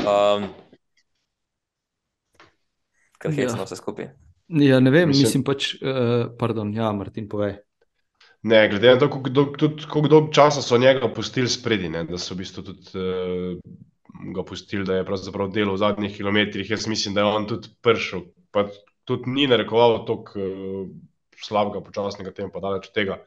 um, 0.00 0.48
kar 3.20 3.36
hecno 3.36 3.60
ja. 3.60 3.68
vse 3.68 3.76
skupaj. 3.76 4.08
Ja, 4.52 4.80
ne 4.80 4.90
vem, 4.92 5.08
mislim, 5.08 5.26
mislim 5.26 5.44
pač, 5.44 5.74
uh, 5.80 6.26
pardon, 6.38 6.72
ja, 6.76 6.90
Martin, 6.92 7.28
povej. 7.28 7.56
Ne, 8.42 8.66
glede 8.68 8.90
na 8.90 8.98
to, 8.98 9.08
koliko 9.08 10.08
dolgo 10.08 10.32
časa 10.34 10.62
so 10.62 10.78
njega 10.78 11.08
pustili 11.14 11.48
spredi, 11.48 11.88
ne, 11.88 12.02
da 12.04 12.18
so 12.18 12.34
v 12.34 12.42
bistvu 12.42 12.64
tudi 12.66 12.98
uh, 12.98 13.60
ga 14.34 14.44
pustili, 14.44 14.84
da 14.84 14.98
je 14.98 15.06
pravzaprav 15.06 15.52
delo 15.54 15.76
v 15.76 15.80
zadnjih 15.80 16.16
kilometrih. 16.16 16.70
Jaz 16.70 16.88
mislim, 16.90 17.14
da 17.14 17.22
je 17.22 17.36
on 17.38 17.46
tudi 17.48 17.70
pršel, 17.82 18.26
pa 18.50 18.66
tudi 19.08 19.30
ni 19.30 19.46
narekoval 19.46 20.02
tako 20.08 20.42
uh, 20.42 20.90
slabega, 21.42 21.84
počasnega 21.86 22.34
tempa, 22.34 22.60
daleč 22.60 22.90
od 22.90 22.98
tega. 22.98 23.22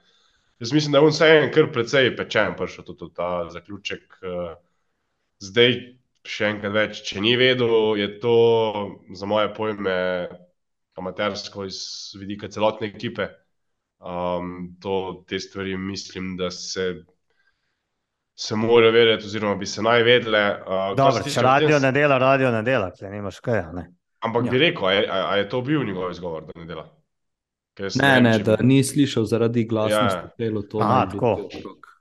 Jaz 0.59 0.71
mislim, 0.75 0.91
da 0.91 0.99
je 0.99 1.07
on 1.07 1.15
vseeno 1.15 1.51
kar 1.55 1.71
precej 1.71 2.13
pečen 2.15 2.53
pršel 2.59 2.85
tudi 2.91 3.11
ta 3.15 3.47
zaključek. 3.55 4.19
Uh, 4.21 4.55
zdaj, 5.43 5.79
še 6.25 6.51
enkrat 6.53 6.75
več, 6.75 7.01
če 7.07 7.23
ni 7.23 7.35
vedel, 7.39 7.95
je 7.99 8.09
to 8.19 8.35
za 9.15 9.27
moje 9.29 9.49
pojme 9.55 9.95
amatersko 10.95 11.65
iz 11.65 11.77
vidika 12.19 12.49
celotne 12.49 12.87
ekipe. 12.87 13.27
Um, 13.99 14.75
to, 14.81 15.23
te 15.27 15.39
stvari 15.39 15.77
mislim, 15.77 16.35
da 16.37 16.51
se, 16.51 16.93
se 18.35 18.55
morajo 18.55 18.91
vedeti, 18.91 19.25
oziroma 19.25 19.55
bi 19.55 19.65
se 19.65 19.81
naj 19.81 20.03
vedele. 20.03 20.43
Uh, 20.61 20.91
Dobar, 20.97 21.23
če 21.23 21.41
radio 21.41 21.79
ne 21.79 21.91
dela, 21.91 22.17
radio 22.17 22.51
ne 22.51 22.61
dela, 22.63 22.91
če 22.95 23.09
nimaš 23.09 23.39
kaj. 23.39 23.63
Ne? 23.73 23.87
Ampak 24.25 24.45
ja. 24.45 24.51
bi 24.51 24.61
rekel, 24.61 24.85
a 25.11 25.35
je 25.37 25.49
to 25.49 25.61
bil 25.61 25.85
njegov 25.85 26.11
izgovor, 26.11 26.45
da 26.45 26.59
ne 26.59 26.65
dela? 26.65 26.85
Ne, 27.79 27.89
ne, 27.95 28.21
ne, 28.21 28.37
da 28.39 28.55
bi... 28.55 28.65
ni 28.65 28.83
slišal 28.83 29.25
zaradi 29.27 29.65
glasnosti. 29.67 30.43
Ja. 30.43 30.51
Aha, 30.81 31.07
tako. 31.11 31.49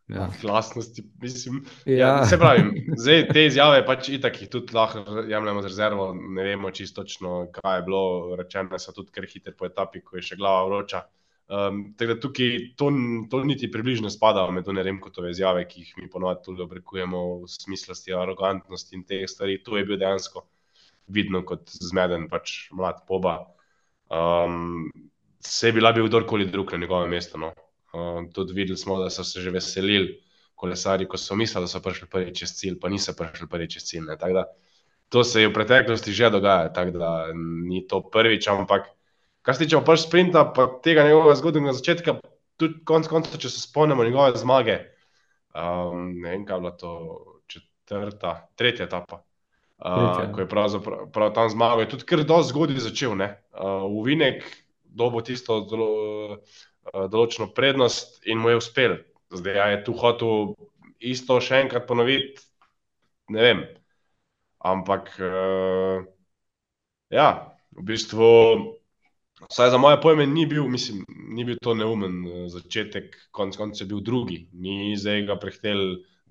Ja. 0.08 0.28
Glasnosti, 0.40 1.02
mislim. 1.22 1.64
Ja. 1.86 1.96
Ja, 1.96 2.26
se 2.26 2.38
pravi, 2.38 2.84
zdaj 3.02 3.22
te 3.32 3.46
izjave 3.46 3.80
pač 3.86 4.10
itak 4.12 4.36
jih 4.42 4.50
tudi 4.52 4.76
lahko 4.76 5.24
jemljemo 5.28 5.62
z 5.64 5.70
rezervo. 5.72 6.10
Ne 6.14 6.44
vemo 6.44 6.70
čisto 6.70 7.02
točno, 7.02 7.46
kaj 7.52 7.78
je 7.78 7.84
bilo 7.86 8.36
rečeno, 8.36 8.78
so 8.78 8.92
tudi 8.92 9.14
kar 9.14 9.24
hitro 9.28 9.54
po 9.58 9.68
etapi, 9.70 10.04
ko 10.04 10.20
je 10.20 10.26
še 10.28 10.36
glava 10.40 10.66
vroča. 10.68 11.06
Um, 11.44 11.80
tako 11.96 12.14
da 12.14 12.20
tukaj 12.20 12.52
to, 12.80 12.90
to 13.30 13.42
niti 13.44 13.68
približno 13.72 14.10
spada 14.10 14.46
med 14.50 14.68
one 14.68 14.82
remkotove 14.82 15.32
izjave, 15.32 15.66
ki 15.68 15.82
jih 15.82 15.96
mi 16.00 16.10
ponovadi 16.10 16.44
tudi 16.46 16.64
obrekujemo 16.64 17.24
v 17.42 17.50
smislosti, 17.52 18.14
arogantnosti 18.16 18.96
in 18.96 19.04
te 19.08 19.20
stvari. 19.28 19.58
To 19.64 19.76
je 19.76 19.84
bil 19.88 20.00
dejansko 20.00 20.44
vidno 21.12 21.44
kot 21.48 21.68
zmeden, 21.68 22.28
pač 22.32 22.70
mlad 22.76 23.04
poba. 23.08 23.38
Um, 24.12 24.88
se 25.40 25.68
je 25.68 25.76
bila 25.76 25.92
bi 25.92 26.04
kdorkoli 26.04 26.48
drug 26.48 26.72
na 26.72 26.84
njegovem 26.84 27.10
mestu. 27.10 27.38
No. 27.38 27.52
Uh, 27.94 28.24
tudi 28.34 28.52
videli 28.56 28.76
smo, 28.76 28.98
da 28.98 29.10
so 29.10 29.24
se 29.24 29.40
že 29.40 29.50
veselili 29.54 30.16
kolesari, 30.54 31.06
ko 31.08 31.18
so 31.18 31.36
mislili, 31.38 31.62
da 31.62 31.70
so 31.70 31.80
prišli 31.82 32.08
prvi 32.10 32.34
čez 32.34 32.54
cilj, 32.58 32.78
pa 32.80 32.88
niso 32.90 33.14
prišli 33.14 33.46
prvi 33.50 33.68
čez 33.70 33.84
cilj. 33.86 34.08
Da, 34.18 34.44
to 35.08 35.24
se 35.24 35.44
je 35.44 35.48
v 35.48 35.54
preteklosti 35.54 36.12
že 36.12 36.30
dogajalo, 36.30 36.72
tako 36.74 36.98
da 36.98 37.10
ni 37.34 37.84
to 37.86 38.02
prvič. 38.10 38.48
Ampak, 38.48 38.88
kar 39.42 39.54
se 39.54 39.64
tiče 39.64 39.82
pač 39.86 40.08
sprinta, 40.08 40.44
pa 40.56 40.66
tega 40.82 41.06
njegovega 41.06 41.36
zgodnega 41.38 41.76
začetka, 41.76 42.16
tudi 42.58 42.82
konec 42.88 43.10
koncev, 43.10 43.38
če 43.38 43.52
se 43.52 43.62
spomnimo 43.62 44.04
njegove 44.04 44.34
zmage, 44.42 44.80
um, 45.54 46.10
ne 46.18 46.34
vem, 46.34 46.42
kaj 46.46 46.56
je 46.56 46.60
bila 46.60 46.74
to 46.74 46.92
četrta, 47.46 48.34
tretja 48.58 48.88
etapa. 48.90 49.22
Uh, 49.84 50.30
ko 50.32 50.40
je 50.40 50.48
pravzaprav 50.48 51.08
prav 51.12 51.32
tam 51.34 51.48
zmagal, 51.50 51.82
je 51.82 51.88
tudi 51.94 52.06
kar 52.08 52.22
do 52.24 52.42
zgodaj 52.46 52.78
začel. 52.86 53.18
Uh, 53.18 53.84
v 53.90 54.04
Vinek 54.06 54.46
dobo 54.82 55.20
tisto 55.22 55.62
zelo. 55.70 55.90
Uh, 56.84 56.94
Eh, 56.94 57.06
določeno 57.08 57.48
prednost 57.56 58.20
in 58.28 58.40
mu 58.40 58.52
je 58.52 58.60
uspel. 58.60 58.98
Zdaj 59.34 59.70
je 59.72 59.80
tu 59.86 59.94
hotel 59.96 60.52
isto 61.00 61.38
še 61.40 61.62
enkrat 61.64 61.86
ponoviti, 61.88 62.42
ne 63.32 63.40
vem. 63.44 63.62
Ampak, 64.64 65.10
uh, 65.20 66.04
ja, 67.12 67.28
v 67.76 67.84
bistvu, 67.88 68.28
vsaj 69.48 69.72
za 69.74 69.80
moje 69.80 69.98
pojme, 70.00 70.26
ni 70.28 70.46
bil, 70.48 70.68
mislim, 70.72 71.02
ni 71.08 71.44
bil 71.44 71.58
to 71.64 71.74
neumen 71.76 72.20
eh, 72.24 72.44
začetek, 72.52 73.16
konec 73.34 73.58
koncev 73.60 73.84
je 73.84 73.90
bil 73.92 74.04
drugi. 74.04 74.38
Ni 74.52 74.94
zdaj 75.00 75.26
ga 75.28 75.40
prehtel 75.40 75.82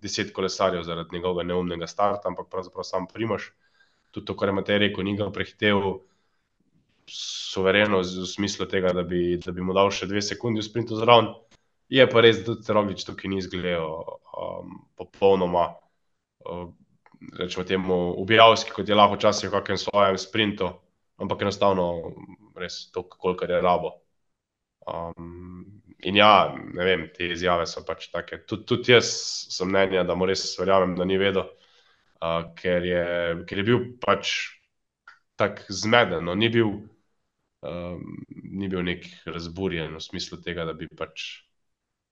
deset 0.02 0.34
kolesarjev 0.38 0.86
zaradi 0.86 1.18
njegovega 1.18 1.50
neumnega 1.50 1.90
starta, 1.90 2.30
ampak 2.30 2.50
pravzaprav 2.54 2.88
sam 2.88 3.10
Primoš, 3.10 3.52
tudi 4.14 4.30
to, 4.30 4.38
kar 4.38 4.50
je 4.50 4.58
Matej 4.62 4.82
rekel, 4.86 5.06
ni 5.06 5.18
ga 5.18 5.30
prehtel 5.34 6.00
suvereno 7.10 8.00
v 8.00 8.28
smislu 8.28 8.66
tega, 8.66 8.94
da 8.94 9.04
bi, 9.04 9.38
da 9.42 9.52
bi 9.52 9.62
mu 9.62 9.74
dal 9.76 9.92
še 9.92 10.08
dve 10.10 10.22
sekunde 10.22 10.62
v 10.62 10.68
sprintu 10.68 11.00
zraven. 11.00 11.32
Je 11.94 12.06
pa 12.10 12.24
res, 12.24 12.40
da 12.42 12.56
tudi 12.56 12.74
Roglič 12.74 13.04
tukaj 13.06 13.30
ni 13.30 13.38
izgledal 13.42 14.00
um, 14.34 14.78
popolnoma, 14.98 15.68
um, 16.50 16.72
rečemo 17.38 17.66
temu, 17.68 17.98
ubijavski, 18.24 18.74
kot 18.74 18.90
je 18.90 18.98
lahko 18.98 19.20
včasih 19.20 19.50
v 19.50 19.54
kakšnem 19.58 19.82
svojem 19.82 20.18
sprintu, 20.18 20.72
ampak 21.22 21.44
enostavno 21.46 21.88
res 22.58 22.88
to, 22.92 23.04
koliko 23.04 23.46
je 23.50 23.62
rabo. 23.62 23.94
Um, 24.88 25.84
in 26.04 26.18
ja, 26.18 26.56
ne 26.56 26.88
vem, 26.88 27.06
te 27.14 27.30
izjave 27.36 27.68
so 27.70 27.84
pač 27.88 28.10
take. 28.12 28.42
Tud, 28.48 28.66
tudi 28.68 28.96
jaz 28.96 29.12
sem 29.54 29.70
mnenja, 29.70 30.04
da 30.08 30.16
mu 30.16 30.28
res 30.28 30.44
verjamem, 30.60 30.98
da 30.98 31.08
ni 31.08 31.20
vedel, 31.22 31.46
uh, 32.20 32.42
ker, 32.60 32.88
je, 32.88 33.06
ker 33.48 33.62
je 33.62 33.68
bil 33.70 33.86
pač 34.04 34.34
tako 35.40 35.68
zmeden. 35.70 36.26
No, 36.28 36.36
ni 36.36 36.50
bil 36.52 36.74
um, 37.64 38.04
ni 38.44 38.70
bil 38.70 38.84
nek 38.86 39.08
razburjen 39.26 39.96
v 39.96 40.04
smislu 40.04 40.40
tega, 40.44 40.68
da 40.68 40.76
bi 40.78 40.88
pač 40.88 41.44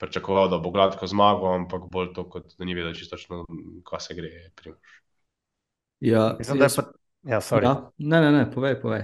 pričakoval, 0.02 0.50
da 0.50 0.58
bo 0.58 0.72
gladko 0.74 1.08
zmagal, 1.08 1.60
ampak 1.60 1.86
bolj 1.92 2.14
to, 2.16 2.26
kot 2.30 2.56
da 2.58 2.66
ni 2.66 2.74
vedel 2.74 2.96
čisto, 2.98 3.20
kaj 3.86 4.02
se 4.02 4.18
gre. 4.18 4.32
Ja, 6.02 6.32
mislim, 6.40 6.64
jaz... 6.64 6.76
da 6.76 6.82
je 6.82 6.92
pa. 6.92 6.98
Ja, 7.22 7.40
ja, 7.62 7.74
ne, 7.98 8.22
ne, 8.22 8.32
ne, 8.32 8.46
povej, 8.52 8.80
povej. 8.82 9.04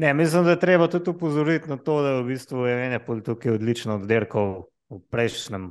Ne, 0.00 0.14
mislim, 0.14 0.44
da 0.46 0.54
je 0.54 0.60
treba 0.60 0.86
tudi 0.88 1.10
upozoriti 1.10 1.68
na 1.68 1.76
to, 1.76 2.02
da 2.02 2.08
je 2.08 2.22
v 2.22 2.26
bistvu 2.26 2.66
Enepol 2.66 3.20
tukaj 3.26 3.58
odlično 3.58 3.98
oddelkal 3.98 4.52
v 4.88 5.00
prejšnjem, 5.10 5.66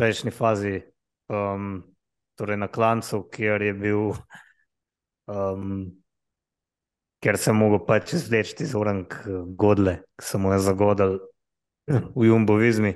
prejšnji 0.00 0.32
fazi, 0.32 0.80
um, 1.28 1.82
torej 2.40 2.56
na 2.56 2.68
klancu, 2.72 3.26
kjer 3.28 3.62
je 3.62 3.74
bil 3.76 4.14
um, 5.28 5.99
ker 7.20 7.38
sem 7.38 7.56
mogel 7.56 7.82
pač 7.86 8.14
izvleči 8.16 8.62
iz 8.64 8.74
orang 8.74 9.06
godle, 9.58 10.00
ki 10.18 10.26
sem 10.26 10.42
mu 10.42 10.52
je 10.54 10.60
zagodil 10.64 11.18
v 12.16 12.28
jumbovizmi. 12.28 12.94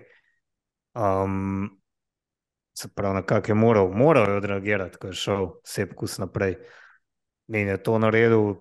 Um, 0.94 1.68
se 2.74 2.88
pravi, 2.88 3.20
na 3.20 3.22
kak 3.22 3.48
je 3.48 3.54
moral, 3.54 3.90
moral 3.92 4.30
je 4.30 4.38
odreagirati, 4.40 4.98
ko 4.98 5.10
je 5.10 5.18
šel 5.18 5.48
vse 5.62 5.88
pokus 5.90 6.18
naprej. 6.22 6.56
In 7.48 7.68
je 7.68 7.82
to 7.82 7.98
naredil 7.98 8.54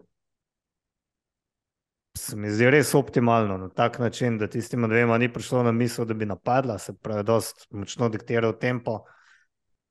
se 2.17 2.35
mi 2.35 2.51
zdi 2.51 2.69
res 2.69 2.93
optimalno 2.95 3.57
na 3.57 3.69
tak 3.69 3.99
način, 3.99 4.37
da 4.37 4.47
tistima 4.47 4.87
dvema 4.87 5.17
ni 5.17 5.33
prišlo 5.33 5.63
na 5.63 5.71
misel, 5.71 6.05
da 6.05 6.13
bi 6.13 6.25
napadla, 6.25 6.77
se 6.77 6.93
pravi, 6.93 7.23
da 7.23 7.33
je 7.33 7.79
močno 7.79 8.09
diktiral 8.09 8.53
tempo, 8.59 8.99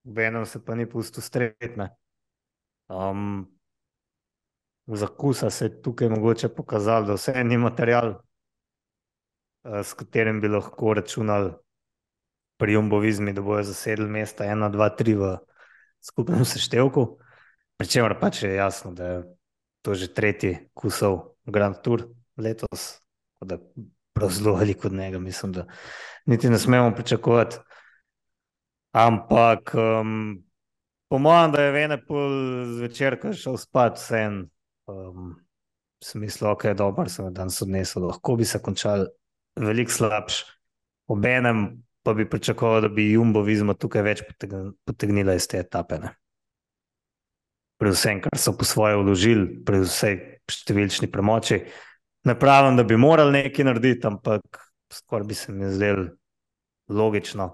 v 0.04 0.26
enem 0.26 0.46
se 0.46 0.64
pa 0.64 0.74
ni 0.74 0.86
pustil 0.88 1.22
stretne. 1.22 1.90
Um, 2.88 3.46
za 4.86 5.06
kusa 5.06 5.50
se 5.50 5.64
je 5.64 5.82
tukaj 5.82 6.08
mogoče 6.08 6.48
pokazalo, 6.48 7.06
da 7.06 7.14
vse 7.14 7.44
ni 7.44 7.58
material, 7.58 8.08
uh, 8.08 9.80
s 9.84 9.94
katerim 9.94 10.40
bi 10.40 10.48
lahko 10.48 10.94
računali 10.94 11.52
pri 12.56 12.72
Jumbovizmi, 12.72 13.32
da 13.32 13.42
bojo 13.42 13.62
zasedli 13.62 14.08
mesta 14.08 14.44
1, 14.44 14.70
2, 14.70 14.90
3 14.98 15.14
v 15.18 15.36
skupnem 16.00 16.44
seštevku. 16.54 17.18
Pričemer 17.76 18.18
pač 18.20 18.42
je 18.42 18.54
jasno, 18.54 18.92
da 18.92 19.06
je 19.06 19.22
to 19.82 19.94
že 19.94 20.14
tretji 20.14 20.68
kusov 20.74 21.34
Grand 21.44 21.82
Tour 21.82 22.06
letos, 22.36 23.02
da 23.40 23.58
prav 24.14 24.30
zelo 24.30 24.54
veliko 24.56 24.88
od 24.88 24.94
njega, 24.94 25.18
mislim, 25.18 25.52
da 25.52 25.66
niti 26.26 26.50
ne 26.50 26.58
smemo 26.58 26.94
pričakovati. 26.94 27.56
Ampak, 28.92 29.74
um, 29.74 30.44
po 31.08 31.18
mojem, 31.18 31.52
da 31.52 31.62
je 31.62 31.72
vene 31.72 31.98
pol 32.06 32.30
zvečer, 32.76 33.20
ko 33.20 33.32
je 33.32 33.40
šel 33.40 33.56
spat, 33.56 33.96
vse 33.98 34.18
en 34.18 34.36
um, 34.92 35.32
smisel, 36.04 36.50
ok, 36.52 36.72
dober 36.78 37.10
sem 37.10 37.30
danes 37.34 37.60
odnesel, 37.62 38.08
lahko 38.10 38.36
bi 38.36 38.48
se 38.48 38.60
končal 38.62 39.06
veliko 39.58 39.92
slabš. 39.92 40.42
Obenem 41.12 41.82
pa 42.02 42.14
bi 42.14 42.28
pričakoval, 42.28 42.80
da 42.86 42.88
bi 42.88 43.12
Jumbo 43.12 43.42
vizma 43.46 43.74
tukaj 43.78 44.02
več 44.02 44.22
potegnila 44.84 45.36
iz 45.38 45.46
te 45.50 45.60
etape. 45.62 45.98
Ne? 46.02 46.12
Predvsem, 47.82 48.22
kar 48.24 48.38
so 48.38 48.54
po 48.58 48.66
svoje 48.66 48.98
vložili, 48.98 49.46
predvsem 49.66 50.20
številčni 50.50 51.10
premoči. 51.10 51.62
Ne 52.26 52.34
pravim, 52.38 52.76
da 52.78 52.86
bi 52.86 52.98
morali 52.98 53.38
nekaj 53.38 53.66
narediti, 53.66 54.06
ampak 54.06 54.60
skoraj 54.92 55.26
bi 55.26 55.38
se 55.38 55.54
mi 55.54 55.70
zdelo 55.70 56.10
logično, 56.90 57.48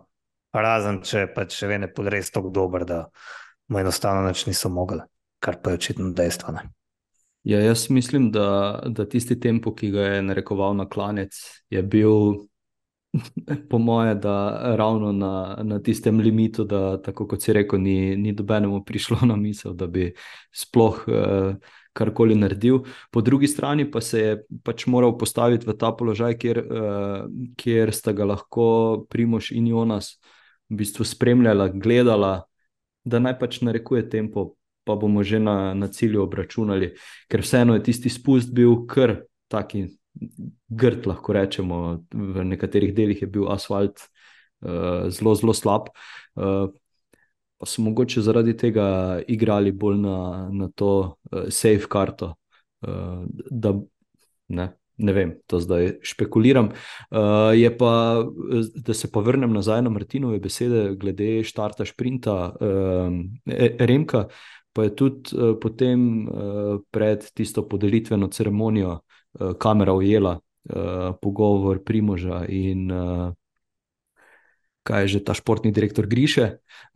razen 0.53 1.03
če 1.05 1.29
pa 1.35 1.47
če 1.49 1.69
ve 1.71 1.79
ne 1.85 1.93
pod 1.93 2.09
res 2.13 2.33
tako 2.33 2.53
dober, 2.53 2.85
da 2.89 3.05
mu 3.69 3.81
enostavno 3.81 4.25
nič 4.27 4.47
niso 4.49 4.73
mogli, 4.73 5.01
kar 5.45 5.61
pa 5.63 5.73
je 5.73 5.81
očitno 5.81 6.11
dejstvo. 6.17 6.57
Ne. 6.57 6.65
Ja, 7.43 7.61
jaz 7.61 7.91
mislim, 7.91 8.31
da, 8.33 8.81
da 8.87 9.09
tisti 9.09 9.41
tempo, 9.41 9.75
ki 9.75 9.91
ga 9.91 10.03
je 10.03 10.23
narekoval 10.23 10.77
na 10.77 10.89
klanec, 10.89 11.35
je 11.71 11.83
bil 11.83 12.11
po 13.71 13.79
moje, 13.79 14.15
da 14.15 14.61
ravno 14.77 15.13
na, 15.13 15.59
na 15.63 15.83
tistem 15.83 16.21
limitu, 16.21 16.65
da 16.65 17.03
tako 17.03 17.27
kot 17.29 17.43
si 17.43 17.53
rekel, 17.53 17.81
ni, 17.81 18.17
ni 18.17 18.33
dobenemu 18.33 18.85
prišlo 18.85 19.19
na 19.23 19.37
misel, 19.37 19.73
da 19.73 19.87
bi 19.87 20.13
sploh 20.53 21.05
uh, 21.07 21.55
karkoli 21.93 22.35
naredil. 22.35 22.83
Po 23.11 23.21
drugi 23.21 23.49
strani 23.49 23.91
pa 23.91 24.01
se 24.01 24.21
je 24.21 24.37
pač 24.65 24.87
moral 24.87 25.17
postaviti 25.19 25.67
v 25.67 25.77
ta 25.79 25.93
položaj, 25.93 26.37
kjer, 26.39 26.59
uh, 26.59 27.25
kjer 27.57 27.95
sta 27.95 28.13
ga 28.13 28.29
lahko 28.29 29.07
Primoš 29.11 29.53
in 29.57 29.67
Jonas 29.73 30.19
v 30.69 30.83
bistvu 30.83 31.05
spremljala, 31.05 31.71
gledala, 31.73 32.43
da 33.05 33.19
naj 33.19 33.39
pač 33.41 33.63
narekuje 33.65 34.05
tempo. 34.11 34.58
Pa 34.89 34.97
bomo 34.97 35.21
že 35.21 35.37
na, 35.37 35.75
na 35.77 35.91
cilju 35.93 36.25
obračunali, 36.25 36.95
ker 37.29 37.45
vseeno 37.45 37.77
je 37.77 37.85
tisti 37.91 38.09
spust 38.09 38.55
bil 38.57 38.87
kar 38.89 39.19
taki 39.53 39.85
grd, 40.69 41.07
lahko 41.07 41.37
rečemo. 41.37 41.79
V 42.13 42.45
nekaterih 42.45 42.95
delih 42.97 43.21
je 43.23 43.29
bil 43.29 43.49
asfalt 43.53 44.09
uh, 44.65 45.07
zelo, 45.13 45.35
zelo 45.37 45.55
slab. 45.55 45.93
Uh, 46.35 46.73
pa 47.59 47.67
so 47.67 47.83
mogoče 47.83 48.23
zaradi 48.23 48.57
tega 48.57 49.21
igrali 49.29 49.73
bolj 49.73 50.01
na, 50.03 50.19
na 50.51 50.69
to 50.75 50.91
uh, 51.31 51.47
safe 51.51 51.89
karto. 51.91 52.35
Uh, 52.81 53.25
da, 53.51 53.75
ne, 54.49 54.69
ne 54.99 55.15
vem, 55.15 55.33
to 55.47 55.61
zdaj 55.63 55.99
špekuliram. 56.07 56.73
Uh, 57.11 57.55
pa, 57.79 57.93
da 58.75 58.95
se 58.95 59.11
pa 59.11 59.23
vrnem 59.27 59.53
nazaj 59.55 59.83
na 59.87 59.91
Martinove 59.95 60.39
besede, 60.43 60.93
glede 60.99 61.43
štarta 61.47 61.87
šprinta 61.89 62.39
uh, 62.55 63.19
Remka. 63.79 64.29
Pa 64.73 64.85
je 64.85 64.95
tudi 64.97 65.35
uh, 65.35 65.57
potem, 65.61 66.29
uh, 66.29 66.81
pred 66.91 67.25
tisto 67.35 67.65
podelitveno 67.69 68.29
ceremonijo, 68.29 68.99
uh, 68.99 69.53
kamera 69.59 69.93
ujela 69.93 70.39
uh, 70.39 71.15
pogovor 71.23 71.83
Primoža 71.85 72.45
in 72.49 72.91
uh, 72.93 73.33
kaj 74.89 75.03
je 75.03 75.09
že 75.09 75.25
ta 75.25 75.35
športni 75.35 75.73
direktor 75.73 76.07
Griše, 76.07 76.47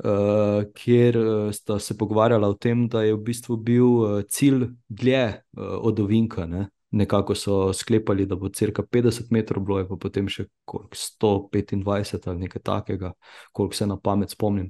uh, 0.04 0.64
kjer 0.72 1.18
sta 1.52 1.78
se 1.78 1.98
pogovarjala 1.98 2.48
o 2.48 2.54
tem, 2.54 2.88
da 2.88 3.02
je 3.02 3.14
v 3.14 3.20
bistvu 3.20 3.56
bil 3.56 4.22
cilj 4.28 4.70
dlje 4.88 5.26
uh, 5.28 5.76
od 5.80 6.00
Ovinka. 6.00 6.46
Ne? 6.46 6.68
Nekako 6.92 7.34
so 7.34 7.72
sklepali, 7.72 8.26
da 8.26 8.36
bo 8.36 8.48
crka 8.48 8.82
50 8.82 9.32
metrov, 9.32 9.64
bilo 9.64 9.78
je 9.80 9.88
pa 9.88 9.96
potem 9.96 10.28
še 10.28 10.44
125 10.68 12.28
ali 12.28 12.44
nekaj 12.44 12.62
takega, 12.62 13.12
koliko 13.52 13.76
se 13.76 13.86
na 13.86 13.96
pamet 13.96 14.30
spomnim. 14.30 14.68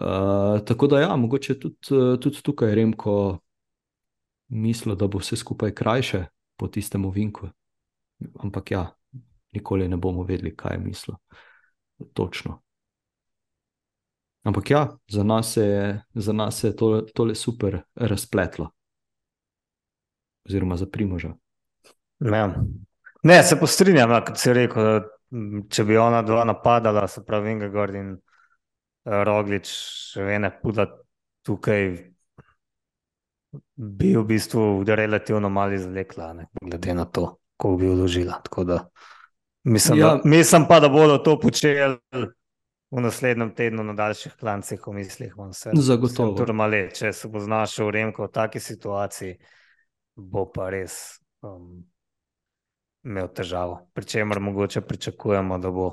Uh, 0.00 0.64
tako 0.64 0.86
da, 0.86 1.00
ja, 1.00 1.16
mogoče 1.16 1.58
tudi, 1.60 1.76
tudi 2.20 2.42
tukaj 2.42 2.74
Remko 2.74 3.38
misli, 4.48 4.96
da 4.96 5.06
bo 5.06 5.18
vse 5.18 5.36
skupaj 5.36 5.74
krajše 5.74 6.24
po 6.56 6.68
tistem 6.68 7.04
ovinku. 7.04 7.48
Ampak 8.40 8.70
ja, 8.70 8.86
nikoli 9.52 9.88
ne 9.88 9.96
bomo 9.96 10.22
vedeli, 10.22 10.56
kaj 10.56 10.74
je 10.74 10.78
mislil. 10.78 11.16
Točno. 12.12 12.62
Ampak 14.42 14.70
ja, 14.70 14.88
za 15.08 15.24
nas 15.24 15.56
je, 15.56 16.02
za 16.14 16.32
nas 16.32 16.64
je 16.64 16.76
to, 16.76 17.00
tole 17.14 17.34
super 17.34 17.82
razpletlo. 17.94 18.70
Oziroma 20.48 20.76
za 20.76 20.86
primoža. 20.86 21.34
Ne, 22.18 22.54
ne 23.22 23.42
se 23.42 23.58
postrinjam, 23.60 24.16
kot 24.24 24.40
si 24.40 24.52
rekel, 24.52 25.02
če 25.68 25.84
bi 25.84 25.96
ona 26.00 26.22
dva 26.22 26.44
napadala, 26.44 27.04
se 27.08 27.24
pravi, 27.24 27.52
Ingegord 27.52 27.94
in 27.94 28.14
eh, 28.14 28.29
Roglič, 29.04 29.70
še 30.12 30.26
ene 30.36 30.50
puda 30.62 30.86
tukaj, 31.46 31.92
bi 33.74 34.10
v 34.16 34.24
bistvu 34.28 34.84
relativno 34.86 35.48
mali 35.48 35.78
zlekla, 35.80 36.32
ne, 36.36 36.50
glede 36.60 36.94
na 36.94 37.06
to 37.08 37.40
ko 37.60 37.76
bi 37.76 37.86
vložila. 37.86 38.42
Mislim, 39.64 39.98
ja. 39.98 40.06
da, 40.06 40.20
mislim 40.24 40.64
pa, 40.68 40.80
da 40.80 40.88
bodo 40.88 41.18
to 41.18 41.40
počeli 41.40 41.98
v 42.90 43.00
naslednjem 43.00 43.54
tednu 43.54 43.84
na 43.84 43.92
daljših 43.92 44.32
klancih, 44.40 44.80
v 44.86 44.92
mislih. 44.92 45.34
Zagotovo. 45.72 46.34
Turmale, 46.38 46.88
če 46.96 47.12
se 47.12 47.28
bo 47.28 47.42
znašel 47.44 47.86
v 47.86 47.94
Remku 47.98 48.24
v 48.24 48.30
taki 48.32 48.60
situaciji, 48.60 49.36
bo 50.16 50.46
pa 50.50 50.70
res 50.72 51.20
um, 51.44 51.84
imel 53.04 53.28
težavo. 53.36 53.82
Pričemer 53.92 54.40
mogoče 54.40 54.80
pričakujemo, 54.80 55.58
da 55.58 55.70
bo. 55.70 55.90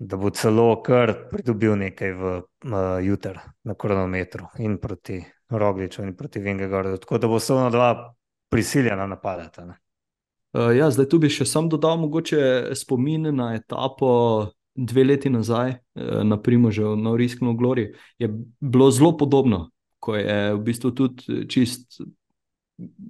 Da 0.00 0.16
bo 0.16 0.30
celo 0.32 0.78
kar 0.82 1.12
pridobil 1.28 1.74
nekaj 1.76 2.12
v 2.16 2.28
uh, 2.40 2.76
juter 3.04 3.36
na 3.68 3.74
kronometru 3.76 4.46
in 4.58 4.78
proti 4.80 5.18
Rogliču 5.50 6.02
in 6.02 6.14
proti 6.16 6.40
Vingegordu. 6.40 6.96
Tako 6.96 7.18
da 7.18 7.28
bo 7.28 7.40
se 7.40 7.52
ona 7.54 7.70
dva 7.70 8.14
prisiljena 8.48 9.06
napadati. 9.06 9.60
Uh, 9.60 10.72
ja, 10.76 10.88
zdaj 10.90 11.08
tu 11.08 11.18
bi 11.20 11.28
še 11.28 11.44
sam 11.44 11.68
dodal 11.68 12.00
mogoče 12.00 12.72
spomin 12.74 13.28
na 13.36 13.52
etapo 13.58 14.48
dve 14.74 15.04
leti 15.04 15.30
nazaj, 15.30 15.76
uh, 15.76 16.22
naprimer 16.24 16.72
že 16.72 16.86
v 16.88 16.96
Noriskno 16.96 17.52
Glori. 17.54 17.90
Je 18.18 18.30
bilo 18.60 18.88
zelo 18.90 19.12
podobno, 19.20 19.68
ko 20.00 20.16
je 20.16 20.54
v 20.54 20.62
bistvu 20.64 20.94
tudi 20.96 21.44
čist 21.44 22.00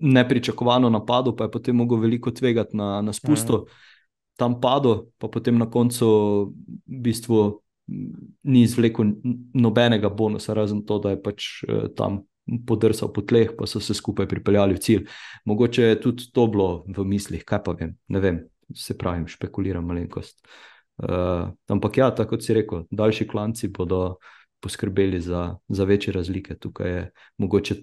nepričakovano 0.00 0.90
napadlo, 0.90 1.36
pa 1.36 1.46
je 1.46 1.54
potem 1.54 1.76
mogel 1.76 2.02
veliko 2.02 2.30
tvegati 2.30 2.76
na, 2.76 2.98
na 3.02 3.12
spustu. 3.12 3.62
Mhm. 3.62 3.89
Tam 4.40 4.56
padlo, 4.60 5.10
pa 5.20 5.28
potem 5.28 5.58
na 5.60 5.68
koncu 5.68 6.06
v 6.88 7.00
bistvu 7.04 7.60
ni 8.42 8.62
izvlekel 8.64 9.12
nobenega 9.54 10.08
bonusa, 10.08 10.54
razen 10.56 10.84
to, 10.86 10.98
da 11.02 11.14
je 11.14 11.22
pač 11.22 11.48
uh, 11.66 11.88
tam 11.96 12.22
podrsal 12.66 13.12
po 13.12 13.22
tleh, 13.22 13.52
pa 13.58 13.68
so 13.68 13.82
se 13.82 13.94
skupaj 13.94 14.28
pripeljali 14.30 14.74
v 14.74 14.82
cilj. 14.82 15.04
Mogoče 15.46 15.90
je 15.90 16.00
tudi 16.00 16.30
to 16.34 16.46
bilo 16.50 16.70
v 16.88 17.04
mislih, 17.06 17.44
kaj 17.46 17.62
pa 17.66 17.76
vem, 17.78 17.94
ne 18.08 18.22
vem, 18.22 18.40
se 18.74 18.96
pravim, 18.98 19.28
špekuliram 19.30 19.86
malenkost. 19.86 20.40
Uh, 21.00 21.50
ampak 21.72 21.96
ja, 21.96 22.10
tako 22.14 22.36
kot 22.36 22.44
si 22.44 22.54
rekel, 22.56 22.84
daljši 22.90 23.26
klanci 23.28 23.70
bodo 23.72 24.18
poskrbeli 24.60 25.20
za, 25.24 25.56
za 25.68 25.84
večje 25.88 26.12
razlike. 26.12 26.58
Tukaj 26.60 26.90
je 26.90 27.06
mogoče 27.40 27.76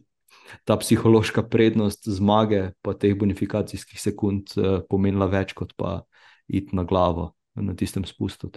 ta 0.65 0.77
psihološka 0.77 1.43
prednost 1.49 2.05
zmage, 2.05 2.71
pa 2.81 2.93
teh 2.93 3.15
bonifikacijskih 3.17 4.01
sekund 4.01 4.53
uh, 4.57 4.83
pomenila 4.89 5.25
več 5.31 5.55
kot 5.57 5.73
pa 5.77 6.01
iti 6.47 6.75
na 6.75 6.83
glavo 6.83 7.33
na 7.55 7.75
tistem 7.75 8.05
spustu. 8.05 8.51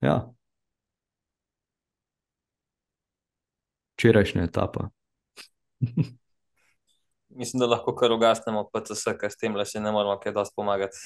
Ja, 0.00 0.34
včerajšnja 3.94 4.42
etapa. 4.42 4.88
Mislim, 7.28 7.60
da 7.60 7.66
lahko 7.66 7.94
kar 7.94 8.12
ugasnemo, 8.12 8.68
vse, 8.74 9.16
kar 9.18 9.30
s 9.30 9.36
tem 9.40 9.56
le 9.56 9.64
še 9.66 9.80
ne 9.82 9.90
moramo, 9.92 10.18
kaj 10.22 10.34
dosti 10.36 10.54
pomagati. 10.56 10.98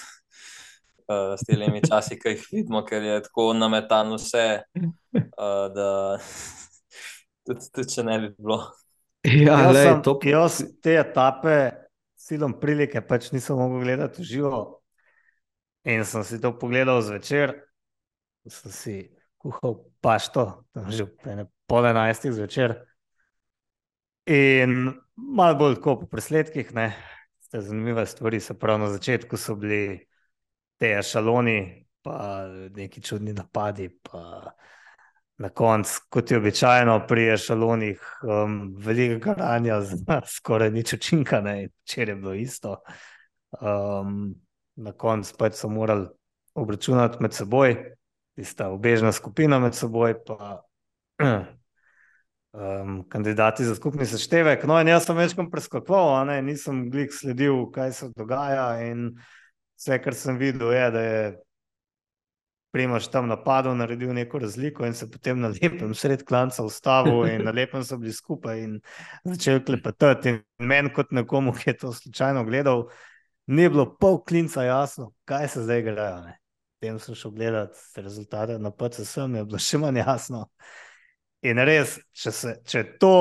Uh, 1.08 1.32
s 1.40 1.46
temi 1.48 1.80
časi, 1.84 2.18
ki 2.20 2.34
jih 2.34 2.48
vidimo, 2.52 2.82
ker 2.84 3.02
je 3.02 3.22
tako 3.28 3.52
nametano 3.56 4.18
vse, 4.18 4.62
uh, 4.76 5.64
da 5.76 6.18
tudi, 7.46 7.70
tudi 7.72 7.94
če 7.94 8.04
ne 8.04 8.18
bi 8.24 8.32
bilo. 8.36 8.60
Ja, 9.24 9.56
jaz, 9.68 9.74
lej, 9.74 9.86
sem, 9.88 10.02
top... 10.04 10.26
jaz 10.28 10.60
te 10.84 10.98
etape 11.00 11.56
silom 12.18 12.58
prilike, 12.60 13.00
pač 13.04 13.32
nisem 13.32 13.56
mogel 13.56 13.86
gledati 13.86 14.26
živo. 14.26 14.77
In 15.88 16.04
sem 16.04 16.24
si 16.24 16.36
to 16.40 16.52
pogledal 16.52 17.00
zvečer, 17.00 17.54
sem 18.44 18.72
si 18.72 18.94
kuhal 19.40 19.78
pašto, 20.04 20.68
tam 20.76 20.90
že 20.92 21.06
pol 21.64 21.86
enajstih 21.88 22.34
zvečer. 22.36 22.74
In 24.28 24.92
malo 25.16 25.56
bolj 25.56 25.78
tako 25.78 25.94
po 26.02 26.06
presledkih, 26.12 26.74
ne, 26.76 26.92
ste 27.40 27.62
zanimive 27.64 28.04
stvari, 28.06 28.40
se 28.40 28.58
pravi 28.58 28.82
na 28.84 28.90
začetku 28.92 29.36
so 29.40 29.56
bili 29.56 30.04
te 30.76 30.90
šaloni, 31.02 31.86
pa 32.04 32.44
neki 32.76 33.00
čudni 33.02 33.32
napadi, 33.32 33.88
pa 33.88 34.52
na 35.38 35.48
koncu, 35.48 36.00
kot 36.12 36.30
je 36.30 36.36
običajno 36.36 36.98
pri 37.08 37.30
šalonih, 37.40 38.02
um, 38.28 38.58
veliko 38.76 39.22
garanja, 39.24 39.80
skoraj 40.36 40.70
nič 40.70 40.92
učinka, 40.98 41.40
ne, 41.40 41.70
če 41.88 42.04
je 42.04 42.16
bilo 42.16 42.36
isto. 42.36 42.76
Um, 43.56 44.34
na 44.78 44.92
koncu 44.92 45.34
pač 45.38 45.58
so 45.58 45.68
morali 45.68 46.06
obračunati 46.58 47.22
med 47.22 47.34
seboj, 47.34 47.76
tista 48.38 48.70
obežna 48.70 49.12
skupina 49.12 49.58
med 49.58 49.74
seboj, 49.74 50.14
pa 50.26 50.60
um, 52.52 53.02
kandidati 53.10 53.64
za 53.64 53.74
skupni 53.74 54.06
seštevek. 54.06 54.64
No, 54.66 54.78
in 54.80 54.88
jaz 54.88 55.06
sem 55.06 55.18
večkrat 55.18 55.50
preskakoval, 55.52 56.30
nisem 56.46 56.86
glik 56.90 57.14
sledil, 57.14 57.66
kaj 57.74 57.92
se 57.92 58.10
dogaja. 58.16 58.70
In 58.86 59.10
vse, 59.78 59.98
kar 60.02 60.16
sem 60.18 60.38
videl, 60.38 60.72
je, 60.72 60.90
da 60.94 61.04
je 61.04 61.20
Primož 62.68 63.06
tam 63.08 63.30
napadal, 63.30 63.72
naredil 63.80 64.12
neko 64.12 64.38
razliko 64.38 64.84
in 64.86 64.92
se 64.94 65.06
potem 65.10 65.40
na 65.40 65.48
lepem 65.48 65.94
sred 65.96 66.20
klanca 66.28 66.62
ustavil 66.62 67.24
in 67.26 67.46
na 67.46 67.50
lepem 67.50 67.84
so 67.84 67.96
bili 67.96 68.12
skupaj 68.12 68.60
in 68.60 68.74
začeli 69.24 69.64
klepetati. 69.64 70.28
In 70.28 70.68
meni 70.68 70.92
kot 70.92 71.14
nekomu, 71.16 71.54
ki 71.56 71.70
je 71.70 71.76
to 71.80 71.92
slučajno 71.96 72.44
gledal, 72.44 72.84
ni 73.48 73.68
bilo 73.68 73.86
pol 73.96 74.20
klinca 74.24 74.62
jasno, 74.62 75.12
kaj 75.24 75.48
se 75.48 75.62
zdaj 75.64 75.82
grejo. 75.82 76.20
Potem 76.78 76.98
sem 77.02 77.14
šel 77.14 77.30
gledati 77.30 77.78
rezultate 77.96 78.58
na 78.58 78.70
PCS, 78.70 79.16
mi 79.16 79.38
je 79.38 79.44
bilo 79.44 79.58
še 79.68 79.80
manj 79.82 80.02
jasno. 80.02 80.44
In 81.48 81.58
res, 81.62 81.96
če, 82.12 82.32
se, 82.34 82.54
če 82.66 82.84
to 83.02 83.14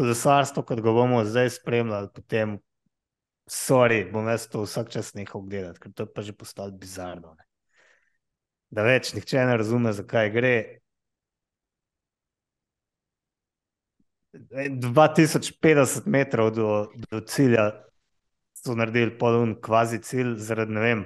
kolesarstvo, 0.00 0.64
kot 0.66 0.80
ga 0.80 0.92
bomo 0.96 1.22
zdaj 1.28 1.50
spremljali, 1.58 2.10
potem, 2.16 2.56
sorry, 3.46 4.02
bom 4.10 4.28
jaz 4.32 4.48
to 4.50 4.64
vsak 4.64 4.90
čas 4.92 5.12
nehal 5.14 5.44
gledati, 5.46 5.80
ker 5.80 5.92
to 5.92 6.06
je 6.06 6.12
pa 6.12 6.24
že 6.24 6.34
postalo 6.36 6.72
bizarno. 6.72 7.34
Ne? 7.36 7.46
Da 8.72 8.86
več 8.88 9.12
nihče 9.12 9.44
ne 9.46 9.58
razume, 9.60 9.92
zakaj 9.92 10.32
gre. 10.32 10.54
2050 14.32 16.08
metrov 16.08 16.54
do, 16.56 16.68
do 17.12 17.20
cilja 17.28 17.68
so 18.62 18.76
naredili 18.78 19.16
polun 19.18 19.56
kvazi 19.60 19.98
cilj 20.02 20.36
zaradi, 20.38 20.72
ne 20.72 20.80
vem, 20.80 21.04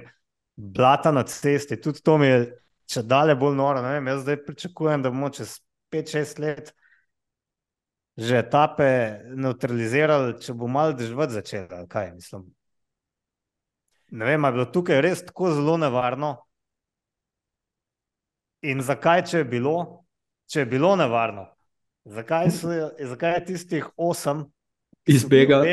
blata 0.55 1.11
na 1.11 1.23
cesti. 1.23 1.79
Tudi 1.81 2.03
to 2.05 2.17
mi 2.21 2.29
je, 2.29 2.41
če 2.89 3.03
dalje 3.03 3.35
bolj 3.35 3.57
noro, 3.57 3.81
vem, 3.81 4.11
jaz 4.13 4.21
zdaj 4.25 4.43
pričakujem, 4.45 5.05
da 5.05 5.13
bomo 5.13 5.31
čez 5.33 5.59
5-6 5.93 6.43
let 6.43 6.75
že 8.17 8.39
etape 8.41 8.87
neutralizirali, 9.37 10.39
če 10.41 10.55
bo 10.57 10.65
malo 10.65 10.95
dežvati 10.97 11.35
začela, 11.37 11.83
kaj 11.85 12.15
mislim. 12.15 12.47
Ne 14.17 14.25
vem, 14.25 14.45
ali 14.45 14.55
je 14.55 14.57
bilo 14.57 14.65
tukaj 14.73 15.01
res 15.05 15.21
tako 15.27 15.51
zelo 15.53 15.75
nevarno 15.77 16.31
in 18.65 18.81
zakaj, 18.81 19.21
če 19.29 19.43
je 19.43 19.47
bilo, 19.51 19.75
če 20.49 20.63
je 20.63 20.69
bilo 20.71 20.95
nevarno, 20.97 21.45
zakaj, 22.09 22.49
so, 22.57 22.73
zakaj 23.11 23.35
je 23.35 23.43
tistih 23.51 23.85
osem 23.93 24.47
izbegal? 25.05 25.67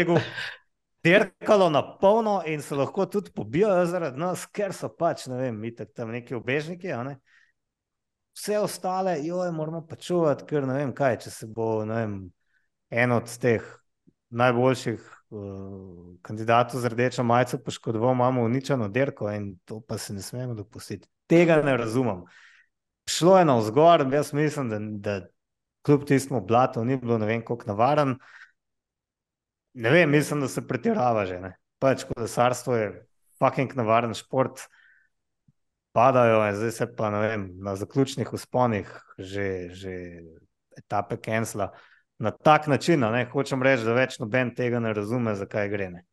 Dirkalo 1.05 1.70
na 1.70 1.82
polno 1.98 2.42
in 2.46 2.62
se 2.62 2.74
lahko 2.74 3.07
tudi 3.07 3.30
pobijajo 3.30 3.86
zaradi 3.86 4.18
nas, 4.18 4.46
ker 4.46 4.72
so 4.72 4.88
pač, 4.88 5.26
ne 5.26 5.36
vem, 5.36 5.61
mi 5.61 5.74
tam 5.74 6.11
neki 6.11 6.34
obežniki. 6.34 6.92
Ne? 7.05 7.18
Vse 8.34 8.59
ostale, 8.59 9.18
joj, 9.22 9.52
moramo 9.52 9.84
pa 9.86 9.96
čuvati, 9.96 10.46
ker 10.48 10.66
ne 10.66 10.78
vem 10.80 10.94
kaj, 10.96 11.18
če 11.26 11.30
se 11.30 11.46
bo 11.46 11.84
vem, 11.86 12.16
en 12.90 13.12
od 13.12 13.28
teh 13.40 13.66
najboljših 14.34 15.02
uh, 15.05 16.16
kandidatov 16.24 16.80
z 16.82 16.90
rdečo 16.90 17.22
majico 17.22 17.61
poškodoval, 17.62 18.14
imamo 18.16 18.42
uničeno 18.42 18.88
dirko 18.88 19.30
in 19.30 19.52
to 19.64 19.80
pa 19.80 19.98
se 19.98 20.14
ne 20.14 20.22
smemo 20.22 20.55
dopustiti. 20.55 21.09
Tega 21.30 21.61
ne 21.62 21.76
razumem. 21.76 22.24
Šlo 23.09 23.38
je 23.38 23.44
na 23.44 23.59
vzgor, 23.61 24.07
jaz 24.12 24.32
mislim, 24.32 24.70
da, 24.72 24.78
da 24.80 25.26
kljub 25.84 26.05
tistemu 26.09 26.40
blatu 26.40 26.84
ni 26.84 26.96
bilo 26.96 27.18
ne 27.18 27.26
vem 27.26 27.44
koliko 27.44 27.70
navaren. 27.70 28.16
Ne 29.74 29.90
vem, 29.90 30.10
mislim, 30.10 30.40
da 30.40 30.48
se 30.48 30.66
pretirava 30.66 31.26
že. 31.26 31.40
Ne? 31.40 31.54
Pač 31.82 32.04
kolesarstvo 32.06 32.76
je 32.76 32.88
fucking 33.38 33.74
navaren 33.74 34.14
šport, 34.14 34.62
padajo 35.94 36.42
in 36.48 36.56
zdaj 36.58 36.70
se 36.70 36.86
pa 36.96 37.10
vem, 37.10 37.50
na 37.62 37.76
zaključnih 37.76 38.32
usponih 38.32 38.90
že, 39.18 39.68
že 39.70 39.92
etape 40.78 41.16
kensla. 41.16 41.72
Na 42.18 42.30
tak 42.30 42.66
način, 42.66 43.00
ne 43.00 43.26
hočem 43.30 43.62
reči, 43.62 43.84
da 43.84 43.94
več 43.94 44.18
noben 44.22 44.54
tega 44.54 44.78
ne 44.80 44.92
razume, 44.94 45.34
zakaj 45.34 45.68
gre. 45.68 45.90
Ne? 45.90 46.04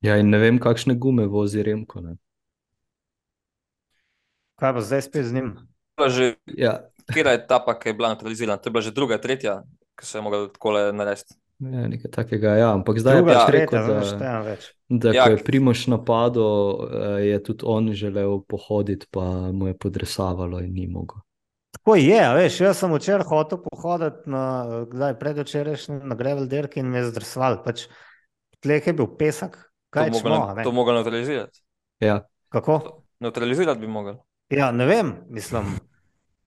Ja, 0.00 0.16
in 0.16 0.30
ne 0.32 0.40
vem, 0.40 0.58
kakšne 0.60 0.96
gume 0.96 1.26
vozi 1.28 1.62
Remko. 1.62 2.00
Ne? 2.00 2.16
Kaj 4.56 4.72
pa 4.72 4.84
zdaj 4.84 5.02
spet 5.04 5.28
z 5.28 5.36
njim? 5.36 5.50
Že, 6.00 6.36
ja. 6.56 6.78
Kjer 7.12 7.28
je 7.28 7.38
etapa, 7.38 7.76
ki 7.78 7.92
je 7.92 7.96
bila 7.96 8.12
neutralizirana? 8.12 8.60
To 8.60 8.68
je 8.68 8.72
bila 8.72 8.84
že 8.84 8.92
druga, 8.96 9.20
tretja, 9.20 9.60
ki 10.00 10.08
se 10.08 10.18
je 10.18 10.22
mogla 10.24 10.46
tako 10.52 10.72
narediti. 10.96 11.36
Ja, 11.58 11.86
nekaj 11.88 12.10
takega, 12.12 12.50
ja. 12.60 12.72
ampak 12.76 12.98
zdaj 13.00 13.22
Druga, 13.22 13.32
je 13.32 13.36
pač 13.38 13.52
rekel, 13.54 13.86
da, 13.88 14.56
da 14.88 15.12
ja. 15.16 15.24
ko 15.24 15.30
je 15.30 15.44
Primoš 15.44 15.86
napadel, 15.88 16.50
eh, 16.84 17.22
je 17.26 17.38
tudi 17.42 17.64
on 17.64 17.88
želel 17.96 18.42
pohoditi, 18.44 19.08
pa 19.10 19.52
mu 19.52 19.70
je 19.70 19.76
podresavalo 19.78 20.60
in 20.60 20.74
ni 20.74 20.84
mogel. 20.86 21.24
Tako 21.78 21.96
je, 21.96 22.20
veš, 22.34 22.60
jaz 22.60 22.78
sem 22.80 22.92
včeraj 22.92 23.24
hotel 23.28 23.62
pohoditi 23.64 24.30
na, 24.30 25.14
predvčerajšnji 25.20 25.96
na 26.04 26.14
Grevel 26.14 26.46
Dirk 26.48 26.76
in 26.76 26.92
me 26.92 27.00
je 27.00 27.08
zdrsval. 27.08 27.62
Pač, 27.64 27.86
tleh 28.60 28.86
je 28.86 28.96
bil 28.96 29.08
pesek, 29.16 29.56
kaj 29.92 30.12
to 30.12 30.20
čmo, 30.20 30.44
To 30.60 30.76
mogel 30.76 31.00
neutralizirati. 31.00 31.60
Ja. 32.04 32.20
Kako? 32.52 32.80
Neutralizirati 33.20 33.80
bi 33.80 33.88
mogel. 33.88 34.20
Ja, 34.52 34.72
ne 34.72 34.84
vem, 34.86 35.14
mislim. 35.32 35.72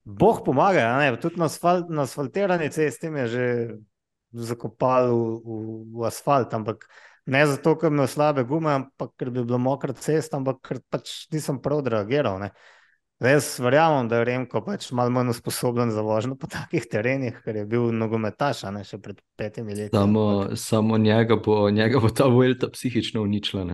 Bog 0.03 0.45
pomaga, 0.45 1.17
tudi 1.21 1.37
na, 1.37 1.45
asfalt, 1.45 1.89
na 1.89 2.05
asfaltirani 2.05 2.69
cesti 2.69 3.07
je 3.07 3.27
že 3.27 3.45
zakopali 4.31 5.11
v, 5.11 5.37
v, 5.43 5.59
v 5.99 6.09
asfalt. 6.09 6.53
Ampak 6.53 6.85
ne 7.25 7.45
zato, 7.47 7.75
ker 7.79 7.93
imajo 7.93 8.07
slabe 8.07 8.43
gume, 8.47 8.73
ampak 8.73 9.15
ker 9.17 9.31
bi 9.31 9.43
bilo 9.43 9.59
mokro 9.61 9.93
cest, 9.93 10.33
ampak 10.33 10.61
ker 10.65 10.83
pač 10.89 11.27
nisem 11.33 11.61
prav 11.61 11.85
reagiral. 11.87 12.39
Ne. 12.41 12.51
Jaz 13.19 13.57
verjamem, 13.59 14.07
da 14.07 14.21
je 14.21 14.25
Remko 14.29 14.61
pač 14.63 14.91
malo 14.95 15.11
manj 15.11 15.33
usposobljen 15.33 15.91
za 15.91 16.01
vožnjo 16.01 16.37
po 16.39 16.47
takih 16.47 16.85
terenih, 16.87 17.41
ker 17.43 17.57
je 17.59 17.65
bil 17.67 17.89
nogometaš, 17.91 18.63
ne 18.71 18.85
še 18.87 19.01
pred 19.03 19.19
petimi 19.35 19.75
leti. 19.75 19.91
Samo, 19.91 20.55
samo 20.55 20.97
njega, 20.97 21.35
bo, 21.35 21.65
njega 21.69 21.99
bo 21.99 22.09
ta 22.15 22.29
Vuelta 22.31 22.69
psihično 22.71 23.21
uničila. 23.27 23.65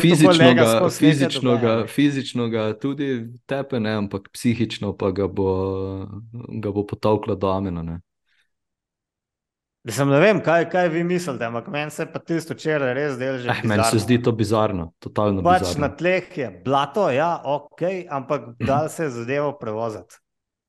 Fizično, 0.00 0.50
ga, 0.58 0.88
fizično, 0.90 1.56
ga, 1.62 1.74
fizično 1.86 2.48
ga 2.52 2.66
tudi 2.78 3.08
tepe, 3.46 3.80
ne, 3.80 3.94
ampak 4.02 4.28
psihično 4.34 4.92
pa 4.98 5.12
ga 5.14 5.28
bo, 5.30 5.50
ga 6.60 6.72
bo 6.74 6.84
potovkla 6.86 7.38
do 7.38 7.48
amena. 7.48 8.00
Mislim, 9.82 10.10
ne 10.12 10.20
vem, 10.20 10.42
kaj, 10.44 10.66
kaj 10.70 10.88
vi 10.92 11.02
mislite, 11.04 11.44
ampak 11.44 11.68
meni 11.72 11.90
se 11.90 12.04
pa 12.12 12.20
tisto 12.20 12.52
včeraj 12.54 12.92
res 12.94 13.14
dela 13.18 13.38
že. 13.40 13.48
Eh, 13.48 13.62
meni 13.64 13.84
se 13.88 14.02
zdi 14.02 14.18
to 14.22 14.32
bizarno, 14.36 14.90
totalno 15.00 15.40
pač 15.42 15.64
bizarno. 15.64 15.86
Na 15.86 15.88
tleh 15.96 16.28
je 16.36 16.50
blato, 16.64 17.06
ja, 17.10 17.30
ok, 17.44 17.82
ampak 18.12 18.50
da 18.60 18.82
se 18.92 19.08
je 19.08 19.14
zadevo 19.22 19.54
prevoziti. 19.58 20.20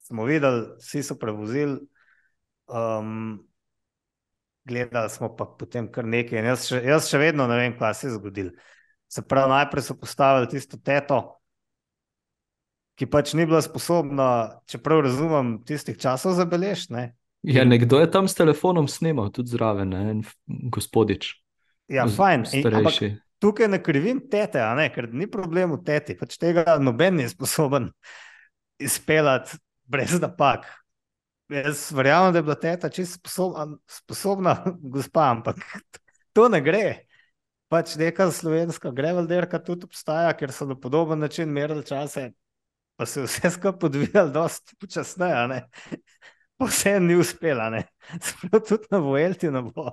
Smo 0.08 0.24
videli, 0.30 0.64
vsi 0.80 1.04
so 1.04 1.20
prevozili, 1.20 1.76
um, 2.72 3.44
gledali 4.64 5.12
smo 5.12 5.34
pa 5.36 5.46
potem 5.60 5.92
kar 5.92 6.08
nekaj. 6.08 6.48
Jaz 6.48 6.72
še, 6.72 6.84
jaz 6.88 7.12
še 7.12 7.20
vedno 7.20 7.52
ne 7.52 7.60
vem, 7.60 7.76
kaj 7.76 8.00
se 8.00 8.08
je 8.08 8.16
zgodilo. 8.16 8.56
Se 9.12 9.28
pravi, 9.28 9.52
najprej 9.52 9.90
so 9.92 10.00
postavili 10.00 10.48
tisto 10.56 10.80
teto, 10.80 11.20
ki 12.96 13.12
pač 13.12 13.36
ni 13.36 13.44
bila 13.44 13.60
sposobna, 13.60 14.62
čeprav 14.72 15.04
razumem, 15.04 15.58
tistih 15.68 16.00
časov 16.00 16.40
zabeležiti. 16.40 17.12
Ja, 17.42 17.64
nekdo 17.66 18.00
je 18.00 18.12
tam 18.12 18.28
s 18.28 18.38
telefonom 18.38 18.88
snimal, 18.88 19.32
tudi 19.34 19.50
zraven, 19.56 19.90
ne? 19.90 20.22
gospodič. 20.46 21.32
Ja, 21.90 22.06
fajn. 22.08 22.46
In, 22.54 23.18
tukaj 23.42 23.68
ne 23.68 23.82
krivim 23.84 24.22
tete, 24.30 24.62
ne? 24.78 24.90
ker 24.94 25.10
ni 25.10 25.28
problem 25.32 25.74
v 25.76 25.82
teti. 25.86 26.16
Pač 26.18 26.38
tega 26.42 26.78
noben 26.80 27.18
ni 27.18 27.26
sposoben 27.30 27.90
izpeljati 28.82 29.58
brez 29.90 30.14
napak. 30.22 30.70
Jaz 31.52 31.90
verjamem, 31.92 32.32
da 32.32 32.40
je 32.40 32.44
bila 32.48 32.56
teta 32.56 32.90
čisto 32.90 33.20
sposobna, 33.20 33.66
sposobna 33.90 34.54
gospa, 34.94 35.32
ampak 35.34 35.58
to 36.38 36.48
ne 36.50 36.62
gre. 36.62 36.86
Pač 37.72 37.96
neka 38.00 38.28
slovenska 38.36 38.92
grevelderka 38.92 39.60
tudi 39.64 39.88
obstaja, 39.88 40.32
ker 40.38 40.52
so 40.52 40.68
na 40.68 40.76
podoben 40.76 41.20
način 41.24 41.50
merili 41.50 41.86
čase, 41.88 42.34
pa 43.00 43.08
se 43.08 43.24
vse 43.24 43.50
skupaj 43.58 43.88
odvijali 43.88 44.32
dosti 44.32 44.76
počasneje 44.80 45.64
pa 46.62 46.70
vse 46.70 47.00
ni 47.02 47.16
uspela, 47.18 47.72
tudi 48.70 48.92
na 48.92 49.02
Vojelti 49.02 49.50
ne 49.52 49.62
bo. 49.66 49.90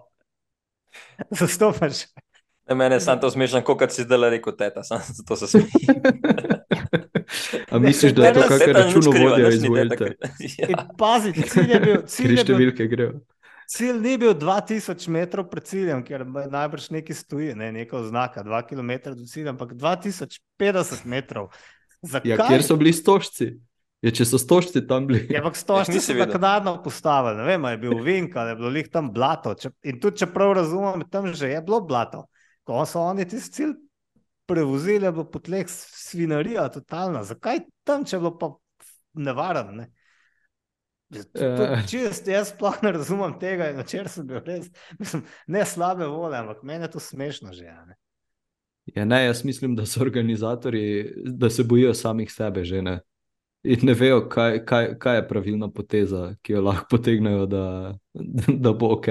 Zastopaš. 1.41 2.05
Ne, 2.69 2.75
mene 2.75 2.97
je 2.97 3.01
samo 3.01 3.21
to 3.21 3.31
smešno, 3.31 3.63
kot 3.65 3.93
si 3.93 4.05
zdaj 4.05 4.31
rekel, 4.31 4.53
teta, 4.57 4.83
samo 4.85 5.01
zato 5.19 5.37
se 5.37 5.47
smejim. 5.47 6.03
A 7.71 7.79
misliš, 7.79 8.13
da 8.13 8.27
je 8.27 8.35
to 8.35 8.43
kakšno 8.49 8.73
računovodje 8.73 9.49
iz 9.55 9.65
Vuelta? 9.65 10.05
Ja. 10.05 10.85
Pazi, 10.99 11.33
cilj 11.33 11.73
je 11.73 11.81
bil. 11.81 12.03
Cilj 12.07 12.29
je 12.29 12.35
bil 12.35 12.45
številke 12.45 12.89
grejo. 12.89 13.19
Cilj 13.69 13.99
ni 14.01 14.17
bil 14.21 14.33
2000 14.33 15.09
metrov 15.13 15.49
pred 15.51 15.65
ciljem, 15.69 16.01
ker 16.05 16.25
najbrž 16.29 16.89
nekaj 16.97 17.17
stoji, 17.17 17.53
ne, 17.57 17.69
neka 17.73 17.99
oznaka, 18.01 18.45
2 18.45 18.63
km 18.69 18.93
do 19.13 19.27
cilja, 19.29 19.53
ampak 19.53 19.75
2050 19.77 21.05
metrov. 21.05 21.51
Zakaj? 22.01 22.33
Ja, 22.33 22.47
kjer 22.49 22.65
so 22.65 22.77
bili 22.81 22.95
stožci? 22.97 23.51
Ja, 24.05 24.13
če 24.15 24.25
so 24.31 24.39
stožci 24.39 24.85
tam 24.87 25.09
bili. 25.09 25.25
Ja, 25.33 25.41
ampak 25.43 25.57
stožci 25.59 25.97
nisi 25.97 26.15
so 26.15 26.19
naknadno 26.21 26.77
postavili, 26.85 27.41
ne 27.41 27.47
vem, 27.49 27.65
je 27.73 27.81
bil 27.83 27.99
vink 28.07 28.37
ali 28.39 28.53
je 28.53 28.59
bilo 28.61 28.71
lih 28.71 28.91
tam 28.95 29.11
blato. 29.15 29.57
Če, 29.59 29.73
in 29.91 29.99
tudi, 29.99 30.23
če 30.23 30.31
prav 30.31 30.55
razumem, 30.61 31.03
tam 31.11 31.33
že 31.35 31.51
je 31.51 31.63
bilo 31.67 31.81
blato. 31.87 32.29
Ko 32.69 32.85
so 32.87 33.03
oni 33.03 33.27
tisti 33.27 33.57
cilj 33.57 33.75
prevozili, 34.49 35.09
je 35.09 35.13
bilo 35.13 35.27
po 35.29 35.43
tleh 35.43 35.67
svinarija, 35.69 36.69
totalna. 36.73 37.25
Zakaj 37.27 37.65
tam, 37.85 38.07
če 38.07 38.17
je 38.17 38.23
bilo 38.23 38.37
pa 38.39 38.53
nevaren? 39.19 39.75
Ne? 39.83 39.89
Eh. 41.09 41.83
Čist, 41.89 42.29
jaz 42.29 42.53
sploh 42.53 42.79
ne 42.85 42.93
razumem 42.93 43.35
tega, 43.41 43.71
in 43.73 43.81
včeraj 43.81 44.13
sem 44.13 44.27
bil 44.29 44.43
res, 44.45 44.69
mislim, 45.01 45.25
ne 45.49 45.65
slabe 45.67 46.07
vole, 46.07 46.37
ampak 46.37 46.61
meni 46.69 46.85
je 46.85 46.93
to 46.95 47.03
smešno 47.03 47.53
že. 47.57 47.67
a 47.67 47.85
Ne? 47.89 47.97
Ja, 48.95 49.05
ne, 49.05 49.25
jaz 49.25 49.45
mislim, 49.45 49.75
da 49.77 49.87
so 49.87 50.01
organizatori, 50.01 51.13
da 51.25 51.51
se 51.51 51.65
bojijo 51.65 51.95
samih 51.95 52.33
sebe 52.33 52.65
že 52.65 52.83
ne. 52.83 53.01
In 53.63 53.79
ne 53.83 53.95
vejo, 53.95 54.21
kaj, 54.31 54.65
kaj, 54.65 54.93
kaj 55.03 55.17
je 55.17 55.25
pravilna 55.29 55.69
poteza, 55.75 56.35
ki 56.43 56.53
jo 56.53 56.63
lahko 56.63 56.87
potegnejo, 56.91 57.47
da, 57.47 57.65
da 58.65 58.73
bo 58.73 58.93
ok. 58.95 59.09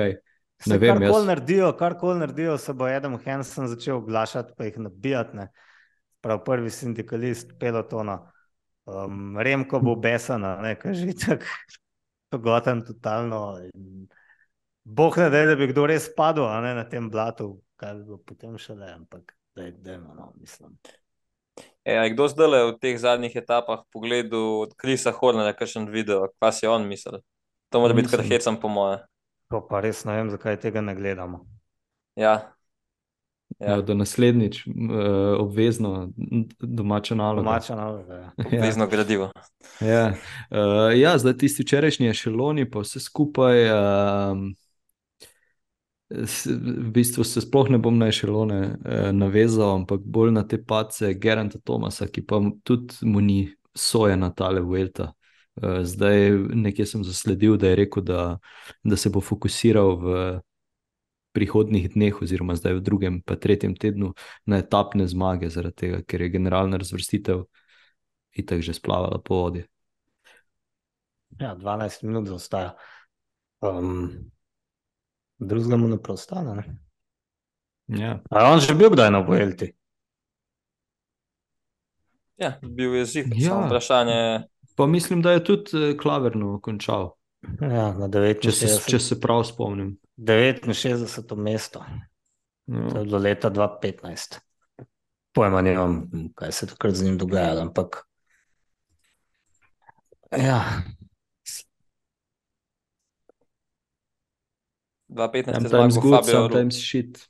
Se 0.60 0.72
Ne 0.72 0.78
vem, 0.78 0.96
karkoli 0.96 1.22
jaz- 1.22 1.28
naredijo, 1.28 1.72
karkoli 1.78 2.20
naredijo, 2.20 2.58
se 2.58 2.74
bo 2.74 2.86
Adam 2.86 3.18
Hansen 3.26 3.68
začel 3.68 3.98
oglašati, 3.98 4.54
pa 4.58 4.66
jih 4.66 4.80
nabijati. 4.80 5.38
Ne. 5.38 5.50
Prav 6.22 6.44
prvi 6.44 6.70
sindikalist 6.70 7.54
pelotona. 7.60 8.32
Um, 8.86 9.38
Remko 9.38 9.80
bo 9.84 9.96
besana, 9.96 10.56
nekaj 10.64 10.94
že 10.94 11.14
tako 11.26 11.46
pogoten, 12.30 12.82
totalno. 12.88 13.60
In 13.74 14.08
Bog 14.84 15.18
ne 15.18 15.30
da, 15.30 15.46
da 15.46 15.56
bi 15.56 15.68
kdo 15.68 15.86
res 15.86 16.08
padel 16.16 16.48
ne, 16.64 16.74
na 16.74 16.86
tem 16.90 17.10
blatu, 17.12 17.58
kaj 17.76 17.94
bi 17.94 18.04
bilo 18.08 18.18
potem 18.24 18.58
šele, 18.58 18.88
ampak 18.96 19.36
daj, 19.56 19.72
dajmo, 19.84 20.16
no, 20.16 20.32
mislim. 20.40 20.78
E, 21.88 21.94
je 21.94 22.10
kdo 22.10 22.28
zdaj 22.28 22.66
v 22.68 22.74
teh 22.84 22.98
zadnjih 23.00 23.36
etapah 23.40 23.86
pogledal 23.96 24.68
od 24.68 24.74
Krisa 24.76 25.14
Hornera, 25.16 25.54
kakšen 25.56 25.88
video, 25.88 26.28
kaj 26.44 26.52
si 26.52 26.68
on 26.68 26.84
mislil? 26.84 27.22
To 27.72 27.80
mora 27.80 27.96
biti 27.96 28.12
kar 28.12 28.26
hecam, 28.28 28.60
po 28.60 28.68
moje. 28.68 29.00
To 29.48 29.64
pa 29.64 29.80
res 29.80 30.04
ne 30.04 30.18
vem, 30.20 30.28
zakaj 30.28 30.60
tega 30.60 30.84
ne 30.84 30.96
gledamo. 30.96 31.46
Ja. 32.20 32.52
Ja. 33.60 33.78
Ja, 33.78 33.82
Da 33.82 33.94
naslednjič 33.96 34.66
uh, 34.68 34.74
obvezno 35.40 36.12
domača 36.60 37.16
naloga. 37.16 37.48
Domača 37.48 37.76
naloga. 37.76 38.14
Ja. 38.14 38.32
Ja. 38.52 38.58
obvezno 38.60 38.88
gradivo. 38.88 39.32
Ja. 39.80 40.14
Uh, 40.52 40.92
ja, 41.00 41.18
zdaj 41.18 41.38
tisti 41.38 41.64
včerajšnji 41.64 42.10
ešeloni, 42.10 42.68
pa 42.70 42.84
vse 42.84 43.00
skupaj. 43.00 43.64
Um, 43.72 44.50
v 46.10 46.90
bistvu 46.92 47.24
se 47.24 47.42
sploh 47.42 47.70
ne 47.70 47.78
bom 47.78 47.98
na 47.98 48.08
ešelone 48.08 48.60
uh, 48.64 49.12
navezal, 49.12 49.76
ampak 49.82 50.02
bolj 50.06 50.32
na 50.32 50.44
te 50.48 50.58
pace 50.58 51.14
Geranta 51.14 51.60
Tomasa, 51.60 52.08
ki 52.08 52.24
pa 52.26 52.40
tudi 52.64 52.96
mu 53.04 53.22
ni 53.22 53.48
soje 53.76 54.18
na 54.18 54.30
tale 54.32 54.62
Vuelta. 54.62 55.12
Uh, 55.56 55.84
zdaj 55.84 56.32
nekje 56.56 56.86
sem 56.86 57.04
zasledil, 57.04 57.58
da 57.58 57.74
je 57.74 57.80
rekel, 57.84 58.04
da, 58.04 58.38
da 58.84 58.96
se 58.96 59.10
bo 59.10 59.22
fokusiral 59.22 59.96
v 60.00 60.18
prihodnih 61.36 61.92
dneh, 61.94 62.22
oziroma 62.22 62.56
zdaj 62.58 62.80
v 62.80 62.82
drugem, 62.82 63.22
pa 63.22 63.36
tretjem 63.36 63.76
tednu, 63.78 64.14
na 64.46 64.64
etapne 64.64 65.06
zmage, 65.06 65.52
zaradi 65.54 65.76
tega, 65.84 66.00
ker 66.08 66.24
je 66.24 66.34
generalna 66.34 66.80
razvrstitev 66.82 67.44
itak 68.38 68.62
že 68.62 68.74
splavala 68.74 69.20
po 69.22 69.44
vodi. 69.44 69.66
Ja, 71.38 71.54
12 71.54 72.08
minut 72.08 72.26
zaostaja. 72.32 72.74
Um, 73.62 74.32
drugega 75.40 75.78
mu 75.78 75.88
ne 75.88 75.98
preostane. 75.98 76.56
Ne? 76.56 76.78
Ja. 78.00 78.20
A 78.30 78.40
je 78.40 78.52
on 78.52 78.60
že 78.60 78.76
bil 78.76 78.90
kdaj 78.90 79.12
na 79.12 79.20
Vuelti? 79.20 79.72
Ja, 82.38 82.60
bil 82.62 82.96
je 82.96 83.06
zig. 83.06 83.26
Ja. 83.36 83.50
Samo 83.50 83.66
vprašanje, 83.66 84.44
Pa 84.76 84.86
mislim, 84.86 85.22
da 85.22 85.32
je 85.32 85.44
tudi 85.44 85.72
eh, 85.74 85.98
klaverno 85.98 86.60
končal, 86.62 87.16
Ja, 87.62 87.94
na 87.94 88.08
če 88.36 88.52
se, 88.52 88.68
69, 88.68 88.90
če 88.90 89.00
se 89.00 89.20
prav 89.22 89.44
spomnim. 89.44 89.98
69. 90.18 91.36
mesto. 91.36 91.80
To 91.80 92.74
Ja. 92.74 93.00
je 93.00 93.06
bilo 93.06 93.18
leta 93.18 93.50
2015. 93.50 94.40
Pojma 95.32 95.62
nimam, 95.62 96.10
kaj 96.36 96.52
se 96.52 96.66
je 96.66 96.70
takrat 96.70 96.94
z 96.94 97.04
njim 97.04 97.18
dogajalo, 97.18 97.62
ampak. 97.62 98.04
Ja, 100.32 100.82
2015 105.10 105.48
je 105.48 105.70
Sometimes 105.70 105.94
zmagal 105.94 106.02
good, 106.02 106.26
Fabio 106.26 106.42
sometimes 106.42 106.76
shit. 106.76 107.30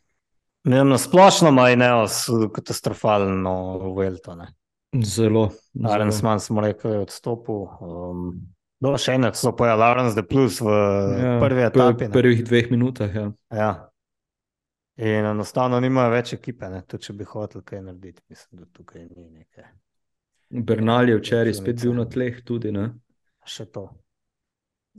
ne, 0.63 0.83
na 0.83 0.97
splošno 0.97 1.49
ima 1.49 1.69
Ineos 1.69 2.25
katastrofalno 2.53 3.77
Vuelto. 3.77 4.35
ne. 4.35 4.47
Zelo. 5.03 5.49
Zelo. 5.73 6.11
Mann 6.23 6.39
smo 6.39 6.61
rekli, 6.61 6.91
je 6.91 6.99
odstopil. 6.99 7.67
Um, 7.81 8.31
do 8.79 8.93
še 8.97 9.13
enak 9.17 9.35
so 9.35 9.51
pojeli 9.55 9.83
Arens 9.83 10.15
de 10.15 10.23
Plus 10.23 10.61
v 10.61 10.69
ja, 10.69 11.39
prvi 11.41 11.61
pr- 11.61 11.67
etapi. 11.67 12.07
ne. 12.07 12.11
prvih 12.11 12.43
dveh 12.45 12.71
minutah. 12.71 13.15
Ja. 13.15 13.31
Ja. 13.51 13.89
In 14.97 15.25
enostavno 15.25 15.79
nimajo 15.79 16.09
več 16.09 16.33
ekipe, 16.33 16.69
ne? 16.69 16.81
tudi 16.87 17.03
če 17.03 17.13
bi 17.13 17.23
hotel 17.23 17.61
kaj 17.61 17.81
narediti. 17.81 18.23
Mislim, 18.29 18.63
da 18.63 18.65
tukaj 18.73 19.03
ni 19.05 19.29
nekaj. 19.29 19.67
Bernal 20.49 21.09
je 21.09 21.17
včeraj 21.19 21.53
spet 21.53 21.81
bil 21.83 21.93
na 21.93 22.05
tleh, 22.09 22.41
tudi. 22.45 22.71
Ne? 22.71 22.89
Še 23.45 23.65
to. 23.65 23.89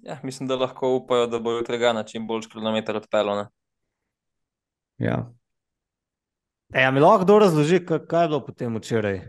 Ja, 0.02 0.18
mislim, 0.22 0.48
da 0.48 0.56
lahko 0.56 0.94
upajo, 0.96 1.26
da 1.26 1.38
bo 1.38 1.52
jutri 1.52 1.78
ga 1.78 1.92
na 1.92 2.02
čim 2.02 2.26
boljši 2.26 2.48
kilometr 2.48 2.96
odpeljal. 2.96 3.36
ne. 3.36 3.46
Ja. 4.98 5.30
E, 6.74 6.84
a 6.84 6.90
mi 6.90 7.00
lahko 7.00 7.24
kdo 7.24 7.38
razloži, 7.38 7.86
kaj, 7.86 8.06
kaj 8.06 8.24
je 8.24 8.28
bilo 8.28 8.44
potem 8.46 8.76
včeraj? 8.76 9.20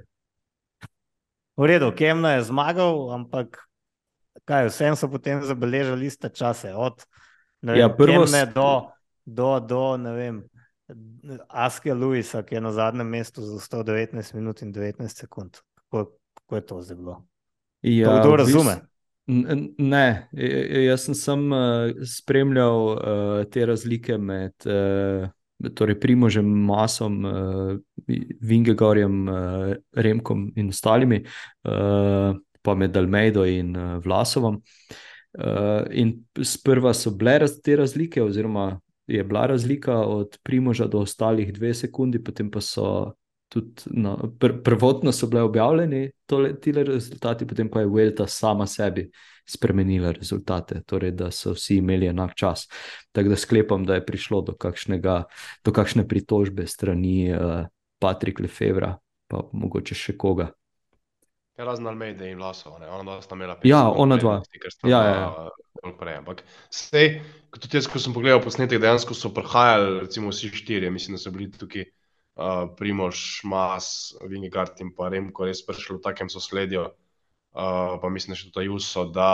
V 1.58 1.66
redu, 1.68 1.92
Kemna 1.96 2.32
je 2.32 2.44
zmagal, 2.44 3.12
ampak 3.14 3.60
kaj, 4.46 4.68
vsem 4.70 4.96
so 4.96 5.10
potem 5.12 5.42
zabeležili 5.44 6.06
iste 6.06 6.30
čase. 6.30 6.74
Od 6.76 7.04
ne 7.62 7.74
vem, 7.74 7.82
Ja, 7.82 7.90
prvo 7.90 8.24
Kemne 8.24 8.46
do, 8.46 8.92
do, 9.26 9.60
do 9.60 9.98
ne 9.98 10.14
vem, 10.14 10.44
Aske 11.48 11.94
Luisa, 11.94 12.44
ki 12.44 12.56
je 12.56 12.62
na 12.62 12.72
zadnjem 12.72 13.08
mestu 13.08 13.42
za 13.42 13.60
119 13.60 14.34
minut 14.34 14.62
in 14.62 14.74
19 14.74 15.08
sekund. 15.08 15.58
Kako, 15.76 16.12
kako 16.34 16.56
je 16.56 16.66
to 16.66 16.82
zdaj 16.82 16.98
bilo? 16.98 17.26
Ja, 17.82 18.08
to 18.08 18.20
kdo 18.20 18.30
v 18.30 18.38
bistvu- 18.38 18.38
razume? 18.38 18.76
Ne, 19.30 20.06
jaz 20.86 21.04
sem 21.06 21.14
sam 21.14 21.52
uh, 21.54 21.92
spremljal 22.08 22.80
uh, 22.90 23.44
te 23.52 23.66
razlike 23.70 24.18
med 24.18 24.66
uh, 24.66 25.28
torej 25.76 26.00
Primožem 26.02 26.48
Masom, 26.66 27.20
uh, 27.26 27.76
Vingegorjem, 28.42 29.20
uh, 29.30 29.74
Remkom 29.94 30.48
in 30.58 30.72
ostalimi, 30.74 31.22
uh, 31.22 32.34
pa 32.62 32.76
med 32.76 32.98
Almeido 32.98 33.46
in 33.46 33.76
uh, 33.78 33.98
Vlasovom. 34.02 34.62
Uh, 35.38 35.86
in 35.94 36.16
sprva 36.42 36.96
so 36.98 37.14
bile 37.14 37.38
raz, 37.46 37.60
te 37.62 37.76
razlike, 37.78 38.24
oziroma 38.24 38.80
je 39.08 39.24
bila 39.24 39.46
razlika 39.46 40.00
od 40.10 40.40
Primoža 40.44 40.88
do 40.88 41.06
ostalih 41.06 41.54
dve 41.54 41.74
sekundi, 41.74 42.24
potem 42.24 42.50
pa 42.52 42.62
so 42.62 43.14
tudi 43.50 43.90
na, 43.98 44.16
pr, 44.40 44.60
prvotno 44.64 45.12
so 45.12 45.28
bile 45.28 45.42
objavljeni 45.42 46.12
tole, 46.30 46.54
tile 46.62 46.84
rezultati, 46.84 47.48
potem 47.48 47.70
pa 47.70 47.80
je 47.80 47.90
Vuelta 47.90 48.28
sama 48.28 48.68
sebi 48.68 49.10
spremenila 49.50 50.12
rezultate, 50.12 50.84
torej 50.86 51.12
da 51.18 51.32
so 51.32 51.56
vsi 51.58 51.80
imeli 51.82 52.06
enak 52.08 52.36
čas. 52.38 52.68
Tako 53.12 53.30
da 53.34 53.36
sklepam, 53.36 53.86
da 53.86 53.98
je 53.98 54.06
prišlo 54.06 54.42
do, 54.42 54.54
kakšnega, 54.54 55.24
do 55.66 55.74
kakšne 55.74 56.06
pritožbe 56.08 56.68
strani 56.68 57.32
uh, 57.34 57.66
Patrika 58.00 58.44
Lefevra, 58.46 58.94
pa 59.28 59.42
mogoče 59.52 59.98
še 59.98 60.18
koga. 60.18 60.52
Ja, 61.60 61.66
razen 61.66 61.90
Almeida 61.90 62.24
in 62.30 62.38
Vlasova, 62.40 62.78
ne, 62.80 62.88
ona 62.88 63.04
dva 63.04 63.18
sta 63.22 63.36
imela 63.36 63.58
Ja, 63.68 63.82
sekund 63.84 64.00
ona 64.06 64.18
dva. 64.18 64.38
sta 64.72 64.88
Ja, 64.88 65.02
ja, 65.04 65.16
ja. 65.18 65.92
prej. 66.00 66.20
Ampak 66.22 66.44
sej, 66.72 67.18
kot 67.52 67.66
tudi 67.66 67.82
jaz, 67.82 67.90
ko 67.92 68.00
sem 68.00 68.14
pogledal 68.16 68.40
posnetek, 68.46 68.80
dejansko 68.80 69.18
so 69.18 69.34
prihajali, 69.36 70.06
recimo, 70.06 70.32
vsi 70.32 70.54
štirje, 70.56 70.92
mislim, 70.94 71.18
da 71.18 71.24
so 71.26 71.34
bili 71.36 71.50
tukaj 71.52 71.90
uh, 72.40 72.76
Primož, 72.78 73.44
Mas, 73.44 74.16
Vingegard 74.24 74.80
in 74.82 74.94
pa 74.96 75.10
Remko 75.12 75.48
res 75.50 75.62
prišli 75.66 75.98
v 75.98 76.04
takem 76.04 76.32
sosledju, 76.32 76.86
uh, 76.88 77.98
pa 78.00 78.12
mislim, 78.12 78.34
da 78.34 78.40
še 78.40 78.52
tudi 78.54 78.70
Juso, 78.70 79.06
da, 79.12 79.32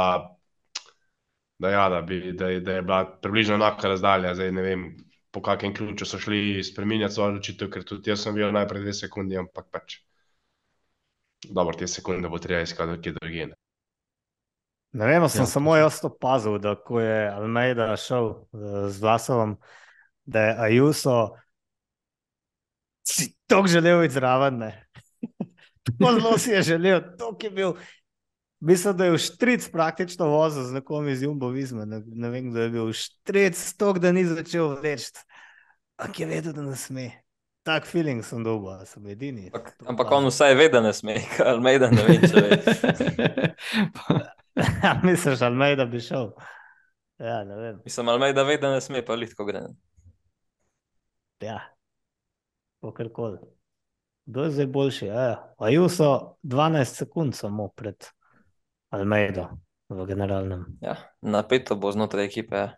da, 1.61 1.71
ja, 1.71 1.85
da, 1.93 2.01
bi, 2.01 2.33
da, 2.33 2.49
da 2.59 2.79
je 2.79 2.85
bila 2.85 3.03
približno 3.21 3.59
enaka 3.59 3.93
razdalja, 3.93 4.35
zdaj 4.37 4.55
ne 4.55 4.65
vem. 4.65 4.87
Po 5.35 5.41
kakem 5.43 5.73
ključu 5.75 6.05
so 6.07 6.15
šli 6.15 6.63
spremenjati 6.63 7.11
svojo 7.11 7.33
odločitev, 7.33 7.67
ker 7.73 7.83
tudi 7.83 8.07
jaz 8.07 8.21
sem 8.23 8.37
videl 8.37 8.53
najprej 8.55 8.85
dve 8.85 8.93
sekundi, 8.95 9.35
ampak 9.35 9.65
pač. 9.67 9.97
Dobro, 11.43 11.75
te 11.75 11.89
sekunde 11.91 12.31
bo 12.31 12.39
treba 12.39 12.61
iskati 12.63 12.95
kje 13.03 13.11
drugje. 13.17 13.47
ne. 13.51 13.57
Ne 14.95 15.09
vem, 15.09 15.25
sem 15.27 15.41
Ja, 15.41 15.43
ja, 15.43 15.51
samo 15.51 15.75
jaz 15.75 15.99
opazil, 16.07 16.55
da 16.63 16.77
ko 16.79 17.01
je 17.03 17.27
Almeida 17.27 17.89
šel 17.99 18.29
eh, 18.31 18.87
z 18.87 19.01
Vlasovom, 19.03 19.57
da 20.23 20.45
je 20.45 20.55
Ajuso 20.69 21.35
si 23.07 23.35
tako 23.47 23.67
želel 23.67 24.01
biti 24.01 24.13
zraven. 24.13 24.71
Zelo 25.99 26.37
si 26.37 26.49
je 26.49 26.61
želel, 26.61 27.01
to 27.17 27.37
je 27.41 27.49
bil. 27.49 27.73
Mislim, 28.59 28.97
da 28.97 29.05
je 29.05 29.11
v 29.11 29.17
štric 29.17 29.69
praktično 29.71 30.27
vozil 30.27 30.63
z 30.63 30.73
nekom 30.73 31.09
iz 31.09 31.21
Jumbovizma. 31.21 31.85
Ne, 31.85 32.01
ne 32.05 32.29
vem, 32.29 32.49
kdo 32.51 32.61
je 32.61 32.69
bil 32.69 32.85
v 32.85 32.93
štric, 32.93 33.59
tok, 33.77 33.99
da 33.99 34.11
ni 34.11 34.25
začel 34.25 34.79
vleči. 34.79 35.11
Ampak 35.97 36.19
je 36.19 36.25
vedel, 36.25 36.53
da 36.53 36.61
ne 36.61 36.75
sme. 36.75 37.11
Tak 37.65 37.85
feeling 37.85 38.25
sem 38.25 38.43
dobil, 38.43 38.85
sem 38.85 39.05
edini. 39.09 39.49
Ampak, 39.53 39.73
ampak 39.85 40.11
on 40.11 40.27
vsaj 40.29 40.55
ve, 40.55 40.69
da 40.69 40.81
ne 40.81 40.93
sme, 40.93 41.17
ali 41.45 41.61
me 41.61 41.77
da 41.81 41.89
ne 41.89 42.03
ve, 42.05 42.17
če 42.21 42.41
ve. 42.41 42.57
Misliš, 45.07 45.41
ali 45.41 45.55
me 45.55 45.71
da 45.75 45.85
bi 45.85 46.01
šel? 46.01 46.29
Ja, 47.19 47.43
ne 47.43 47.55
vem. 47.57 47.79
Mislim, 47.85 48.09
ali 48.09 48.19
me 48.19 48.33
da 48.33 48.43
ve, 48.43 48.57
da 48.61 48.73
ne 48.73 48.81
sme, 48.81 49.01
pa 49.05 49.17
litko 49.17 49.45
gre. 49.45 49.65
Ja, 51.41 51.59
pokrkoli. 52.85 53.41
Kdo 54.25 54.43
je 54.43 54.51
zdaj 54.51 54.67
boljši? 54.67 55.05
Ja, 55.05 55.53
Ajuso 55.57 56.37
12 56.43 57.01
sekund 57.01 57.35
samo 57.35 57.67
pred 57.67 58.05
Almeido 58.89 59.49
v 59.89 60.05
generalnem. 60.05 60.65
Ja, 60.81 60.95
napeto 61.21 61.75
bo 61.75 61.91
znotraj 61.91 62.25
ekipe. 62.25 62.55
Ja. 62.55 62.73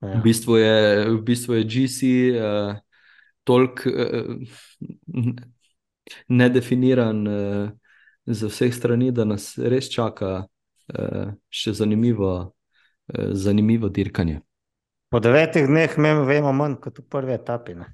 Ja. 0.00 0.18
V, 0.18 0.22
bistvu 0.22 0.56
je, 0.56 1.08
v 1.10 1.22
bistvu 1.26 1.54
je 1.58 1.64
GC 1.64 1.98
uh, 2.38 2.76
toliko 3.44 3.90
uh, 3.90 4.36
nedefiniran 6.28 7.28
uh, 7.28 7.70
za 8.26 8.46
vseh 8.46 8.74
strani, 8.74 9.10
da 9.12 9.26
nas 9.26 9.56
res 9.58 9.90
čaka 9.90 10.46
uh, 10.46 11.32
še 11.50 11.74
zanimivo, 11.74 12.32
uh, 12.46 13.32
zanimivo 13.34 13.90
dirkanje. 13.90 14.40
Po 15.08 15.20
devetih 15.24 15.64
dneh 15.66 15.94
vemo 15.98 16.52
manj 16.52 16.76
kot 16.84 17.00
v 17.00 17.06
prvi 17.08 17.32
etapi. 17.32 17.74
Ne? 17.80 17.86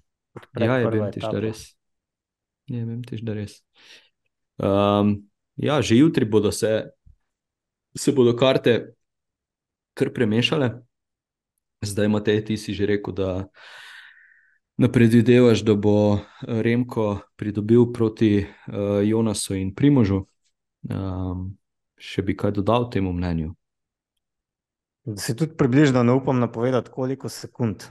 Ja, 0.58 0.80
je 0.82 0.90
vem, 0.90 1.06
tiš, 1.14 1.28
da 1.30 1.38
res. 1.38 1.60
Je 2.66 2.82
vem, 2.82 3.00
tiš, 3.06 3.22
da 3.22 3.36
res. 3.38 3.60
Um, 4.58 5.14
ja, 5.54 5.78
že 5.82 5.98
jutri 6.00 6.26
bodo 6.26 6.50
se, 6.52 6.90
se 7.94 8.12
bodo 8.12 8.34
karte 8.34 8.94
kar 9.94 10.10
premešale. 10.10 10.82
Zdaj, 11.84 12.08
Matej, 12.08 12.44
ti 12.50 12.56
si 12.58 12.74
že 12.74 12.86
rekel, 12.86 13.14
da 13.14 13.46
napredvidevaš, 14.76 15.62
da 15.62 15.74
bo 15.78 16.18
Remko 16.42 17.20
pridobil 17.36 17.92
proti 17.92 18.42
uh, 18.42 19.06
Jonasu 19.06 19.54
in 19.54 19.74
Primožu. 19.74 20.24
Um, 20.90 21.54
še 21.94 22.26
bi 22.26 22.34
kaj 22.34 22.58
dodal 22.58 22.90
temu 22.90 23.14
mnenju? 23.14 23.54
Da 25.04 25.20
si 25.20 25.36
tudi 25.36 25.56
približno 25.56 26.02
ne 26.02 26.12
upam 26.12 26.38
napovedati, 26.40 26.90
koliko 26.90 27.28
sekund. 27.28 27.84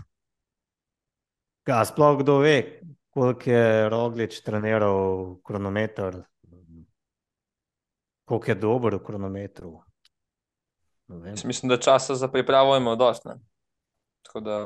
Ja, 1.67 1.85
sploh 1.85 2.17
kdo 2.19 2.39
ve, 2.41 2.81
koliko 3.13 3.49
je 3.49 3.89
Roglič 3.89 4.41
treniral 4.41 5.35
kronometer, 5.45 6.23
koliko 8.25 8.51
je 8.51 8.55
dober 8.55 8.95
v 8.95 9.03
kronometru. 9.05 9.81
Mislim, 11.45 11.69
da 11.69 11.77
časa 11.77 12.15
za 12.15 12.27
pripravo 12.27 12.75
ima 12.77 12.95
dosti. 12.95 13.29
Tako 14.21 14.39
da 14.39 14.57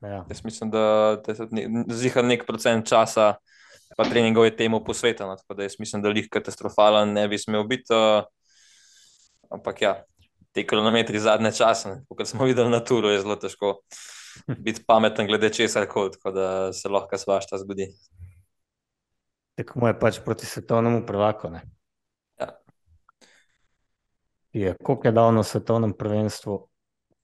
ja. 0.00 0.24
jaz 0.28 0.44
mislim, 0.44 0.70
da 0.70 1.16
zihar 1.90 2.24
nek 2.24 2.46
procent 2.46 2.88
časa, 2.88 3.34
pa 3.96 4.04
treningov 4.04 4.44
je 4.44 4.56
temu 4.56 4.84
posveteno. 4.84 5.36
Tako 5.36 5.54
da 5.54 5.62
jaz 5.62 5.76
mislim, 5.78 6.02
da 6.02 6.08
jih 6.08 6.28
katastrofalen 6.30 7.12
ne 7.12 7.28
bi 7.28 7.38
smel 7.38 7.64
biti. 7.64 7.92
Uh, 7.92 8.24
ampak 9.50 9.82
ja, 9.82 10.04
te 10.54 10.66
kronometri 10.66 11.18
zadnje 11.18 11.52
čase, 11.52 11.96
kot 12.08 12.28
smo 12.28 12.44
videli 12.44 12.70
na 12.70 12.80
turu, 12.80 13.10
je 13.10 13.20
zelo 13.20 13.36
težko 13.36 13.80
biti 14.58 14.84
pameten 14.86 15.26
glede 15.26 15.50
česar 15.52 15.88
koli, 15.90 16.12
tako 16.12 16.30
da 16.30 16.72
se 16.72 16.88
lahko 16.88 17.18
svašta 17.18 17.58
zgodi. 17.58 17.88
Tako 19.54 19.88
je 19.88 19.98
pač 19.98 20.20
proti 20.24 20.46
svetovnemu 20.46 21.06
prvaku. 21.06 21.50
Ja. 22.40 22.50
Je, 24.52 24.76
koliko 24.82 25.08
je 25.08 25.12
dal 25.12 25.34
na 25.34 25.42
svetovnem 25.42 25.92
prvenstvu, 25.98 26.58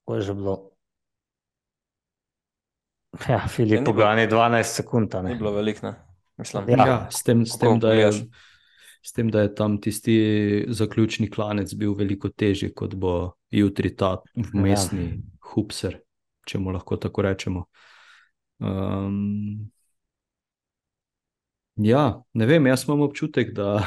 ko 0.04 0.14
je 0.14 0.26
že 0.26 0.34
bilo? 0.34 0.70
Ja, 3.28 3.42
Filip 3.48 3.84
Pogani, 3.84 4.28
12 4.28 4.62
sekund. 4.62 5.14
Ni 5.24 5.34
bilo 5.34 5.52
veliko, 5.52 5.94
mislim. 6.38 6.68
Ja, 6.68 6.86
ja 6.86 6.98
s 7.10 7.22
tem, 7.22 7.46
s 7.46 7.58
tem 7.58 7.80
da 7.80 7.92
je 7.92 8.10
s 9.02 9.12
tem, 9.12 9.30
da 9.30 9.42
je 9.42 9.54
tam 9.54 9.80
tisti 9.80 10.16
zaključni 10.68 11.30
klanec 11.30 11.74
bil 11.74 11.94
veliko 11.94 12.28
težji, 12.28 12.72
kot 12.74 12.94
bo 12.94 13.32
jutri 13.50 13.94
ta 13.96 14.18
vmesni 14.52 15.04
ja. 15.04 15.16
hupser, 15.52 16.00
če 16.46 16.60
mu 16.60 16.74
lahko 16.74 16.98
tako 17.00 17.24
rečemo. 17.26 17.64
Um, 18.60 19.70
ja, 21.80 22.04
ne 22.34 22.46
vem, 22.46 22.66
jaz 22.68 22.84
imam 22.88 23.06
občutek, 23.08 23.54
da, 23.56 23.80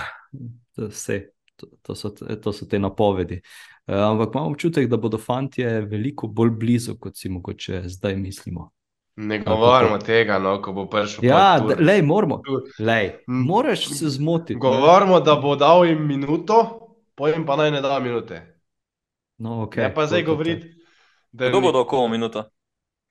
da 0.78 0.92
se. 0.92 1.30
To, 1.56 1.68
to, 1.86 1.94
so, 1.96 2.10
to 2.10 2.52
so 2.52 2.66
te 2.66 2.80
napovedi. 2.82 3.38
Uh, 3.86 4.00
ampak 4.08 4.34
imam 4.34 4.56
občutek, 4.56 4.88
da 4.90 4.98
bodo 4.98 5.20
fanti 5.22 5.62
veliko 5.64 6.28
bolj 6.28 6.56
blizu, 6.60 6.96
kot 7.00 7.20
si 7.20 7.30
mogoče 7.30 7.84
zdaj 7.94 8.18
mislimo. 8.18 8.72
Ne 9.16 9.40
govorimo 9.40 9.98
tega, 9.98 10.40
no, 10.40 10.62
ko 10.62 10.72
bo 10.74 10.88
prišel. 10.90 11.26
Ja, 11.26 11.62
le, 11.80 12.02
moramo. 12.02 12.42
Lej, 12.80 13.12
moraš 13.28 13.88
se 13.88 14.10
zmotiti. 14.10 14.56
Govorimo, 14.60 15.20
da 15.20 15.36
bo 15.36 15.56
dal 15.56 15.86
jim 15.86 16.08
minuto, 16.08 16.88
pojem 17.16 17.46
pa 17.46 17.56
naj 17.56 17.72
ne 17.72 17.82
da 17.82 18.00
minute. 18.00 18.42
No, 19.38 19.66
okay. 19.66 19.84
Ne 19.84 19.94
pa 19.94 20.06
zdaj 20.06 20.24
govoriti. 20.24 20.74
Kdo 21.32 21.62
bo 21.62 21.72
dal 21.72 21.86
komu 21.86 22.08
minuto? 22.08 22.44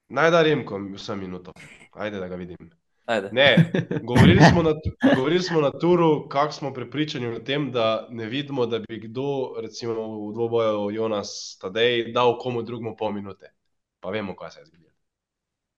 Naj 0.09 0.31
da 0.31 0.43
Remko 0.43 0.79
vsem 0.95 1.19
minuto. 1.19 1.53
Ajde, 1.93 2.19
da 2.19 2.29
ga 2.29 2.37
vidim. 2.37 2.71
Ajde. 3.05 3.29
Ne, 3.33 3.73
govorili 4.09 4.41
smo 4.51 4.63
na, 4.63 4.75
govorili 5.17 5.43
smo 5.43 5.61
na 5.61 5.71
turu, 5.71 6.29
kako 6.29 6.53
smo 6.53 6.73
prepričani 6.73 7.27
o 7.27 7.39
tem, 7.39 7.73
da 7.73 8.09
ne 8.11 8.27
vidimo, 8.27 8.67
da 8.67 8.79
bi 8.79 9.01
kdo, 9.01 9.55
recimo 9.63 9.93
v 10.29 10.33
dvoboju 10.35 10.91
Jonas 10.91 11.59
Tadej, 11.61 12.13
dal 12.13 12.39
komu 12.39 12.63
drugemu 12.63 12.97
pol 12.97 13.13
minute. 13.13 13.55
Pa 14.01 14.11
vemo, 14.11 14.37
kaj 14.37 14.51
se 14.51 14.61
je 14.61 14.67
zgodilo. 14.67 14.82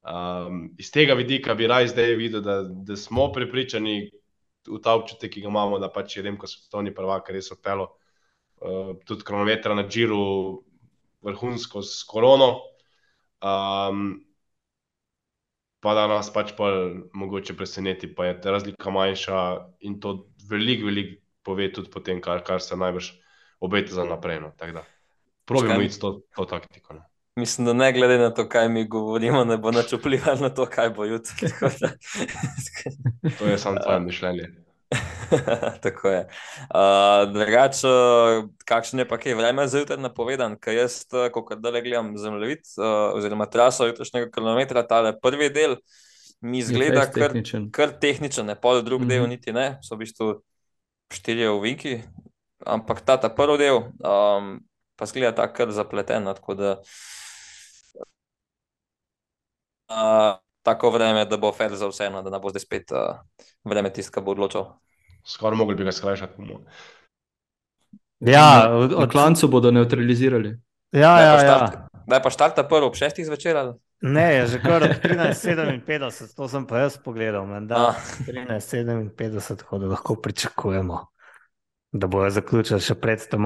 Um, 0.05 0.75
iz 0.79 0.91
tega 0.93 1.15
vidika 1.17 1.55
bi 1.57 1.67
raj 1.67 1.89
zdaj 1.95 2.15
videl, 2.21 2.43
da, 2.45 2.59
da 2.63 2.97
smo 2.97 3.31
prepričani 3.33 4.11
v 4.69 4.81
ta 4.85 4.93
občutek, 4.99 5.33
ki 5.33 5.45
ga 5.45 5.49
imamo, 5.49 5.79
da 5.81 5.89
pač 5.93 6.19
je 6.19 6.25
Remko 6.27 6.49
svetovni 6.49 6.93
prvak, 6.95 7.31
res 7.33 7.49
odpelo 7.53 7.89
uh, 7.89 8.93
tudi 9.09 9.25
kronometra 9.25 9.75
na 9.77 9.87
Džiru, 9.89 10.61
vrhunsko 11.25 11.83
s 11.83 12.05
korono. 12.09 12.51
Um, 13.45 14.21
pa 15.85 15.95
da 15.97 16.07
nas 16.09 16.29
pač 16.33 16.53
pa 16.57 16.69
mogoče 17.13 17.57
preseneti, 17.57 18.09
pa 18.09 18.29
je 18.29 18.41
ta 18.41 18.53
razlika 18.53 18.93
manjša 18.93 19.41
in 19.89 19.99
to 20.01 20.27
veliko, 20.49 20.89
veliko 20.89 21.21
pove 21.45 21.69
tudi 21.73 21.91
po 21.93 22.01
tem, 22.01 22.21
kar, 22.25 22.45
kar 22.45 22.61
se 22.61 22.77
najbrž 22.77 23.11
obeta 23.61 23.93
za 23.93 24.05
naprej. 24.09 24.41
No. 24.41 24.53
Probimo 25.45 25.81
iti 25.85 26.01
to, 26.01 26.21
to 26.37 26.45
taktiko. 26.49 26.97
Ne. 26.97 27.05
Mislim, 27.37 27.64
da 27.64 27.72
ne 27.72 27.93
glede 27.93 28.18
na 28.18 28.35
to, 28.35 28.49
kaj 28.49 28.68
mi 28.68 28.89
govorimo, 28.89 29.45
ne 29.45 29.57
bo 29.57 29.70
nič 29.70 29.93
vplivalo 29.93 30.39
na 30.41 30.49
to, 30.55 30.66
kaj 30.66 30.91
bo 30.91 31.05
jutri. 31.05 31.49
to 33.39 33.47
je 33.47 33.59
samo 33.59 33.80
tvoje 33.82 34.01
mišljenje. 34.09 34.49
Tako 35.82 36.09
je. 36.09 36.20
Uh, 36.70 37.32
drugače, 37.32 37.89
kakšen 38.64 39.03
je 39.03 39.09
pa 39.09 39.18
kaj 39.18 39.35
vreme 39.35 39.66
za 39.68 39.78
jutri 39.82 39.99
napovedan, 39.99 40.55
ker 40.62 40.76
jaz, 40.78 41.01
ko 41.32 41.43
kdaj 41.43 41.82
gledam 41.82 42.12
zemljevid, 42.18 42.62
uh, 42.78 43.16
oziroma 43.18 43.47
traso 43.51 43.87
jutrišnjega 43.87 44.30
kilometra, 44.30 44.87
ta 44.87 45.12
prvi 45.22 45.51
del 45.51 45.74
mi 46.41 46.59
izgleda 46.59 47.09
kar 47.11 47.32
tehničen, 47.32 47.66
kar 47.74 47.97
tehničen 48.01 48.47
ne 48.47 48.55
pol 48.55 48.82
drug 48.82 49.01
mm 49.01 49.05
-hmm. 49.05 49.09
del, 49.09 49.28
niti 49.28 49.53
ne, 49.53 49.78
so 49.82 49.97
v 49.97 49.99
bistvu 49.99 50.43
štirje 51.11 51.51
uvinki, 51.51 52.03
ampak 52.66 53.01
ta, 53.01 53.16
ta 53.16 53.28
prvi 53.28 53.59
del 53.59 53.76
um, 53.82 54.61
pa 54.97 55.07
zgleda 55.07 55.35
tako 55.35 55.70
zapleten. 55.70 56.24
Tako 56.24 56.55
da, 56.55 56.70
uh, 56.70 57.24
tako 60.64 60.91
vreme, 60.91 61.24
da 61.24 61.37
bo 61.37 61.53
fer 61.53 61.76
za 61.76 61.89
vseeno, 61.89 62.22
da 62.22 62.30
ne 62.30 62.39
bo 62.41 62.51
zdaj 62.51 62.61
spet 62.64 62.93
uh, 62.93 62.99
vreme 63.64 63.93
tisto, 63.93 64.12
ki 64.14 64.24
bo 64.24 64.30
odločil. 64.32 64.64
Skoraj 65.26 65.59
mogli 65.59 65.76
bi 65.76 65.85
ga 65.85 65.93
skrajšati. 65.93 66.43
Ja, 68.20 68.70
od, 68.72 68.93
od 68.93 69.11
klancu 69.11 69.49
bodo 69.49 69.70
neutralizirali. 69.70 70.61
Ja, 70.93 71.20
ja, 71.20 71.45
ja. 71.45 71.89
Da 72.07 72.16
je 72.16 72.22
pa 72.22 72.30
štarta 72.30 72.68
prvo 72.68 72.87
ob 72.87 72.95
šestih 72.95 73.26
zvečer. 73.26 73.57
Ali? 73.57 73.74
Ne, 74.01 74.35
je 74.35 74.47
že 74.47 74.61
kar 74.61 74.82
13:57, 75.05 76.37
to 76.37 76.49
sem 76.49 76.66
pa 76.66 76.78
jaz 76.78 76.99
pogledal. 77.05 77.47
13:57, 77.47 79.78
da 79.78 79.87
lahko 79.87 80.16
pričakujemo, 80.16 81.07
da 81.93 82.07
bojo 82.07 82.30
zaključili 82.30 82.80
še 82.80 82.95
pred 82.95 83.28
tem. 83.30 83.45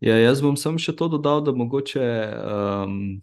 Ja, 0.00 0.16
jaz 0.16 0.40
bom 0.40 0.56
samo 0.56 0.78
še 0.78 0.96
to 0.96 1.08
dodal, 1.08 1.44
da 1.44 1.52
mogoče. 1.52 2.32
Um, 2.84 3.22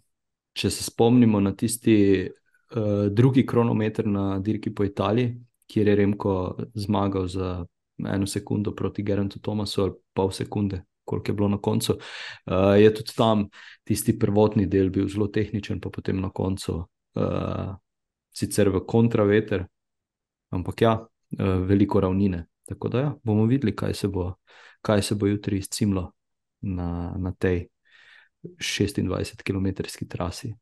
če 0.58 0.70
se 0.70 0.84
spomnimo 0.84 1.40
na 1.40 1.52
tisti 1.56 1.96
uh, 2.26 3.06
drugi 3.10 3.46
kronometer 3.46 4.06
na 4.06 4.38
dirki 4.42 4.74
po 4.74 4.84
Italiji, 4.84 5.36
kjer 5.68 5.88
je 5.88 5.96
Remko 5.96 6.34
zmagal 6.74 7.28
za 7.28 7.50
eno 7.98 8.26
sekundo 8.26 8.74
proti 8.74 9.02
Gerantu 9.02 9.40
Tomasu, 9.44 9.82
ali 9.82 9.92
pol 10.14 10.30
sekunde, 10.34 10.82
koliko 11.04 11.30
je 11.30 11.34
bilo 11.34 11.48
na 11.48 11.58
koncu. 11.58 11.98
Uh, 12.46 12.74
je 12.80 12.90
tudi 12.94 13.14
tam 13.16 13.46
tisti 13.84 14.18
prvotni 14.18 14.66
del 14.66 14.90
bil 14.90 15.08
zelo 15.08 15.28
tehničen, 15.28 15.80
pa 15.80 15.90
potem 15.94 16.20
na 16.20 16.30
koncu 16.34 16.82
uh, 16.82 17.72
sicer 18.34 18.70
v 18.74 18.82
kontraveter, 18.86 19.66
ampak 20.54 20.82
ja, 20.82 20.94
uh, 20.98 21.56
veliko 21.68 22.00
ravnine. 22.00 22.46
Tako 22.68 22.88
da 22.92 23.00
ja, 23.00 23.14
bomo 23.24 23.46
videli, 23.48 23.72
kaj 23.76 23.94
se 23.94 24.08
bo, 24.12 24.34
kaj 24.84 25.02
se 25.02 25.14
bo 25.14 25.26
jutri 25.26 25.58
izcimlo 25.58 26.10
na, 26.60 27.14
na 27.16 27.32
tej 27.32 27.68
26-kilometrski 28.42 30.08
trasi. 30.08 30.54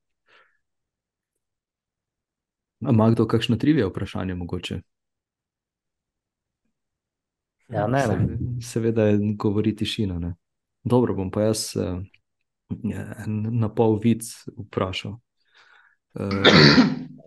Ima 2.81 3.11
kdo 3.11 3.27
kakšno 3.27 3.57
trivijo 3.57 3.89
vprašanje 3.89 4.35
mogoče? 4.35 4.81
Ja, 7.68 7.87
ne, 7.87 8.07
ne. 8.07 8.39
Seveda 8.62 9.03
je 9.03 9.35
govori 9.39 9.77
tišina. 9.77 10.18
Ne? 10.18 10.35
Dobro, 10.85 11.14
bom 11.14 11.31
pa 11.31 11.43
jaz 11.43 11.72
uh, 11.77 12.03
na 13.27 13.68
pol 13.74 13.99
vic 14.03 14.22
vprašal. 14.57 15.18
Uh, 16.14 16.47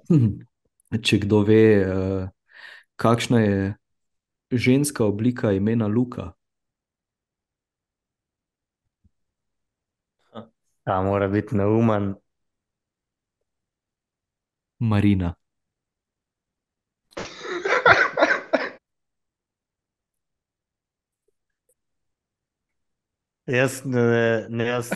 če 1.05 1.19
kdo 1.25 1.43
ve, 1.43 1.63
uh, 1.83 2.29
kakšna 2.95 3.41
je 3.41 3.73
ženska 4.51 5.05
oblika 5.05 5.51
imena 5.51 5.87
Luka? 5.87 6.31
Ta 10.89 11.01
mora 11.01 11.27
biti 11.27 11.57
neumen. 11.57 12.15
Marina. 14.79 15.35
Jaz, 23.45 23.85
ne, 23.85 24.45
ne, 24.49 24.65
jaz, 24.65 24.89
uh, 24.89 24.95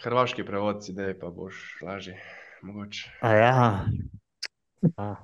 Hrvaški 0.00 0.44
prevod, 0.44 0.76
zdaj 0.80 1.18
pa 1.20 1.30
boš 1.30 1.78
lažje. 1.82 2.22
Mogoče. 2.62 3.10
a 3.20 3.32
ja. 3.32 3.84
A. 4.96 5.14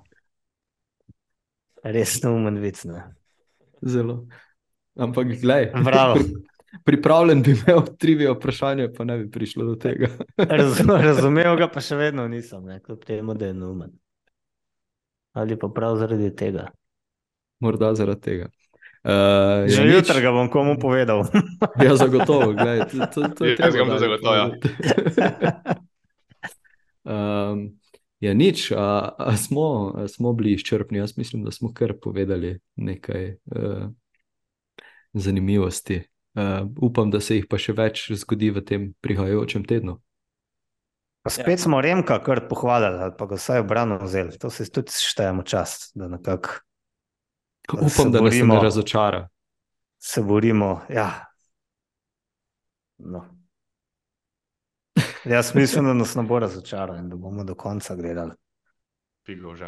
Res 1.83 2.23
neumen 2.23 2.59
vic. 2.61 2.85
Ne. 2.85 3.15
Zelo. 3.81 4.29
Ampak, 5.01 5.27
gledaj, 5.41 5.73
Bravo. 5.81 6.17
pripravljen 6.85 7.43
bi 7.43 7.51
imel 7.51 7.83
trivijo 7.99 8.35
vprašanje, 8.35 8.89
pa 8.97 9.05
ne 9.05 9.19
bi 9.19 9.31
prišlo 9.31 9.65
do 9.65 9.75
tega. 9.75 10.09
Razum, 10.37 10.91
razumel 10.91 11.57
ga 11.57 11.69
pa 11.69 11.81
še 11.81 11.97
vedno 11.97 12.29
nisem, 12.29 12.65
ne, 12.65 12.81
kljub 12.81 13.05
temu, 13.05 13.35
da 13.35 13.47
je 13.51 13.55
neumen. 13.55 13.93
Ali 15.33 15.59
pa 15.59 15.69
prav 15.69 15.97
zaradi 15.97 16.35
tega. 16.37 16.69
Morda 17.61 17.95
zaradi 17.95 18.21
tega. 18.21 18.51
Uh, 19.03 19.67
Že 19.67 19.91
jutri 19.91 20.23
ga 20.23 20.31
bom 20.31 20.47
komu 20.47 20.79
povedal. 20.79 21.27
Ja, 21.83 21.97
zagotovo. 21.99 22.53
Gledaj, 22.55 22.87
to, 22.87 22.99
to, 23.11 23.21
to 23.35 23.43
je 23.45 23.57
Jaz 23.59 23.75
ga 23.75 23.83
bom 23.83 23.99
ja. 23.99 24.09
povedati. 24.23 24.67
um, 27.03 27.59
ja, 28.23 28.33
nič, 28.35 28.71
a, 28.71 29.11
a 29.19 29.35
smo, 29.35 29.91
a 29.99 30.07
smo 30.07 30.31
bili 30.39 30.55
izčrpni. 30.55 31.03
Jaz 31.03 31.19
mislim, 31.19 31.43
da 31.43 31.51
smo 31.51 31.75
kar 31.75 31.99
povedali 31.99 32.63
nekaj 32.79 33.43
uh, 33.51 33.91
zanimivosti. 35.13 36.12
Uh, 36.35 36.65
upam, 36.81 37.11
da 37.13 37.21
se 37.21 37.37
jih 37.37 37.47
pa 37.51 37.59
še 37.61 37.75
več 37.77 38.07
zgodi 38.17 38.49
v 38.51 38.63
tem 38.65 38.87
prihajajočem 39.05 39.67
tednu. 39.69 39.99
Pa 41.23 41.31
spet 41.31 41.61
smo 41.61 41.81
Remka 41.85 42.17
kar 42.25 42.41
pohvalili, 42.49 42.99
ali 43.05 43.15
pa 43.19 43.29
ga 43.31 43.37
vsaj 43.39 43.63
obrano 43.63 44.01
vzeli. 44.03 44.39
To 44.43 44.51
se 44.51 44.67
tudi 44.73 44.91
štejemo 44.97 45.45
čast, 45.47 45.93
da 45.95 46.09
nekako 46.09 46.59
Upam, 47.79 47.91
se 47.91 48.09
da 48.11 48.25
nas 48.25 48.35
ne 48.35 48.59
razočara. 48.63 49.29
se 49.99 50.23
borimo. 50.23 50.81
Ja. 50.91 51.11
No. 52.99 53.23
Jaz 55.25 55.55
mislim, 55.55 55.85
da 55.85 55.95
nas 55.95 56.15
ne 56.19 56.23
bo 56.27 56.41
razočaral 56.43 56.97
in 56.99 57.09
da 57.09 57.17
bomo 57.17 57.45
do 57.45 57.55
konca 57.55 57.95
gledali 57.95 58.35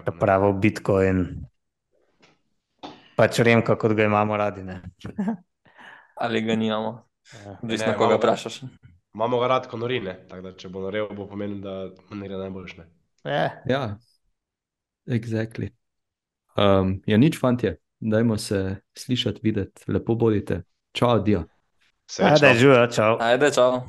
ta 0.05 0.13
pravo 0.21 0.53
bitko 0.53 1.03
in 1.03 1.27
pač 3.17 3.39
Remka, 3.39 3.77
kot 3.79 3.95
ga 3.95 4.05
imamo 4.05 4.37
radi. 4.37 4.65
Ali 6.17 6.41
ga 6.41 6.55
nimamo, 6.55 7.09
Ja. 7.47 7.59
odvisno 7.63 7.87
Ne, 7.87 7.97
koga 7.99 8.17
vprašaš. 8.17 8.61
Imamo 9.15 9.39
ga 9.39 9.47
rad, 9.49 9.69
ko 9.69 9.77
nori, 9.77 10.01
ne? 10.01 10.27
Tako 10.29 10.43
da 10.43 10.53
če 10.57 10.69
bo 10.69 10.81
norel, 10.81 11.09
bo 11.17 11.27
pomenil, 11.29 11.61
da 11.61 11.91
mu 12.11 12.17
ne 12.17 12.29
gre 12.29 12.37
najboljše. 12.37 12.77
ne. 12.79 12.87
Eh, 13.25 13.51
Ja, 13.67 13.99
exactly. 15.07 15.71
Um, 16.57 17.03
ja, 17.07 17.17
nič, 17.17 17.39
fantje, 17.41 17.77
dajmo 18.01 18.37
se 18.39 18.77
slišati, 18.95 19.41
videti, 19.43 19.83
lepo 19.89 20.15
bodite. 20.15 20.63
Čau, 20.93 21.19
dio. 21.23 21.45
Ajde, 22.21 22.39
čau. 22.41 22.55
živijo, 22.55 22.87
čau. 22.87 23.17
Ajde, 23.21 23.51
čau. 23.51 23.83